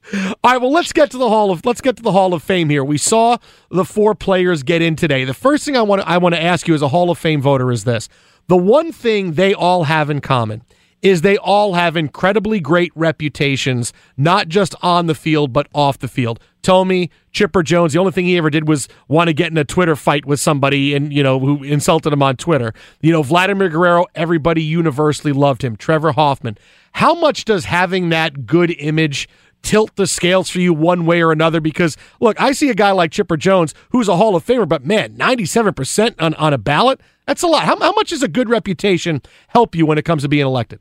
right, 0.45 0.61
well, 0.61 0.71
let's 0.71 0.93
get 0.93 1.11
to 1.12 1.19
the 1.19 1.31
Hall 1.31 1.51
of 1.51 1.64
let's 1.64 1.81
get 1.81 1.97
to 1.97 2.03
the 2.03 2.12
Hall 2.12 2.35
of 2.35 2.43
Fame 2.43 2.69
here. 2.69 2.85
We 2.85 2.99
saw 2.99 3.38
the 3.71 3.87
four 3.87 4.14
players 4.14 4.62
get 4.62 4.83
in 4.83 4.97
today. 4.97 5.25
The 5.25 5.33
first 5.33 5.64
thing 5.64 5.79
I 5.79 5.83
want 5.83 6.03
to, 6.03 6.09
I 6.09 6.19
want 6.19 6.35
to 6.35 6.43
ask 6.43 6.69
you 6.69 6.75
as 6.75 6.83
a 6.83 6.88
Hall 6.88 7.11
of 7.11 7.17
Fame 7.17 7.41
voter 7.41 7.73
is 7.73 7.85
this: 7.85 8.11
the 8.49 8.57
one 8.57 8.93
thing 8.93 9.33
they 9.33 9.55
all 9.55 9.85
have 9.85 10.11
in 10.11 10.21
common 10.21 10.62
is 11.01 11.21
they 11.21 11.37
all 11.37 11.75
have 11.75 11.97
incredibly 11.97 12.59
great 12.61 12.93
reputations, 12.95 13.93
not 14.17 14.49
just 14.49 14.75
on 14.83 15.07
the 15.07 15.15
field 15.15 15.53
but 15.53 15.69
off 15.73 15.99
the 15.99 16.09
field. 16.09 16.41
Thome, 16.63 17.09
Chipper 17.31 17.63
Jones, 17.63 17.93
the 17.93 18.01
only 18.01 18.13
thing 18.13 18.27
he 18.27 18.37
ever 18.37 18.51
did 18.51 18.67
was 18.67 18.89
want 19.07 19.29
to 19.29 19.33
get 19.33 19.51
in 19.51 19.57
a 19.57 19.65
Twitter 19.65 19.95
fight 19.95 20.27
with 20.27 20.41
somebody 20.41 20.95
and 20.95 21.13
you 21.13 21.23
know 21.23 21.39
who 21.39 21.63
insulted 21.63 22.13
him 22.13 22.23
on 22.23 22.37
Twitter. 22.37 22.75
You 23.01 23.13
know, 23.13 23.23
Vladimir 23.23 23.69
Guerrero, 23.69 24.07
everybody 24.15 24.63
universally 24.63 25.33
loved 25.33 25.63
him. 25.63 25.77
Trevor 25.77 26.13
Hoffman. 26.13 26.59
How 26.93 27.15
much 27.15 27.45
does 27.45 27.67
having 27.67 28.09
that 28.09 28.45
good 28.45 28.73
image 28.73 29.29
tilt 29.63 29.95
the 29.97 30.07
scales 30.07 30.51
for 30.51 30.59
you 30.59 30.75
one 30.75 31.07
way 31.07 31.23
or 31.23 31.31
another? 31.31 31.61
Because 31.61 31.97
look, 32.21 32.41
I 32.41 32.53
see 32.53 32.71
a 32.71 32.75
guy 32.75 32.91
like 32.91 33.13
Chipper 33.13 33.37
Jones 33.37 33.73
who's 33.91 34.09
a 34.09 34.17
Hall 34.17 34.35
of 34.35 34.45
Famer, 34.45 34.69
but 34.69 34.85
man, 34.85 35.17
ninety-seven 35.17 35.75
percent 35.75 36.17
on 36.19 36.35
on 36.35 36.53
a 36.53 36.59
ballot. 36.59 37.01
That's 37.27 37.43
a 37.43 37.47
lot. 37.47 37.63
How, 37.65 37.79
how 37.79 37.93
much 37.93 38.11
does 38.11 38.23
a 38.23 38.29
good 38.29 38.51
reputation 38.51 39.23
help 39.49 39.77
you 39.77 39.87
when 39.87 39.97
it 39.97 40.05
comes 40.05 40.23
to 40.23 40.29
being 40.29 40.47
elected? 40.47 40.81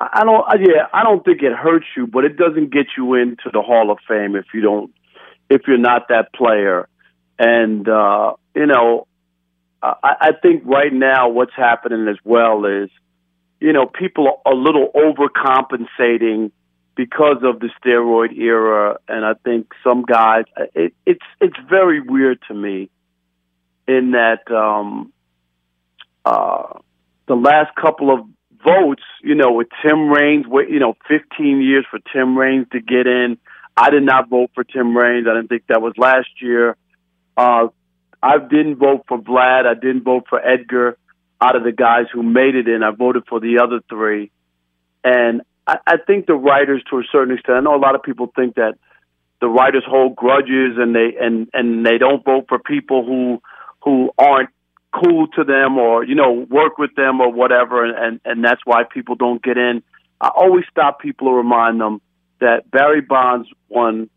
I 0.00 0.24
don't. 0.24 0.44
Yeah, 0.60 0.86
I 0.92 1.02
don't 1.02 1.24
think 1.24 1.42
it 1.42 1.52
hurts 1.52 1.86
you, 1.96 2.06
but 2.06 2.24
it 2.24 2.36
doesn't 2.36 2.72
get 2.72 2.86
you 2.96 3.14
into 3.14 3.50
the 3.52 3.62
Hall 3.62 3.90
of 3.90 3.98
Fame 4.08 4.36
if 4.36 4.46
you 4.52 4.60
don't, 4.60 4.92
if 5.48 5.62
you're 5.66 5.78
not 5.78 6.08
that 6.08 6.32
player. 6.34 6.88
And 7.38 7.88
uh, 7.88 8.34
you 8.54 8.66
know, 8.66 9.06
I, 9.82 9.96
I 10.02 10.30
think 10.40 10.62
right 10.64 10.92
now 10.92 11.28
what's 11.28 11.54
happening 11.56 12.08
as 12.08 12.16
well 12.24 12.64
is, 12.66 12.90
you 13.60 13.72
know, 13.72 13.86
people 13.86 14.40
are 14.44 14.52
a 14.52 14.56
little 14.56 14.90
overcompensating 14.94 16.50
because 16.96 17.38
of 17.42 17.60
the 17.60 17.70
steroid 17.82 18.36
era, 18.36 18.98
and 19.08 19.24
I 19.24 19.34
think 19.44 19.72
some 19.82 20.02
guys. 20.02 20.44
It, 20.74 20.94
it's 21.06 21.24
it's 21.40 21.56
very 21.68 22.00
weird 22.00 22.40
to 22.48 22.54
me, 22.54 22.90
in 23.86 24.12
that 24.12 24.50
um, 24.50 25.12
uh, 26.24 26.78
the 27.26 27.34
last 27.34 27.74
couple 27.76 28.12
of 28.12 28.26
votes, 28.64 29.02
you 29.22 29.34
know, 29.34 29.52
with 29.52 29.68
Tim 29.82 30.10
Raines, 30.10 30.46
you 30.68 30.80
know, 30.80 30.94
15 31.08 31.60
years 31.60 31.86
for 31.90 32.00
Tim 32.12 32.36
Raines 32.36 32.66
to 32.72 32.80
get 32.80 33.06
in. 33.06 33.38
I 33.76 33.90
did 33.90 34.02
not 34.02 34.28
vote 34.28 34.50
for 34.54 34.64
Tim 34.64 34.96
Raines. 34.96 35.26
I 35.28 35.34
didn't 35.34 35.48
think 35.48 35.64
that 35.68 35.82
was 35.82 35.94
last 35.96 36.28
year. 36.40 36.76
Uh, 37.36 37.68
I 38.22 38.38
didn't 38.38 38.76
vote 38.76 39.04
for 39.06 39.18
Vlad. 39.18 39.66
I 39.66 39.74
didn't 39.74 40.02
vote 40.02 40.24
for 40.28 40.40
Edgar. 40.40 40.96
Out 41.40 41.56
of 41.56 41.64
the 41.64 41.72
guys 41.72 42.06
who 42.12 42.22
made 42.22 42.54
it 42.54 42.68
in, 42.68 42.82
I 42.82 42.90
voted 42.90 43.24
for 43.28 43.40
the 43.40 43.60
other 43.62 43.80
three. 43.88 44.30
And 45.02 45.42
I, 45.66 45.78
I 45.86 45.96
think 46.06 46.26
the 46.26 46.34
writers, 46.34 46.82
to 46.90 46.98
a 46.98 47.02
certain 47.10 47.34
extent, 47.34 47.58
I 47.58 47.60
know 47.60 47.74
a 47.74 47.82
lot 47.82 47.94
of 47.94 48.02
people 48.02 48.32
think 48.34 48.54
that 48.54 48.74
the 49.40 49.48
writers 49.48 49.84
hold 49.86 50.16
grudges 50.16 50.78
and 50.78 50.94
they 50.94 51.16
and 51.20 51.48
and 51.52 51.84
they 51.84 51.98
don't 51.98 52.24
vote 52.24 52.46
for 52.48 52.58
people 52.58 53.04
who 53.04 53.42
who 53.82 54.10
aren't 54.16 54.48
cool 55.02 55.26
to 55.28 55.44
them 55.44 55.78
or 55.78 56.04
you 56.04 56.14
know 56.14 56.46
work 56.50 56.78
with 56.78 56.94
them 56.94 57.20
or 57.20 57.32
whatever 57.32 57.84
and 57.84 57.96
and, 57.96 58.20
and 58.24 58.44
that's 58.44 58.60
why 58.64 58.82
people 58.84 59.14
don't 59.14 59.42
get 59.42 59.56
in. 59.56 59.82
I 60.20 60.28
always 60.28 60.64
stop 60.70 61.00
people 61.00 61.28
and 61.28 61.36
remind 61.36 61.80
them 61.80 62.00
that 62.40 62.70
barry 62.70 63.00
bonds 63.00 63.48
won 63.68 64.08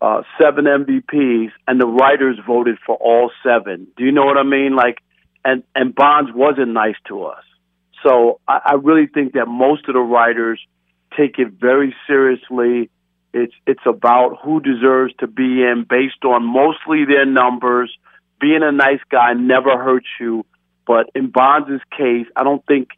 uh 0.00 0.22
seven 0.40 0.64
mvps 0.64 1.50
and 1.66 1.80
the 1.80 1.86
writers 1.86 2.38
voted 2.46 2.78
for 2.84 2.96
all 2.96 3.30
seven. 3.42 3.86
Do 3.96 4.04
you 4.04 4.12
know 4.12 4.24
what 4.24 4.36
i 4.36 4.42
mean? 4.42 4.76
Like 4.76 4.98
and 5.44 5.62
and 5.74 5.94
bonds 5.94 6.30
wasn't 6.34 6.72
nice 6.72 6.96
to 7.08 7.24
us. 7.24 7.44
So 8.04 8.40
i, 8.46 8.60
I 8.64 8.72
really 8.74 9.06
think 9.06 9.32
that 9.32 9.46
most 9.46 9.88
of 9.88 9.94
the 9.94 10.00
writers 10.00 10.60
take 11.16 11.38
it 11.38 11.52
very 11.52 11.94
seriously. 12.06 12.90
It's 13.32 13.54
it's 13.66 13.86
about 13.86 14.38
who 14.42 14.60
deserves 14.60 15.14
to 15.20 15.26
be 15.26 15.62
in 15.62 15.86
based 15.88 16.24
on 16.24 16.44
mostly 16.44 17.04
their 17.04 17.26
numbers 17.26 17.96
being 18.40 18.62
a 18.62 18.72
nice 18.72 19.00
guy 19.10 19.32
never 19.34 19.76
hurts 19.82 20.06
you. 20.20 20.44
But 20.86 21.10
in 21.14 21.30
Bonds' 21.30 21.82
case, 21.96 22.26
I 22.34 22.44
don't 22.44 22.64
think 22.66 22.88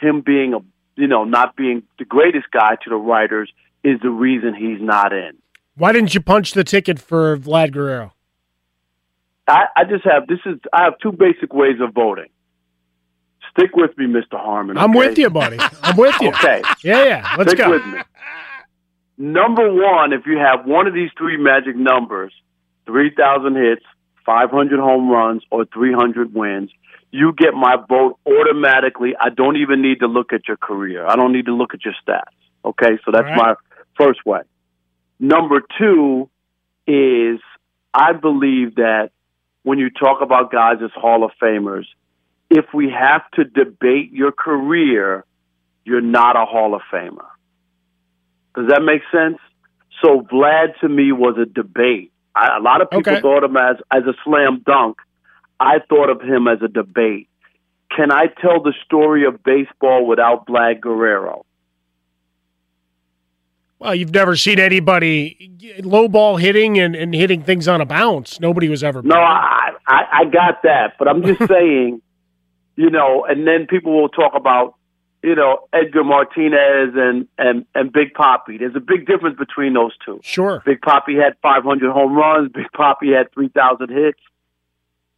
him 0.00 0.20
being 0.20 0.54
a 0.54 0.58
you 0.96 1.06
know 1.06 1.24
not 1.24 1.56
being 1.56 1.82
the 1.98 2.04
greatest 2.04 2.50
guy 2.50 2.76
to 2.84 2.90
the 2.90 2.96
writers 2.96 3.50
is 3.84 4.00
the 4.02 4.10
reason 4.10 4.54
he's 4.54 4.80
not 4.80 5.12
in. 5.12 5.38
Why 5.76 5.92
didn't 5.92 6.14
you 6.14 6.20
punch 6.20 6.52
the 6.52 6.64
ticket 6.64 6.98
for 6.98 7.36
Vlad 7.36 7.72
Guerrero? 7.72 8.12
I, 9.46 9.66
I 9.76 9.84
just 9.84 10.04
have 10.04 10.26
this 10.26 10.40
is 10.44 10.58
I 10.72 10.84
have 10.84 10.98
two 11.00 11.12
basic 11.12 11.52
ways 11.54 11.76
of 11.80 11.94
voting. 11.94 12.28
Stick 13.50 13.74
with 13.74 13.96
me, 13.96 14.06
Mr. 14.06 14.38
Harmon. 14.38 14.76
I'm 14.76 14.92
with 14.92 15.16
you, 15.18 15.30
buddy. 15.30 15.56
I'm 15.82 15.96
with 15.96 16.20
you. 16.20 16.28
okay. 16.28 16.62
Yeah, 16.84 17.04
yeah. 17.04 17.34
Let's 17.38 17.50
Stick 17.52 17.64
go. 17.64 17.70
with 17.70 17.86
me. 17.86 18.00
Number 19.16 19.72
one, 19.72 20.12
if 20.12 20.26
you 20.26 20.38
have 20.38 20.64
one 20.66 20.86
of 20.86 20.94
these 20.94 21.10
three 21.18 21.36
magic 21.36 21.74
numbers, 21.76 22.32
3,000 22.86 23.56
hits, 23.56 23.84
500 24.28 24.78
home 24.78 25.08
runs, 25.08 25.42
or 25.50 25.64
300 25.64 26.34
wins, 26.34 26.70
you 27.10 27.32
get 27.32 27.54
my 27.54 27.76
vote 27.88 28.18
automatically. 28.26 29.14
I 29.18 29.30
don't 29.30 29.56
even 29.56 29.80
need 29.80 30.00
to 30.00 30.06
look 30.06 30.34
at 30.34 30.46
your 30.46 30.58
career. 30.58 31.06
I 31.06 31.16
don't 31.16 31.32
need 31.32 31.46
to 31.46 31.54
look 31.54 31.72
at 31.72 31.82
your 31.82 31.94
stats. 32.06 32.34
Okay, 32.62 32.98
so 33.06 33.10
that's 33.10 33.24
right. 33.24 33.36
my 33.38 33.54
first 33.98 34.26
way. 34.26 34.40
Number 35.18 35.62
two 35.78 36.28
is 36.86 37.40
I 37.94 38.12
believe 38.12 38.74
that 38.74 39.12
when 39.62 39.78
you 39.78 39.88
talk 39.88 40.20
about 40.20 40.52
guys 40.52 40.76
as 40.84 40.90
Hall 40.94 41.24
of 41.24 41.30
Famers, 41.42 41.86
if 42.50 42.66
we 42.74 42.90
have 42.90 43.22
to 43.32 43.44
debate 43.44 44.12
your 44.12 44.32
career, 44.32 45.24
you're 45.84 46.02
not 46.02 46.36
a 46.36 46.44
Hall 46.44 46.74
of 46.74 46.82
Famer. 46.92 47.24
Does 48.54 48.66
that 48.68 48.82
make 48.82 49.00
sense? 49.10 49.38
So 50.04 50.20
Vlad 50.20 50.78
to 50.80 50.88
me 50.88 51.12
was 51.12 51.38
a 51.38 51.46
debate. 51.46 52.12
I, 52.38 52.56
a 52.58 52.60
lot 52.60 52.80
of 52.80 52.90
people 52.90 53.12
Okay. 53.12 53.20
thought 53.20 53.44
of 53.44 53.50
him 53.50 53.56
as 53.56 53.76
as 53.90 54.04
a 54.04 54.14
slam 54.24 54.62
dunk. 54.64 54.98
I 55.60 55.80
thought 55.88 56.08
of 56.10 56.20
him 56.22 56.46
as 56.48 56.58
a 56.62 56.68
debate. 56.68 57.28
Can 57.94 58.12
I 58.12 58.26
tell 58.40 58.62
the 58.62 58.74
story 58.84 59.24
of 59.24 59.42
baseball 59.42 60.06
without 60.06 60.46
Vlad 60.46 60.80
Guerrero? 60.80 61.44
Well, 63.80 63.94
you've 63.94 64.12
never 64.12 64.34
seen 64.36 64.58
anybody 64.58 65.52
low 65.84 66.08
ball 66.08 66.36
hitting 66.36 66.78
and, 66.78 66.96
and 66.96 67.14
hitting 67.14 67.42
things 67.42 67.68
on 67.68 67.80
a 67.80 67.84
bounce. 67.86 68.40
Nobody 68.40 68.68
was 68.68 68.82
ever. 68.82 69.02
No, 69.02 69.14
I, 69.16 69.70
I 69.86 70.02
I 70.12 70.24
got 70.24 70.62
that, 70.64 70.94
but 70.98 71.06
I'm 71.08 71.22
just 71.22 71.46
saying, 71.48 72.02
you 72.76 72.90
know. 72.90 73.24
And 73.24 73.46
then 73.46 73.66
people 73.68 73.92
will 74.00 74.08
talk 74.08 74.32
about, 74.34 74.74
you 75.22 75.34
know, 75.34 75.68
Edgar 75.72 76.04
Martinez 76.04 76.94
and 76.94 77.26
and 77.38 77.64
and 77.74 77.92
Big 77.92 78.14
Poppy. 78.14 78.58
There's 78.58 78.76
a 78.76 78.80
big 78.80 79.06
difference 79.06 79.36
between 79.38 79.74
those 79.74 79.92
two. 80.04 80.20
Sure. 80.22 80.62
Big 80.64 80.80
Poppy 80.80 81.16
had 81.16 81.36
500 81.42 81.90
home 81.92 82.14
runs. 82.14 82.50
Big 82.52 82.70
Poppy 82.72 83.12
had 83.12 83.32
3,000 83.32 83.88
hits. 83.90 84.20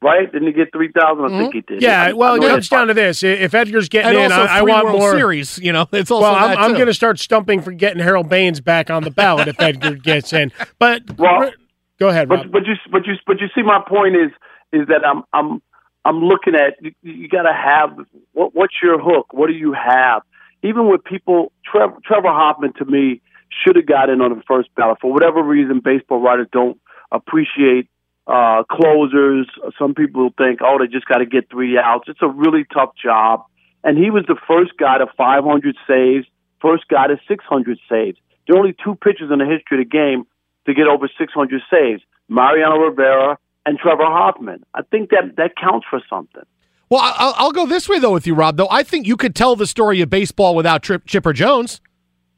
Right? 0.02 0.32
Didn't 0.32 0.48
he 0.48 0.54
get 0.54 0.72
3,000? 0.72 1.24
I 1.24 1.28
think 1.28 1.52
he 1.52 1.60
did. 1.60 1.68
Mm-hmm. 1.74 1.82
Yeah, 1.82 2.02
I- 2.04 2.12
well, 2.14 2.32
I 2.32 2.36
it 2.46 2.48
comes 2.48 2.68
down 2.70 2.86
to 2.86 2.94
this: 2.94 3.22
if 3.22 3.52
Edgar's 3.52 3.90
getting 3.90 4.08
And 4.16 4.18
in, 4.18 4.32
also 4.32 4.50
I, 4.50 4.60
I 4.60 4.62
want 4.62 4.86
World 4.86 4.98
more 4.98 5.12
Series, 5.12 5.58
you 5.58 5.72
know, 5.74 5.86
it's 5.92 6.10
also 6.10 6.22
well, 6.22 6.34
I'm, 6.34 6.56
I'm 6.56 6.72
going 6.72 6.86
to 6.86 6.94
start 6.94 7.18
stumping 7.18 7.60
for 7.60 7.70
getting 7.72 8.02
Harold 8.02 8.30
Baines 8.30 8.62
back 8.62 8.88
on 8.88 9.02
the 9.04 9.10
ballot 9.10 9.48
if 9.48 9.60
Edgar 9.60 9.96
gets 9.96 10.32
in. 10.32 10.52
But 10.78 11.18
Well, 11.18 11.50
go 11.98 12.08
ahead, 12.08 12.30
Rob. 12.30 12.44
But 12.44 12.52
but 12.52 12.66
you 12.66 12.74
but 12.90 13.06
you 13.06 13.12
but 13.26 13.40
you 13.40 13.48
see 13.54 13.60
my 13.62 13.82
point 13.86 14.16
is 14.16 14.30
is 14.72 14.88
that 14.88 15.04
I'm 15.06 15.22
I'm 15.34 15.60
I'm 16.04 16.20
looking 16.20 16.54
at 16.54 16.74
you, 16.80 16.92
you 17.02 17.28
got 17.28 17.42
to 17.42 17.52
have 17.52 17.90
what 18.32 18.54
what's 18.54 18.74
your 18.82 18.98
hook? 18.98 19.32
What 19.32 19.48
do 19.48 19.52
you 19.52 19.72
have? 19.72 20.22
Even 20.62 20.90
with 20.90 21.04
people, 21.04 21.52
Trevor, 21.64 21.96
Trevor 22.04 22.28
Hoffman 22.28 22.72
to 22.74 22.84
me 22.84 23.20
should 23.48 23.76
have 23.76 23.86
got 23.86 24.10
in 24.10 24.20
on 24.20 24.36
the 24.36 24.42
first 24.46 24.68
ballot 24.74 24.98
for 25.00 25.12
whatever 25.12 25.42
reason. 25.42 25.80
Baseball 25.82 26.20
writers 26.20 26.48
don't 26.52 26.78
appreciate 27.10 27.88
uh, 28.26 28.62
closers. 28.70 29.48
Some 29.78 29.94
people 29.94 30.30
think, 30.36 30.60
oh, 30.62 30.78
they 30.78 30.86
just 30.86 31.06
got 31.06 31.18
to 31.18 31.26
get 31.26 31.50
three 31.50 31.78
outs. 31.78 32.04
It's 32.08 32.22
a 32.22 32.28
really 32.28 32.64
tough 32.72 32.90
job. 33.02 33.44
And 33.82 33.96
he 33.96 34.10
was 34.10 34.24
the 34.28 34.36
first 34.46 34.72
guy 34.78 34.98
to 34.98 35.06
500 35.16 35.76
saves, 35.88 36.26
first 36.60 36.84
guy 36.88 37.06
to 37.06 37.18
600 37.26 37.78
saves. 37.88 38.18
There 38.46 38.56
are 38.56 38.58
only 38.58 38.76
two 38.84 38.94
pitchers 38.94 39.30
in 39.30 39.38
the 39.38 39.46
history 39.46 39.80
of 39.80 39.88
the 39.88 39.90
game 39.90 40.26
to 40.66 40.74
get 40.74 40.86
over 40.86 41.08
600 41.18 41.62
saves 41.70 42.02
Mariano 42.28 42.76
Rivera 42.76 43.38
and 43.66 43.78
Trevor 43.78 44.04
Hoffman. 44.04 44.64
I 44.74 44.82
think 44.82 45.10
that 45.10 45.36
that 45.36 45.56
counts 45.56 45.86
for 45.88 46.00
something. 46.08 46.42
Well, 46.88 47.00
I'll, 47.02 47.34
I'll 47.36 47.52
go 47.52 47.66
this 47.66 47.88
way 47.88 47.98
though 47.98 48.12
with 48.12 48.26
you, 48.26 48.34
Rob. 48.34 48.56
Though 48.56 48.68
I 48.70 48.82
think 48.82 49.06
you 49.06 49.16
could 49.16 49.34
tell 49.36 49.54
the 49.56 49.66
story 49.66 50.00
of 50.00 50.10
baseball 50.10 50.54
without 50.56 50.82
Trip, 50.82 51.06
Chipper 51.06 51.32
Jones. 51.32 51.80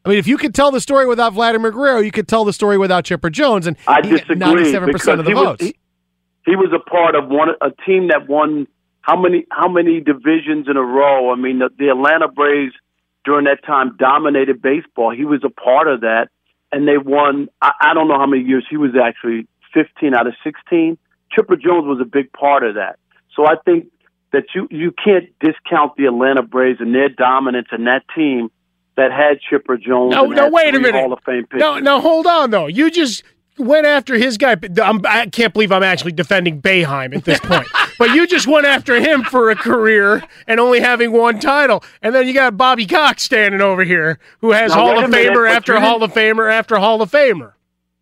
I 0.04 0.08
mean, 0.08 0.18
if 0.18 0.26
you 0.26 0.36
could 0.36 0.54
tell 0.54 0.72
the 0.72 0.80
story 0.80 1.06
without 1.06 1.32
Vladimir 1.32 1.70
Guerrero, 1.70 2.00
you 2.00 2.10
could 2.10 2.26
tell 2.26 2.44
the 2.44 2.52
story 2.52 2.76
without 2.76 3.04
Chipper 3.04 3.30
Jones, 3.30 3.68
and 3.68 3.76
I 3.86 4.00
disagree 4.00 4.34
Ninety-seven 4.34 4.90
percent 4.90 5.20
of 5.20 5.26
the 5.26 5.30
he 5.30 5.34
was, 5.34 5.44
votes. 5.44 5.64
he, 5.64 5.76
he 6.44 6.56
was 6.56 6.72
a 6.74 6.90
part 6.90 7.14
of 7.14 7.28
one 7.28 7.50
a 7.60 7.70
team 7.86 8.08
that 8.08 8.28
won 8.28 8.66
how 9.00 9.20
many 9.20 9.46
how 9.50 9.68
many 9.68 10.00
divisions 10.00 10.66
in 10.68 10.76
a 10.76 10.82
row? 10.82 11.32
I 11.32 11.36
mean, 11.36 11.60
the, 11.60 11.70
the 11.78 11.88
Atlanta 11.88 12.28
Braves 12.28 12.74
during 13.24 13.44
that 13.44 13.64
time 13.64 13.96
dominated 13.96 14.60
baseball. 14.60 15.14
He 15.14 15.24
was 15.24 15.44
a 15.44 15.50
part 15.50 15.86
of 15.86 16.00
that, 16.00 16.28
and 16.72 16.86
they 16.86 16.98
won. 16.98 17.48
I, 17.62 17.70
I 17.80 17.94
don't 17.94 18.08
know 18.08 18.18
how 18.18 18.26
many 18.26 18.42
years 18.42 18.66
he 18.68 18.76
was 18.76 18.90
actually 19.00 19.46
fifteen 19.72 20.14
out 20.14 20.26
of 20.26 20.34
sixteen. 20.42 20.98
Chipper 21.32 21.56
Jones 21.56 21.86
was 21.86 22.00
a 22.00 22.04
big 22.04 22.32
part 22.32 22.64
of 22.64 22.74
that. 22.74 22.98
So 23.34 23.46
I 23.46 23.56
think 23.64 23.86
that 24.32 24.44
you 24.54 24.68
you 24.70 24.92
can't 24.92 25.26
discount 25.40 25.96
the 25.96 26.06
Atlanta 26.06 26.42
Braves 26.42 26.80
and 26.80 26.94
their 26.94 27.08
dominance 27.08 27.68
and 27.70 27.86
that 27.86 28.02
team 28.14 28.50
that 28.96 29.10
had 29.12 29.40
Chipper 29.40 29.76
Jones. 29.76 30.12
No, 30.12 30.26
no, 30.26 30.50
wait 30.50 30.74
a 30.74 30.80
minute. 30.80 31.00
Hall 31.00 31.12
of 31.12 31.20
Fame 31.24 31.46
pitchers. 31.46 31.60
No, 31.60 31.78
no, 31.78 32.00
hold 32.00 32.26
on 32.26 32.50
though. 32.50 32.66
You 32.66 32.90
just 32.90 33.22
went 33.58 33.86
after 33.86 34.16
his 34.16 34.38
guy. 34.38 34.56
I'm, 34.82 35.00
I 35.06 35.26
can't 35.26 35.52
believe 35.52 35.72
I'm 35.72 35.82
actually 35.82 36.12
defending 36.12 36.60
Boeheim 36.60 37.14
at 37.14 37.24
this 37.24 37.40
point. 37.40 37.66
but 37.98 38.10
you 38.10 38.26
just 38.26 38.46
went 38.46 38.66
after 38.66 39.00
him 39.00 39.22
for 39.22 39.50
a 39.50 39.56
career 39.56 40.22
and 40.46 40.60
only 40.60 40.80
having 40.80 41.12
one 41.12 41.38
title, 41.38 41.84
and 42.00 42.14
then 42.14 42.26
you 42.26 42.34
got 42.34 42.56
Bobby 42.56 42.86
Cox 42.86 43.22
standing 43.22 43.60
over 43.60 43.84
here 43.84 44.18
who 44.40 44.52
has 44.52 44.70
Now, 44.70 44.76
Hall 44.76 45.04
of 45.04 45.10
minute, 45.10 45.32
Famer 45.32 45.50
after 45.50 45.78
Hall 45.80 46.02
of 46.02 46.12
Famer 46.12 46.52
after 46.52 46.76
Hall 46.76 47.02
of 47.02 47.10
Famer. 47.10 47.52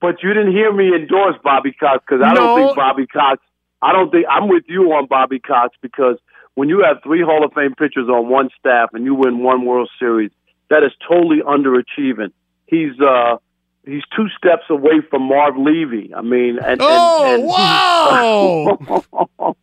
But 0.01 0.23
you 0.23 0.33
didn't 0.33 0.53
hear 0.53 0.73
me 0.73 0.95
endorse 0.95 1.37
Bobby 1.45 1.73
Cox 1.73 2.03
because 2.09 2.23
I 2.25 2.33
No. 2.33 2.41
don't 2.41 2.57
think 2.59 2.77
Bobby 2.77 3.07
Cox. 3.07 3.43
I 3.83 3.93
don't 3.93 4.11
think 4.11 4.27
I'm 4.31 4.49
with 4.49 4.65
you 4.69 4.93
on 4.93 5.07
Bobby 5.07 5.39
Cox 5.41 5.77
because 5.83 6.17
when 6.55 6.69
you 6.69 6.83
have 6.87 7.03
three 7.03 7.23
Hall 7.23 7.45
of 7.45 7.53
Fame 7.53 7.75
pitchers 7.75 8.09
on 8.09 8.29
one 8.29 8.49
staff 8.59 8.91
and 8.95 9.05
you 9.05 9.15
win 9.15 9.43
one 9.43 9.65
World 9.65 9.91
Series, 9.99 10.31
that 10.71 10.83
is 10.83 10.93
totally 11.09 11.41
underachieving. 11.47 12.33
He's 12.67 12.99
uh 13.01 13.37
he's 13.85 14.03
two 14.15 14.29
steps 14.37 14.65
away 14.71 15.01
from 15.09 15.23
Marv 15.23 15.57
Levy. 15.57 16.13
I 16.15 16.21
mean, 16.23 16.59
and, 16.59 16.81
oh, 16.83 17.35
and, 17.35 17.45
whoa, 18.79 19.03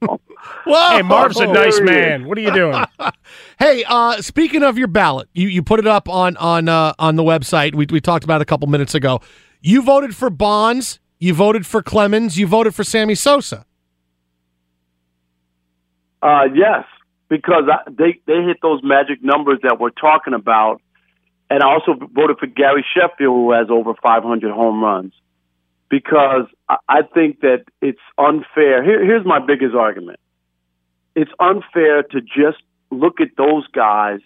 whoa! 0.66 0.90
Hey, 0.90 1.02
Marv's 1.02 1.40
a 1.40 1.48
nice 1.48 1.78
There 1.80 1.86
he 1.86 1.92
is. 1.92 1.96
man. 2.22 2.26
What 2.28 2.38
are 2.38 2.42
you 2.42 2.54
doing? 2.54 2.84
Hey, 3.60 3.84
uh, 3.88 4.22
speaking 4.22 4.62
of 4.64 4.78
your 4.78 4.88
ballot, 4.88 5.28
you, 5.34 5.48
you 5.48 5.64
put 5.64 5.80
it 5.80 5.88
up 5.88 6.08
on 6.08 6.38
on 6.38 6.70
uh, 6.70 6.94
on 7.00 7.16
the 7.16 7.24
website. 7.24 7.74
We 7.76 7.88
we 7.90 8.00
talked 8.00 8.24
about 8.24 8.40
it 8.40 8.44
a 8.44 8.46
couple 8.46 8.68
minutes 8.68 8.94
ago. 8.94 9.20
You 9.62 9.82
voted 9.82 10.16
for 10.16 10.30
Bonds. 10.30 11.00
You 11.20 11.34
voted 11.34 11.66
for 11.66 11.82
Clemens. 11.82 12.38
You 12.38 12.48
voted 12.48 12.76
for 12.76 12.84
Sammy 12.84 13.16
Sosa. 13.16 13.66
Uh, 16.22 16.46
yes, 16.54 16.86
because 17.30 17.64
I, 17.72 17.90
they 17.90 18.20
they 18.26 18.42
hit 18.44 18.58
those 18.62 18.82
magic 18.84 19.24
numbers 19.24 19.60
that 19.64 19.80
we're 19.80 19.92
talking 19.92 20.34
about, 20.34 20.82
and 21.50 21.62
I 21.62 21.68
also 21.68 21.94
voted 21.94 22.38
for 22.40 22.48
Gary 22.48 22.86
Sheffield, 22.94 23.34
who 23.34 23.52
has 23.52 23.68
over 23.70 23.94
500 24.02 24.52
home 24.52 24.84
runs, 24.84 25.14
because 25.90 26.48
I, 26.68 26.78
I 26.90 27.02
think 27.14 27.42
that 27.42 27.66
it's 27.82 28.00
unfair. 28.18 28.84
Here, 28.84 29.04
here's 29.04 29.26
my 29.26 29.40
biggest 29.40 29.76
argument: 29.76 30.20
it's 31.16 31.32
unfair 31.40 32.04
to 32.04 32.22
just 32.22 32.62
look 32.92 33.22
at 33.22 33.30
those 33.38 33.68
guys 33.68 34.20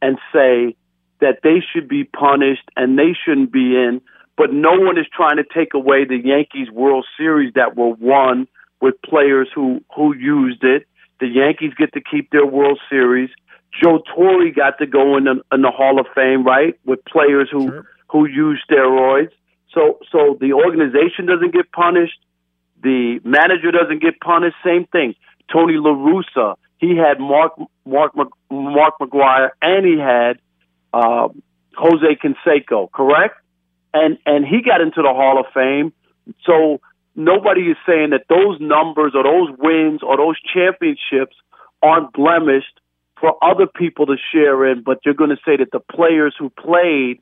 and 0.00 0.18
say 0.32 0.76
that 1.20 1.40
they 1.42 1.62
should 1.72 1.88
be 1.88 2.04
punished 2.04 2.68
and 2.76 2.98
they 2.98 3.14
shouldn't 3.24 3.52
be 3.52 3.74
in, 3.74 4.00
but 4.36 4.52
no 4.52 4.72
one 4.72 4.98
is 4.98 5.06
trying 5.12 5.36
to 5.36 5.44
take 5.44 5.74
away 5.74 6.04
the 6.04 6.18
Yankees 6.18 6.70
World 6.70 7.06
Series 7.16 7.54
that 7.54 7.76
were 7.76 7.94
won 7.94 8.46
with 8.80 8.94
players 9.02 9.48
who 9.54 9.82
who 9.94 10.14
used 10.14 10.62
it. 10.62 10.86
The 11.20 11.26
Yankees 11.26 11.72
get 11.78 11.92
to 11.94 12.00
keep 12.00 12.30
their 12.30 12.46
World 12.46 12.78
Series. 12.90 13.30
Joe 13.82 14.02
Torre 14.14 14.50
got 14.50 14.78
to 14.78 14.86
go 14.86 15.16
in 15.16 15.24
the, 15.24 15.42
in 15.52 15.62
the 15.62 15.70
Hall 15.70 15.98
of 15.98 16.06
Fame, 16.14 16.44
right, 16.44 16.78
with 16.84 17.04
players 17.04 17.48
who 17.50 17.82
who 18.08 18.26
use 18.26 18.62
steroids. 18.70 19.30
So 19.72 19.98
so 20.12 20.36
the 20.40 20.52
organization 20.52 21.26
doesn't 21.26 21.52
get 21.52 21.72
punished. 21.72 22.18
The 22.82 23.20
manager 23.24 23.70
doesn't 23.70 24.02
get 24.02 24.20
punished. 24.20 24.56
Same 24.64 24.86
thing. 24.86 25.14
Tony 25.52 25.74
La 25.76 25.92
Russa, 25.92 26.56
he 26.78 26.96
had 26.96 27.18
Mark 27.18 27.52
Mark 27.86 28.14
Mark 28.50 28.94
McGwire, 29.00 29.50
and 29.62 29.86
he 29.86 29.98
had 29.98 30.38
uh, 30.92 31.28
Jose 31.76 32.16
Canseco, 32.22 32.90
correct? 32.92 33.36
And 33.94 34.18
and 34.26 34.44
he 34.44 34.62
got 34.62 34.80
into 34.80 35.02
the 35.02 35.14
Hall 35.14 35.38
of 35.38 35.46
Fame. 35.54 35.92
So 36.44 36.80
nobody 37.14 37.62
is 37.62 37.76
saying 37.86 38.10
that 38.10 38.24
those 38.28 38.60
numbers 38.60 39.12
or 39.14 39.22
those 39.22 39.56
wins 39.58 40.00
or 40.02 40.16
those 40.16 40.36
championships 40.52 41.36
aren't 41.82 42.12
blemished 42.12 42.80
for 43.20 43.32
other 43.42 43.66
people 43.66 44.06
to 44.06 44.16
share 44.32 44.70
in, 44.70 44.82
but 44.82 44.98
you're 45.04 45.14
going 45.14 45.30
to 45.30 45.38
say 45.44 45.56
that 45.56 45.70
the 45.72 45.80
players 45.80 46.34
who 46.38 46.50
played 46.50 47.20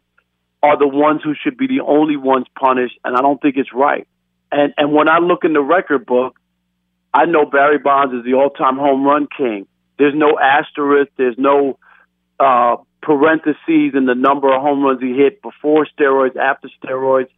are 0.62 0.78
the 0.78 0.88
ones 0.88 1.20
who 1.22 1.34
should 1.34 1.56
be 1.56 1.66
the 1.66 1.80
only 1.80 2.16
ones 2.16 2.46
punished, 2.58 2.98
and 3.04 3.16
I 3.16 3.20
don't 3.20 3.40
think 3.40 3.56
it's 3.56 3.72
right. 3.72 4.08
And 4.50 4.72
and 4.76 4.92
when 4.92 5.08
I 5.08 5.18
look 5.18 5.44
in 5.44 5.52
the 5.52 5.62
record 5.62 6.06
book, 6.06 6.38
I 7.12 7.26
know 7.26 7.44
Barry 7.44 7.78
Bonds 7.78 8.14
is 8.14 8.24
the 8.24 8.34
all-time 8.34 8.76
home 8.76 9.04
run 9.04 9.28
king. 9.36 9.66
There's 9.98 10.14
no 10.14 10.38
asterisk. 10.38 11.12
There's 11.16 11.36
no 11.38 11.78
uh, 12.40 12.76
parentheses 13.04 13.92
and 13.94 14.08
the 14.08 14.14
number 14.14 14.52
of 14.52 14.62
home 14.62 14.82
runs 14.82 15.00
he 15.00 15.14
hit 15.14 15.42
before 15.42 15.86
steroids, 15.86 16.36
after 16.36 16.68
steroids. 16.82 17.28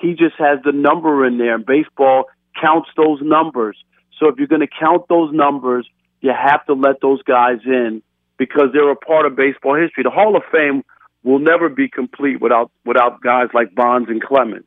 He 0.00 0.14
just 0.14 0.34
has 0.38 0.58
the 0.64 0.72
number 0.72 1.24
in 1.24 1.38
there, 1.38 1.54
and 1.54 1.64
baseball 1.64 2.24
counts 2.60 2.90
those 2.96 3.20
numbers. 3.22 3.76
So 4.18 4.28
if 4.28 4.36
you're 4.38 4.48
going 4.48 4.66
to 4.66 4.74
count 4.80 5.08
those 5.08 5.32
numbers, 5.32 5.88
you 6.20 6.32
have 6.32 6.64
to 6.66 6.74
let 6.74 7.00
those 7.00 7.22
guys 7.22 7.58
in 7.64 8.02
because 8.36 8.68
they're 8.72 8.90
a 8.90 8.96
part 8.96 9.26
of 9.26 9.36
baseball 9.36 9.80
history. 9.80 10.02
The 10.02 10.10
Hall 10.10 10.36
of 10.36 10.42
Fame 10.50 10.82
will 11.22 11.38
never 11.38 11.68
be 11.68 11.88
complete 11.88 12.40
without 12.40 12.70
without 12.84 13.20
guys 13.20 13.48
like 13.54 13.74
Bonds 13.74 14.08
and 14.10 14.20
Clemens 14.20 14.66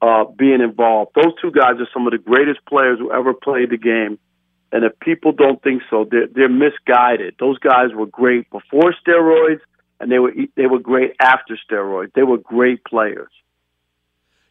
uh, 0.00 0.24
being 0.36 0.60
involved. 0.60 1.12
Those 1.14 1.32
two 1.40 1.52
guys 1.52 1.74
are 1.78 1.88
some 1.94 2.06
of 2.06 2.12
the 2.12 2.18
greatest 2.18 2.60
players 2.66 2.98
who 2.98 3.12
ever 3.12 3.32
played 3.32 3.70
the 3.70 3.78
game. 3.78 4.18
And 4.72 4.84
if 4.84 4.98
people 5.00 5.32
don't 5.32 5.62
think 5.62 5.82
so, 5.90 6.06
they're, 6.10 6.26
they're 6.34 6.48
misguided. 6.48 7.36
Those 7.38 7.58
guys 7.58 7.92
were 7.94 8.06
great 8.06 8.50
before 8.50 8.94
steroids, 9.06 9.60
and 10.02 10.10
they 10.10 10.18
were 10.18 10.32
they 10.56 10.66
were 10.66 10.80
great 10.80 11.12
after 11.20 11.56
steroids. 11.56 12.12
They 12.14 12.24
were 12.24 12.38
great 12.38 12.84
players. 12.84 13.30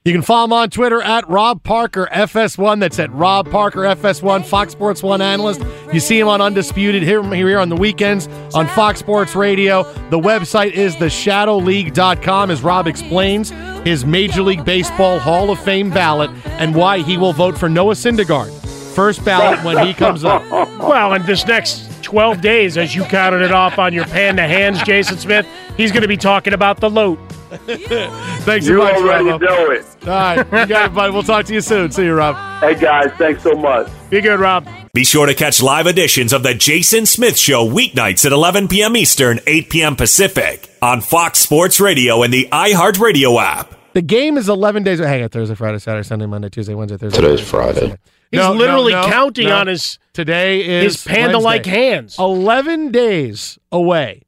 You 0.03 0.13
can 0.13 0.23
follow 0.23 0.45
him 0.45 0.53
on 0.53 0.69
Twitter 0.71 0.99
at 0.99 1.29
Rob 1.29 1.61
Parker 1.61 2.09
FS1. 2.11 2.79
That's 2.79 2.97
at 2.97 3.13
Rob 3.13 3.51
Parker 3.51 3.81
FS1, 3.81 4.43
Fox 4.43 4.71
Sports 4.71 5.03
One 5.03 5.21
analyst. 5.21 5.61
You 5.93 5.99
see 5.99 6.19
him 6.19 6.27
on 6.27 6.41
Undisputed 6.41 7.03
here, 7.03 7.21
here 7.35 7.59
on 7.59 7.69
the 7.69 7.75
weekends 7.75 8.27
on 8.55 8.65
Fox 8.69 8.97
Sports 8.97 9.35
Radio. 9.35 9.83
The 10.09 10.17
website 10.17 10.71
is 10.71 10.95
theshadowleague.com, 10.95 12.49
as 12.49 12.63
Rob 12.63 12.87
explains 12.87 13.51
his 13.83 14.03
Major 14.03 14.41
League 14.41 14.65
Baseball 14.65 15.19
Hall 15.19 15.51
of 15.51 15.59
Fame 15.59 15.91
ballot 15.91 16.31
and 16.45 16.73
why 16.73 17.03
he 17.03 17.17
will 17.17 17.33
vote 17.33 17.55
for 17.55 17.69
Noah 17.69 17.93
Syndergaard. 17.93 18.51
First 18.95 19.23
ballot 19.23 19.63
when 19.63 19.85
he 19.85 19.93
comes 19.93 20.23
up. 20.23 20.41
Well, 20.81 21.13
and 21.13 21.23
this 21.25 21.45
next 21.45 21.90
12 22.01 22.41
days, 22.41 22.77
as 22.77 22.95
you 22.95 23.03
counted 23.05 23.41
it 23.41 23.51
off 23.51 23.79
on 23.79 23.93
your 23.93 24.05
panda 24.05 24.47
hands, 24.47 24.81
Jason 24.83 25.17
Smith, 25.17 25.47
he's 25.77 25.91
going 25.91 26.01
to 26.01 26.07
be 26.07 26.17
talking 26.17 26.53
about 26.53 26.79
the 26.79 26.89
loot. 26.89 27.19
Thanks 27.65 28.65
so 28.65 28.71
You 28.71 28.77
much, 28.79 28.95
already 28.95 29.25
Rob. 29.25 29.41
know 29.41 29.71
it. 29.71 29.85
All 30.03 30.07
right, 30.07 30.37
you 30.37 30.65
got 30.67 30.91
it, 30.91 30.93
buddy. 30.93 31.11
We'll 31.13 31.23
talk 31.23 31.45
to 31.45 31.53
you 31.53 31.61
soon. 31.61 31.91
See 31.91 32.03
you, 32.05 32.13
Rob. 32.13 32.35
Hey 32.61 32.75
guys, 32.79 33.11
thanks 33.17 33.43
so 33.43 33.53
much. 33.53 33.87
Be 34.09 34.21
good, 34.21 34.39
Rob. 34.39 34.67
Be 34.93 35.03
sure 35.03 35.25
to 35.25 35.33
catch 35.33 35.61
live 35.61 35.87
editions 35.87 36.33
of 36.33 36.43
The 36.43 36.53
Jason 36.53 37.05
Smith 37.05 37.37
Show 37.37 37.65
weeknights 37.67 38.25
at 38.25 38.31
11 38.31 38.67
p.m. 38.67 38.95
Eastern, 38.97 39.39
8 39.47 39.69
p.m. 39.69 39.95
Pacific 39.95 40.69
on 40.81 40.99
Fox 41.01 41.39
Sports 41.39 41.79
Radio 41.79 42.23
and 42.23 42.33
the 42.33 42.47
iHeartRadio 42.51 43.41
app. 43.41 43.73
The 43.93 44.01
game 44.01 44.37
is 44.37 44.47
11 44.49 44.83
days. 44.83 44.99
Hang 44.99 45.23
on, 45.23 45.29
Thursday, 45.29 45.55
Friday, 45.55 45.79
Saturday, 45.79 46.07
Sunday, 46.07 46.25
Monday, 46.25 46.49
Tuesday, 46.49 46.73
Wednesday, 46.73 46.97
Thursday. 46.97 47.21
Today's 47.21 47.41
Friday, 47.41 47.79
Friday. 47.79 47.97
He's 48.31 48.39
No, 48.39 48.53
no, 48.53 48.59
literally 48.59 48.93
no, 48.93 49.05
counting 49.05 49.47
no. 49.49 49.57
on 49.57 49.67
his 49.67 49.99
Today 50.13 50.61
is 50.83 50.95
his 50.95 51.03
panda-like 51.05 51.65
Wednesday. 51.65 51.71
hands. 51.91 52.15
11 52.19 52.91
days 52.91 53.57
away, 53.71 54.23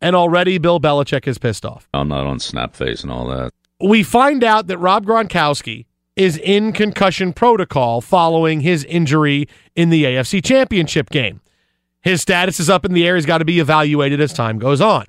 and 0.00 0.16
already 0.16 0.58
Bill 0.58 0.80
Belichick 0.80 1.26
is 1.28 1.38
pissed 1.38 1.64
off. 1.64 1.88
I'm 1.94 2.08
not 2.08 2.26
on 2.26 2.38
Snapface 2.38 3.02
and 3.02 3.12
all 3.12 3.26
that. 3.28 3.52
We 3.80 4.02
find 4.02 4.42
out 4.44 4.66
that 4.68 4.78
Rob 4.78 5.04
Gronkowski 5.06 5.86
is 6.16 6.36
in 6.38 6.72
concussion 6.72 7.32
protocol 7.32 8.00
following 8.00 8.60
his 8.60 8.84
injury 8.84 9.48
in 9.74 9.90
the 9.90 10.04
AFC 10.04 10.44
Championship 10.44 11.10
game. 11.10 11.40
His 12.00 12.20
status 12.20 12.58
is 12.60 12.68
up 12.68 12.84
in 12.84 12.92
the 12.92 13.06
air. 13.06 13.14
He's 13.16 13.26
got 13.26 13.38
to 13.38 13.44
be 13.44 13.60
evaluated 13.60 14.20
as 14.20 14.32
time 14.32 14.58
goes 14.58 14.80
on. 14.80 15.06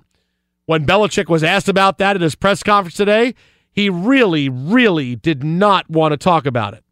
When 0.66 0.86
Belichick 0.86 1.28
was 1.28 1.44
asked 1.44 1.68
about 1.68 1.98
that 1.98 2.16
at 2.16 2.22
his 2.22 2.36
press 2.36 2.64
conference 2.64 2.96
today, 2.96 3.34
he 3.72 3.90
really, 3.90 4.48
really 4.48 5.16
did 5.16 5.44
not 5.44 5.90
want 5.90 6.12
to 6.14 6.18
talk 6.18 6.46
about 6.46 6.74
it. 6.76 6.83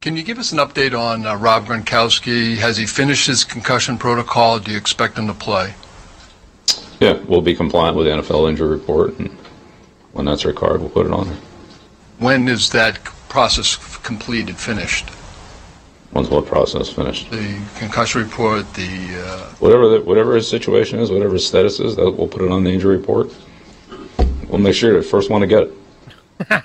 Can 0.00 0.16
you 0.16 0.22
give 0.22 0.38
us 0.38 0.52
an 0.52 0.58
update 0.58 0.96
on 0.96 1.26
uh, 1.26 1.34
Rob 1.34 1.66
Gronkowski? 1.66 2.56
Has 2.58 2.76
he 2.76 2.86
finished 2.86 3.26
his 3.26 3.42
concussion 3.42 3.98
protocol? 3.98 4.60
Do 4.60 4.70
you 4.70 4.76
expect 4.76 5.18
him 5.18 5.26
to 5.26 5.34
play? 5.34 5.74
Yeah, 7.00 7.14
we'll 7.26 7.40
be 7.40 7.52
compliant 7.52 7.96
with 7.96 8.06
the 8.06 8.12
NFL 8.12 8.48
injury 8.48 8.68
report, 8.68 9.18
and 9.18 9.28
when 10.12 10.24
that's 10.24 10.44
required, 10.44 10.82
we'll 10.82 10.90
put 10.90 11.06
it 11.06 11.12
on 11.12 11.26
there. 11.26 11.38
When 12.20 12.46
is 12.46 12.70
that 12.70 13.02
process 13.28 13.74
completed, 14.04 14.56
finished? 14.56 15.10
Once 16.12 16.30
what 16.30 16.46
process 16.46 16.88
finished, 16.88 17.28
The 17.32 17.60
concussion 17.76 18.22
report, 18.22 18.72
the 18.74 19.20
uh, 19.20 19.46
whatever 19.58 19.88
the, 19.88 20.00
whatever 20.02 20.36
his 20.36 20.48
situation 20.48 21.00
is, 21.00 21.10
whatever 21.10 21.32
his 21.32 21.44
status 21.44 21.80
is, 21.80 21.96
that 21.96 22.08
we'll 22.08 22.28
put 22.28 22.42
it 22.42 22.52
on 22.52 22.62
the 22.62 22.70
injury 22.70 22.98
report. 22.98 23.34
We'll 24.46 24.60
make 24.60 24.76
sure 24.76 24.92
you're 24.92 25.02
the 25.02 25.08
first 25.08 25.28
one 25.28 25.40
to 25.40 25.48
get 25.48 25.64
it. 25.64 25.72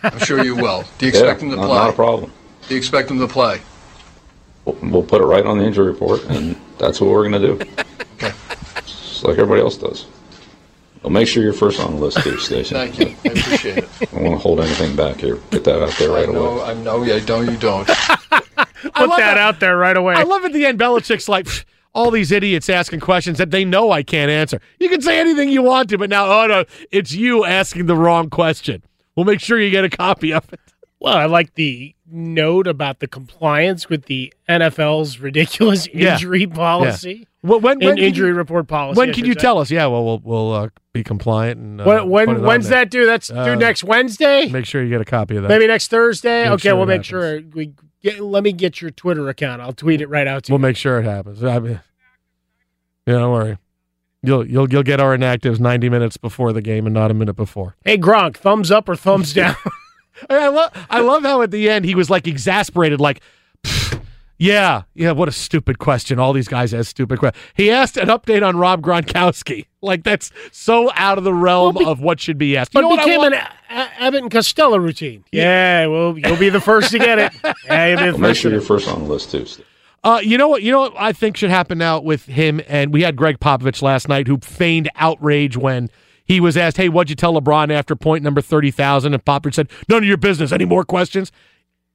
I'm 0.03 0.19
sure 0.19 0.45
you 0.45 0.55
will. 0.55 0.83
Do 0.99 1.07
you 1.07 1.09
expect 1.09 1.41
yeah, 1.41 1.47
him 1.47 1.49
to 1.49 1.55
not, 1.55 1.65
play? 1.65 1.77
Not 1.77 1.89
a 1.89 1.93
problem. 1.93 2.31
Do 2.67 2.75
you 2.75 2.77
expect 2.77 3.11
him 3.11 3.19
to 3.19 3.27
play? 3.27 3.61
We'll, 4.65 4.77
we'll 4.81 5.03
put 5.03 5.21
it 5.21 5.25
right 5.25 5.45
on 5.45 5.57
the 5.57 5.65
injury 5.65 5.87
report, 5.87 6.23
and 6.25 6.55
that's 6.77 7.01
what 7.01 7.09
we're 7.09 7.29
going 7.29 7.41
to 7.41 7.47
do. 7.47 7.71
Okay. 8.15 8.31
Just 8.85 9.23
like 9.23 9.37
everybody 9.37 9.61
else 9.61 9.77
does. 9.77 10.05
We'll 11.01 11.11
make 11.11 11.27
sure 11.27 11.43
you're 11.43 11.51
first 11.51 11.81
on 11.81 11.95
the 11.95 11.99
list, 11.99 12.21
too, 12.23 12.37
Station. 12.37 12.77
Thank 12.77 12.97
you. 12.97 13.07
I 13.07 13.29
appreciate 13.29 13.77
it. 13.79 13.89
I 14.01 14.05
don't 14.05 14.23
want 14.23 14.35
to 14.35 14.37
hold 14.37 14.61
anything 14.61 14.95
back 14.95 15.17
here. 15.17 15.37
Get 15.51 15.65
that 15.65 15.83
out 15.83 15.91
there 15.97 16.11
right 16.11 16.29
I 16.29 16.31
know, 16.31 16.59
away. 16.59 16.63
I 16.63 16.73
know, 16.75 17.03
yeah, 17.03 17.19
don't 17.19 17.51
you 17.51 17.57
don't. 17.57 17.85
Put 17.87 19.17
that 19.17 19.37
out 19.37 19.59
there 19.59 19.77
right 19.77 19.97
away. 19.97 20.15
I 20.15 20.23
love 20.23 20.45
at 20.45 20.53
the 20.53 20.65
end, 20.65 20.79
Belichick's 20.79 21.27
like, 21.27 21.47
all 21.93 22.09
these 22.09 22.31
idiots 22.31 22.69
asking 22.69 22.99
questions 23.01 23.37
that 23.37 23.51
they 23.51 23.65
know 23.65 23.91
I 23.91 24.03
can't 24.03 24.31
answer. 24.31 24.59
You 24.79 24.89
can 24.89 25.01
say 25.01 25.19
anything 25.19 25.49
you 25.49 25.61
want 25.61 25.89
to, 25.89 25.97
but 25.97 26.09
now, 26.09 26.25
oh 26.25 26.47
no, 26.47 26.65
it's 26.91 27.13
you 27.13 27.45
asking 27.45 27.85
the 27.85 27.95
wrong 27.95 28.29
question. 28.29 28.83
We'll 29.15 29.25
make 29.25 29.39
sure 29.39 29.59
you 29.59 29.69
get 29.69 29.85
a 29.85 29.89
copy 29.89 30.33
of 30.33 30.51
it. 30.51 30.59
Well, 31.03 31.15
I 31.17 31.25
like 31.25 31.53
the 31.55 31.93
note 32.09 32.65
about 32.65 32.99
the 32.99 33.07
compliance 33.07 33.89
with 33.89 34.05
the 34.05 34.33
NFL's 34.47 35.19
ridiculous 35.19 35.87
Yeah. 35.93 36.13
injury 36.13 36.47
policy. 36.47 37.27
Well, 37.43 37.59
when, 37.59 37.79
when 37.79 37.97
injury 37.97 38.29
you- 38.29 38.35
report 38.35 38.67
policy. 38.67 38.97
When 38.97 39.11
can 39.13 39.25
you 39.25 39.35
tell 39.35 39.57
us? 39.59 39.69
Yeah, 39.69 39.85
well, 39.87 40.05
we'll, 40.05 40.21
we'll 40.23 40.53
uh, 40.53 40.69
be 40.93 41.03
compliant. 41.03 41.59
And, 41.59 41.81
uh, 41.81 41.83
When, 41.83 42.09
when 42.09 42.41
when's 42.43 42.69
that 42.69 42.89
due? 42.89 43.05
That's 43.05 43.29
Uh, 43.29 43.43
due 43.43 43.55
next 43.57 43.83
Wednesday. 43.83 44.47
Make 44.47 44.65
sure 44.65 44.81
you 44.81 44.89
get 44.89 45.01
a 45.01 45.05
copy 45.05 45.35
of 45.35 45.43
that. 45.43 45.49
Maybe 45.49 45.67
next 45.67 45.89
Thursday. 45.89 46.43
Make 46.45 46.53
okay, 46.53 46.69
sure 46.69 46.77
we'll 46.77 46.85
make 46.85 47.03
sure 47.03 47.41
we 47.53 47.73
get. 48.01 48.21
Let 48.21 48.43
me 48.43 48.53
get 48.53 48.81
your 48.81 48.91
Twitter 48.91 49.27
account. 49.27 49.61
I'll 49.61 49.73
tweet 49.73 49.99
it 49.99 50.07
right 50.07 50.25
out 50.25 50.43
to 50.45 50.51
you. 50.51 50.53
We'll 50.53 50.61
make 50.61 50.77
sure 50.77 50.99
it 50.99 51.03
happens. 51.03 51.43
I 51.43 51.59
mean, 51.59 51.81
yeah, 53.05 53.15
don't 53.15 53.31
worry. 53.33 53.57
You'll 54.21 54.47
you'll 54.47 54.71
you'll 54.71 54.83
get 54.83 55.01
our 55.01 55.17
inactives 55.17 55.59
ninety 55.59 55.89
minutes 55.89 56.15
before 56.15 56.53
the 56.53 56.61
game 56.61 56.85
and 56.85 56.93
not 56.93 57.11
a 57.11 57.13
minute 57.13 57.35
before. 57.35 57.75
Hey 57.83 57.97
Gronk, 57.97 58.37
thumbs 58.37 58.71
up 58.71 58.87
or 58.87 58.95
thumbs 58.95 59.33
down? 59.41 59.57
I 60.29 60.47
love 60.49 60.87
I 60.89 60.99
love 61.01 61.23
how 61.23 61.41
at 61.41 61.51
the 61.51 61.69
end 61.69 61.85
he 61.85 61.95
was 61.95 62.09
like 62.09 62.27
exasperated, 62.27 62.99
like, 62.99 63.21
yeah, 64.37 64.83
yeah, 64.93 65.11
what 65.11 65.29
a 65.29 65.31
stupid 65.31 65.79
question. 65.79 66.19
All 66.19 66.33
these 66.33 66.47
guys 66.47 66.73
ask 66.73 66.89
stupid 66.89 67.19
questions. 67.19 67.43
He 67.55 67.71
asked 67.71 67.97
an 67.97 68.07
update 68.09 68.45
on 68.45 68.57
Rob 68.57 68.81
Gronkowski. 68.81 69.65
Like 69.83 70.03
that's 70.05 70.31
so 70.53 70.89
out 70.95 71.17
of 71.17 71.25
the 71.25 71.33
realm 71.33 71.75
of 71.75 71.99
what 71.99 72.21
should 72.21 72.37
be 72.37 72.55
asked. 72.55 72.73
You 72.73 72.77
but 72.77 72.81
know 72.83 72.95
what 72.95 73.03
became 73.03 73.21
an 73.21 73.33
A- 73.33 73.49
A- 73.69 74.01
Abbott 74.03 74.21
and 74.21 74.31
Costello 74.31 74.77
routine. 74.77 75.25
Yeah, 75.33 75.87
well, 75.87 76.17
you'll 76.17 76.37
be 76.37 76.47
the 76.47 76.61
first 76.61 76.91
to 76.91 76.99
get 76.99 77.19
it. 77.19 77.33
Yeah, 77.65 77.87
you'll 77.87 77.97
be 77.97 78.05
the 78.05 78.11
We'll 78.13 78.19
make 78.19 78.37
sure 78.37 78.49
you're 78.49 78.61
first 78.61 78.87
on 78.87 78.99
the 79.03 79.09
list, 79.09 79.31
too. 79.31 79.45
Uh, 80.05 80.21
you 80.23 80.37
know 80.37 80.47
what? 80.47 80.63
You 80.63 80.71
know 80.71 80.79
what 80.79 80.93
I 80.97 81.11
think 81.11 81.35
should 81.35 81.49
happen 81.49 81.77
now 81.79 81.99
with 81.99 82.27
him, 82.27 82.61
and 82.69 82.93
we 82.93 83.01
had 83.01 83.17
Gregg 83.17 83.41
Popovich 83.41 83.81
last 83.81 84.07
night 84.07 84.27
who 84.29 84.37
feigned 84.37 84.89
outrage 84.95 85.57
when 85.57 85.89
he 86.33 86.39
was 86.39 86.57
asked, 86.57 86.77
"Hey, 86.77 86.89
what'd 86.89 87.09
you 87.09 87.15
tell 87.15 87.39
LeBron 87.39 87.71
after 87.71 87.95
point 87.95 88.23
number 88.23 88.41
thirty 88.41 88.71
thousand? 88.71 89.13
And 89.13 89.23
Popovich 89.23 89.53
said, 89.53 89.69
"None 89.87 89.99
of 89.99 90.05
your 90.05 90.17
business. 90.17 90.51
Any 90.51 90.65
more 90.65 90.83
questions?" 90.83 91.31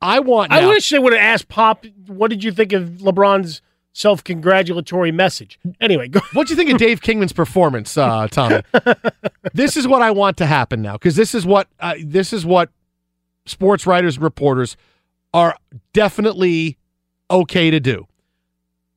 I 0.01 0.21
want. 0.21 0.53
I 0.53 0.61
now- 0.61 0.69
wish 0.69 0.89
they 0.91 0.99
would 0.99 1.13
have 1.13 1.21
asked 1.21 1.49
Pop, 1.49 1.85
what 2.07 2.29
did 2.31 2.45
you 2.45 2.53
think 2.53 2.73
of 2.73 2.89
LeBron's 3.01 3.61
self 3.93 4.23
congratulatory 4.23 5.11
message? 5.11 5.59
Anyway, 5.81 6.07
go. 6.09 6.21
What 6.33 6.47
do 6.47 6.53
you 6.53 6.57
think 6.57 6.71
of 6.71 6.79
Dave 6.79 7.03
Kingman's 7.03 7.33
performance, 7.33 7.99
uh, 7.99 8.29
Tommy? 8.29 8.63
this 9.55 9.77
is 9.77 9.89
what 9.89 10.03
I 10.03 10.13
want 10.13 10.37
to 10.37 10.47
happen 10.47 10.83
now 10.83 10.93
because 10.93 11.17
this 11.17 11.35
is 11.35 11.45
what 11.45 11.67
uh, 11.81 11.95
this 12.03 12.33
is 12.33 12.47
what 12.47 12.71
sports 13.45 13.87
writers 13.87 14.17
and 14.17 14.25
reporters 14.25 14.77
are 15.35 15.57
definitely 15.93 16.79
okay 17.31 17.71
to 17.71 17.81
do. 17.81 18.07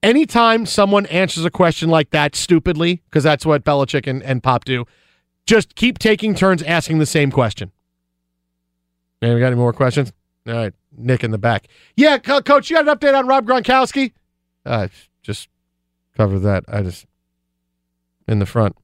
Anytime 0.04 0.66
someone 0.66 1.06
answers 1.08 1.46
a 1.46 1.52
question 1.52 1.90
like 1.90 2.10
that 2.12 2.36
stupidly, 2.36 3.02
because 3.06 3.24
that's 3.24 3.46
what 3.46 3.64
Belichick 3.64 4.08
and, 4.08 4.24
and 4.24 4.42
Pop 4.42 4.66
do, 4.66 4.86
just 5.46 5.76
keep 5.76 6.00
taking 6.00 6.36
turns 6.36 6.64
asking 6.64 7.00
the 7.00 7.06
same 7.06 7.32
question. 7.32 7.72
Hey, 9.22 9.34
we 9.34 9.40
got 9.40 9.48
any 9.48 9.56
more 9.56 9.74
questions? 9.74 10.12
All 10.48 10.54
right, 10.54 10.74
Nick 10.98 11.24
in 11.24 11.32
the 11.32 11.38
back. 11.38 11.68
Yeah, 11.96 12.18
Co- 12.18 12.42
Coach, 12.42 12.70
you 12.70 12.76
got 12.82 12.88
an 12.88 12.96
update 12.98 13.18
on 13.18 13.28
Rob 13.28 13.46
Gronkowski? 13.46 14.14
Uh, 14.66 14.88
just 15.22 15.48
cover 16.18 16.40
that. 16.40 16.64
I 16.68 16.82
just 16.82 17.06
in 18.28 18.40
the 18.40 18.46
front. 18.46 18.76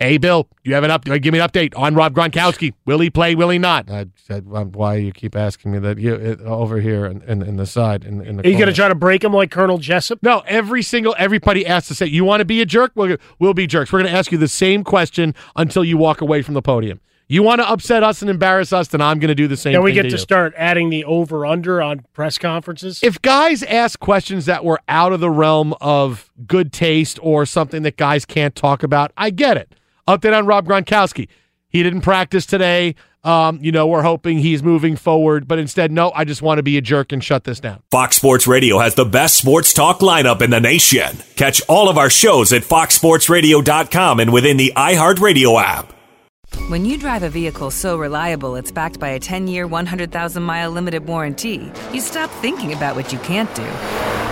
Hey, 0.00 0.16
Bill, 0.16 0.48
you 0.64 0.72
have 0.72 0.82
an 0.82 0.90
up? 0.90 1.04
Give 1.04 1.30
me 1.30 1.40
an 1.40 1.46
update 1.46 1.76
on 1.76 1.94
Rob 1.94 2.14
Gronkowski. 2.14 2.72
Will 2.86 3.00
he 3.00 3.10
play? 3.10 3.34
Will 3.34 3.50
he 3.50 3.58
not? 3.58 3.90
I 3.90 4.06
said, 4.16 4.46
why 4.46 4.94
you 4.94 5.12
keep 5.12 5.36
asking 5.36 5.72
me 5.72 5.78
that? 5.80 5.98
You 5.98 6.14
it, 6.14 6.40
over 6.40 6.80
here 6.80 7.04
in, 7.04 7.20
in, 7.24 7.42
in 7.42 7.56
the 7.56 7.66
side 7.66 8.04
in, 8.04 8.22
in 8.22 8.38
the. 8.38 8.46
Are 8.46 8.50
you 8.50 8.56
going 8.56 8.68
to 8.68 8.72
try 8.72 8.88
to 8.88 8.94
break 8.94 9.22
him 9.22 9.34
like 9.34 9.50
Colonel 9.50 9.76
Jessup? 9.76 10.22
No, 10.22 10.42
every 10.46 10.80
single 10.80 11.14
everybody 11.18 11.66
asks 11.66 11.88
to 11.88 11.94
say, 11.94 12.06
"You 12.06 12.24
want 12.24 12.40
to 12.40 12.46
be 12.46 12.62
a 12.62 12.66
jerk? 12.66 12.92
We'll, 12.94 13.18
we'll 13.38 13.52
be 13.52 13.66
jerks." 13.66 13.92
We're 13.92 13.98
going 13.98 14.10
to 14.10 14.18
ask 14.18 14.32
you 14.32 14.38
the 14.38 14.48
same 14.48 14.84
question 14.84 15.34
until 15.54 15.84
you 15.84 15.98
walk 15.98 16.22
away 16.22 16.40
from 16.40 16.54
the 16.54 16.62
podium. 16.62 16.98
You 17.28 17.42
want 17.42 17.60
to 17.60 17.70
upset 17.70 18.02
us 18.02 18.22
and 18.22 18.30
embarrass 18.30 18.72
us, 18.72 18.88
then 18.88 19.02
I'm 19.02 19.18
going 19.18 19.28
to 19.28 19.34
do 19.34 19.48
the 19.48 19.56
same. 19.56 19.74
Then 19.74 19.82
we 19.82 19.90
thing 19.90 19.96
get 19.96 20.02
to 20.04 20.08
you. 20.12 20.18
start 20.18 20.54
adding 20.56 20.88
the 20.88 21.04
over 21.04 21.44
under 21.44 21.82
on 21.82 22.06
press 22.14 22.38
conferences. 22.38 23.00
If 23.02 23.20
guys 23.20 23.62
ask 23.64 24.00
questions 24.00 24.46
that 24.46 24.64
were 24.64 24.80
out 24.88 25.12
of 25.12 25.20
the 25.20 25.30
realm 25.30 25.74
of 25.80 26.32
good 26.46 26.72
taste 26.72 27.18
or 27.22 27.44
something 27.44 27.82
that 27.82 27.98
guys 27.98 28.24
can't 28.24 28.56
talk 28.56 28.82
about, 28.82 29.12
I 29.18 29.28
get 29.28 29.58
it. 29.58 29.76
Update 30.10 30.36
on 30.36 30.44
Rob 30.44 30.66
Gronkowski. 30.66 31.28
He 31.68 31.84
didn't 31.84 32.00
practice 32.00 32.44
today. 32.44 32.96
Um, 33.22 33.60
you 33.62 33.70
know, 33.70 33.86
we're 33.86 34.02
hoping 34.02 34.38
he's 34.38 34.60
moving 34.60 34.96
forward, 34.96 35.46
but 35.46 35.58
instead, 35.60 35.92
no, 35.92 36.10
I 36.14 36.24
just 36.24 36.42
want 36.42 36.58
to 36.58 36.64
be 36.64 36.76
a 36.78 36.80
jerk 36.80 37.12
and 37.12 37.22
shut 37.22 37.44
this 37.44 37.60
down. 37.60 37.82
Fox 37.90 38.16
Sports 38.16 38.46
Radio 38.48 38.78
has 38.78 38.96
the 38.96 39.04
best 39.04 39.36
sports 39.36 39.72
talk 39.72 40.00
lineup 40.00 40.42
in 40.42 40.50
the 40.50 40.58
nation. 40.58 41.18
Catch 41.36 41.62
all 41.68 41.88
of 41.88 41.96
our 41.96 42.10
shows 42.10 42.52
at 42.52 42.62
foxsportsradio.com 42.62 44.20
and 44.20 44.32
within 44.32 44.56
the 44.56 44.72
iHeartRadio 44.74 45.62
app. 45.62 45.92
When 46.68 46.84
you 46.84 46.98
drive 46.98 47.22
a 47.22 47.28
vehicle 47.28 47.70
so 47.70 47.96
reliable 47.96 48.56
it's 48.56 48.72
backed 48.72 48.98
by 48.98 49.10
a 49.10 49.20
10 49.20 49.46
year, 49.46 49.68
100,000 49.68 50.42
mile 50.42 50.70
limited 50.72 51.06
warranty, 51.06 51.70
you 51.92 52.00
stop 52.00 52.30
thinking 52.40 52.72
about 52.72 52.96
what 52.96 53.12
you 53.12 53.20
can't 53.20 53.54
do 53.54 54.29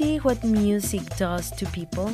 see 0.00 0.16
what 0.18 0.42
music 0.42 1.04
does 1.16 1.50
to 1.50 1.66
people, 1.66 2.10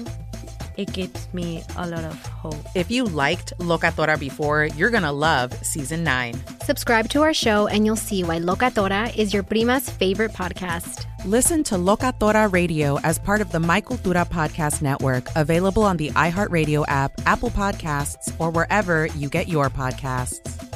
it 0.77 0.93
gives 0.93 1.33
me 1.33 1.63
a 1.77 1.87
lot 1.87 2.03
of 2.03 2.19
hope. 2.27 2.57
If 2.75 2.91
you 2.91 3.05
liked 3.05 3.57
Locatora 3.59 4.19
before, 4.19 4.65
you're 4.77 4.91
going 4.91 5.05
to 5.05 5.13
love 5.13 5.55
season 5.65 6.03
nine. 6.03 6.35
Subscribe 6.63 7.09
to 7.11 7.23
our 7.23 7.33
show 7.33 7.69
and 7.69 7.87
you'll 7.87 8.05
see 8.11 8.25
why 8.25 8.39
Locatora 8.41 9.17
is 9.17 9.33
your 9.33 9.45
prima's 9.45 9.89
favorite 9.89 10.33
podcast. 10.33 11.07
Listen 11.25 11.63
to 11.65 11.77
Locatora 11.77 12.53
Radio 12.53 12.99
as 13.05 13.21
part 13.21 13.41
of 13.41 13.53
the 13.53 13.61
My 13.61 13.81
Cultura 13.81 14.29
Podcast 14.29 14.83
Network, 14.83 15.29
available 15.37 15.85
on 15.85 15.97
the 15.97 16.11
iHeartRadio 16.11 16.85
app, 16.89 17.13
Apple 17.25 17.51
Podcasts, 17.51 18.35
or 18.41 18.51
wherever 18.51 19.07
you 19.07 19.29
get 19.29 19.47
your 19.47 19.71
podcasts. 19.71 20.76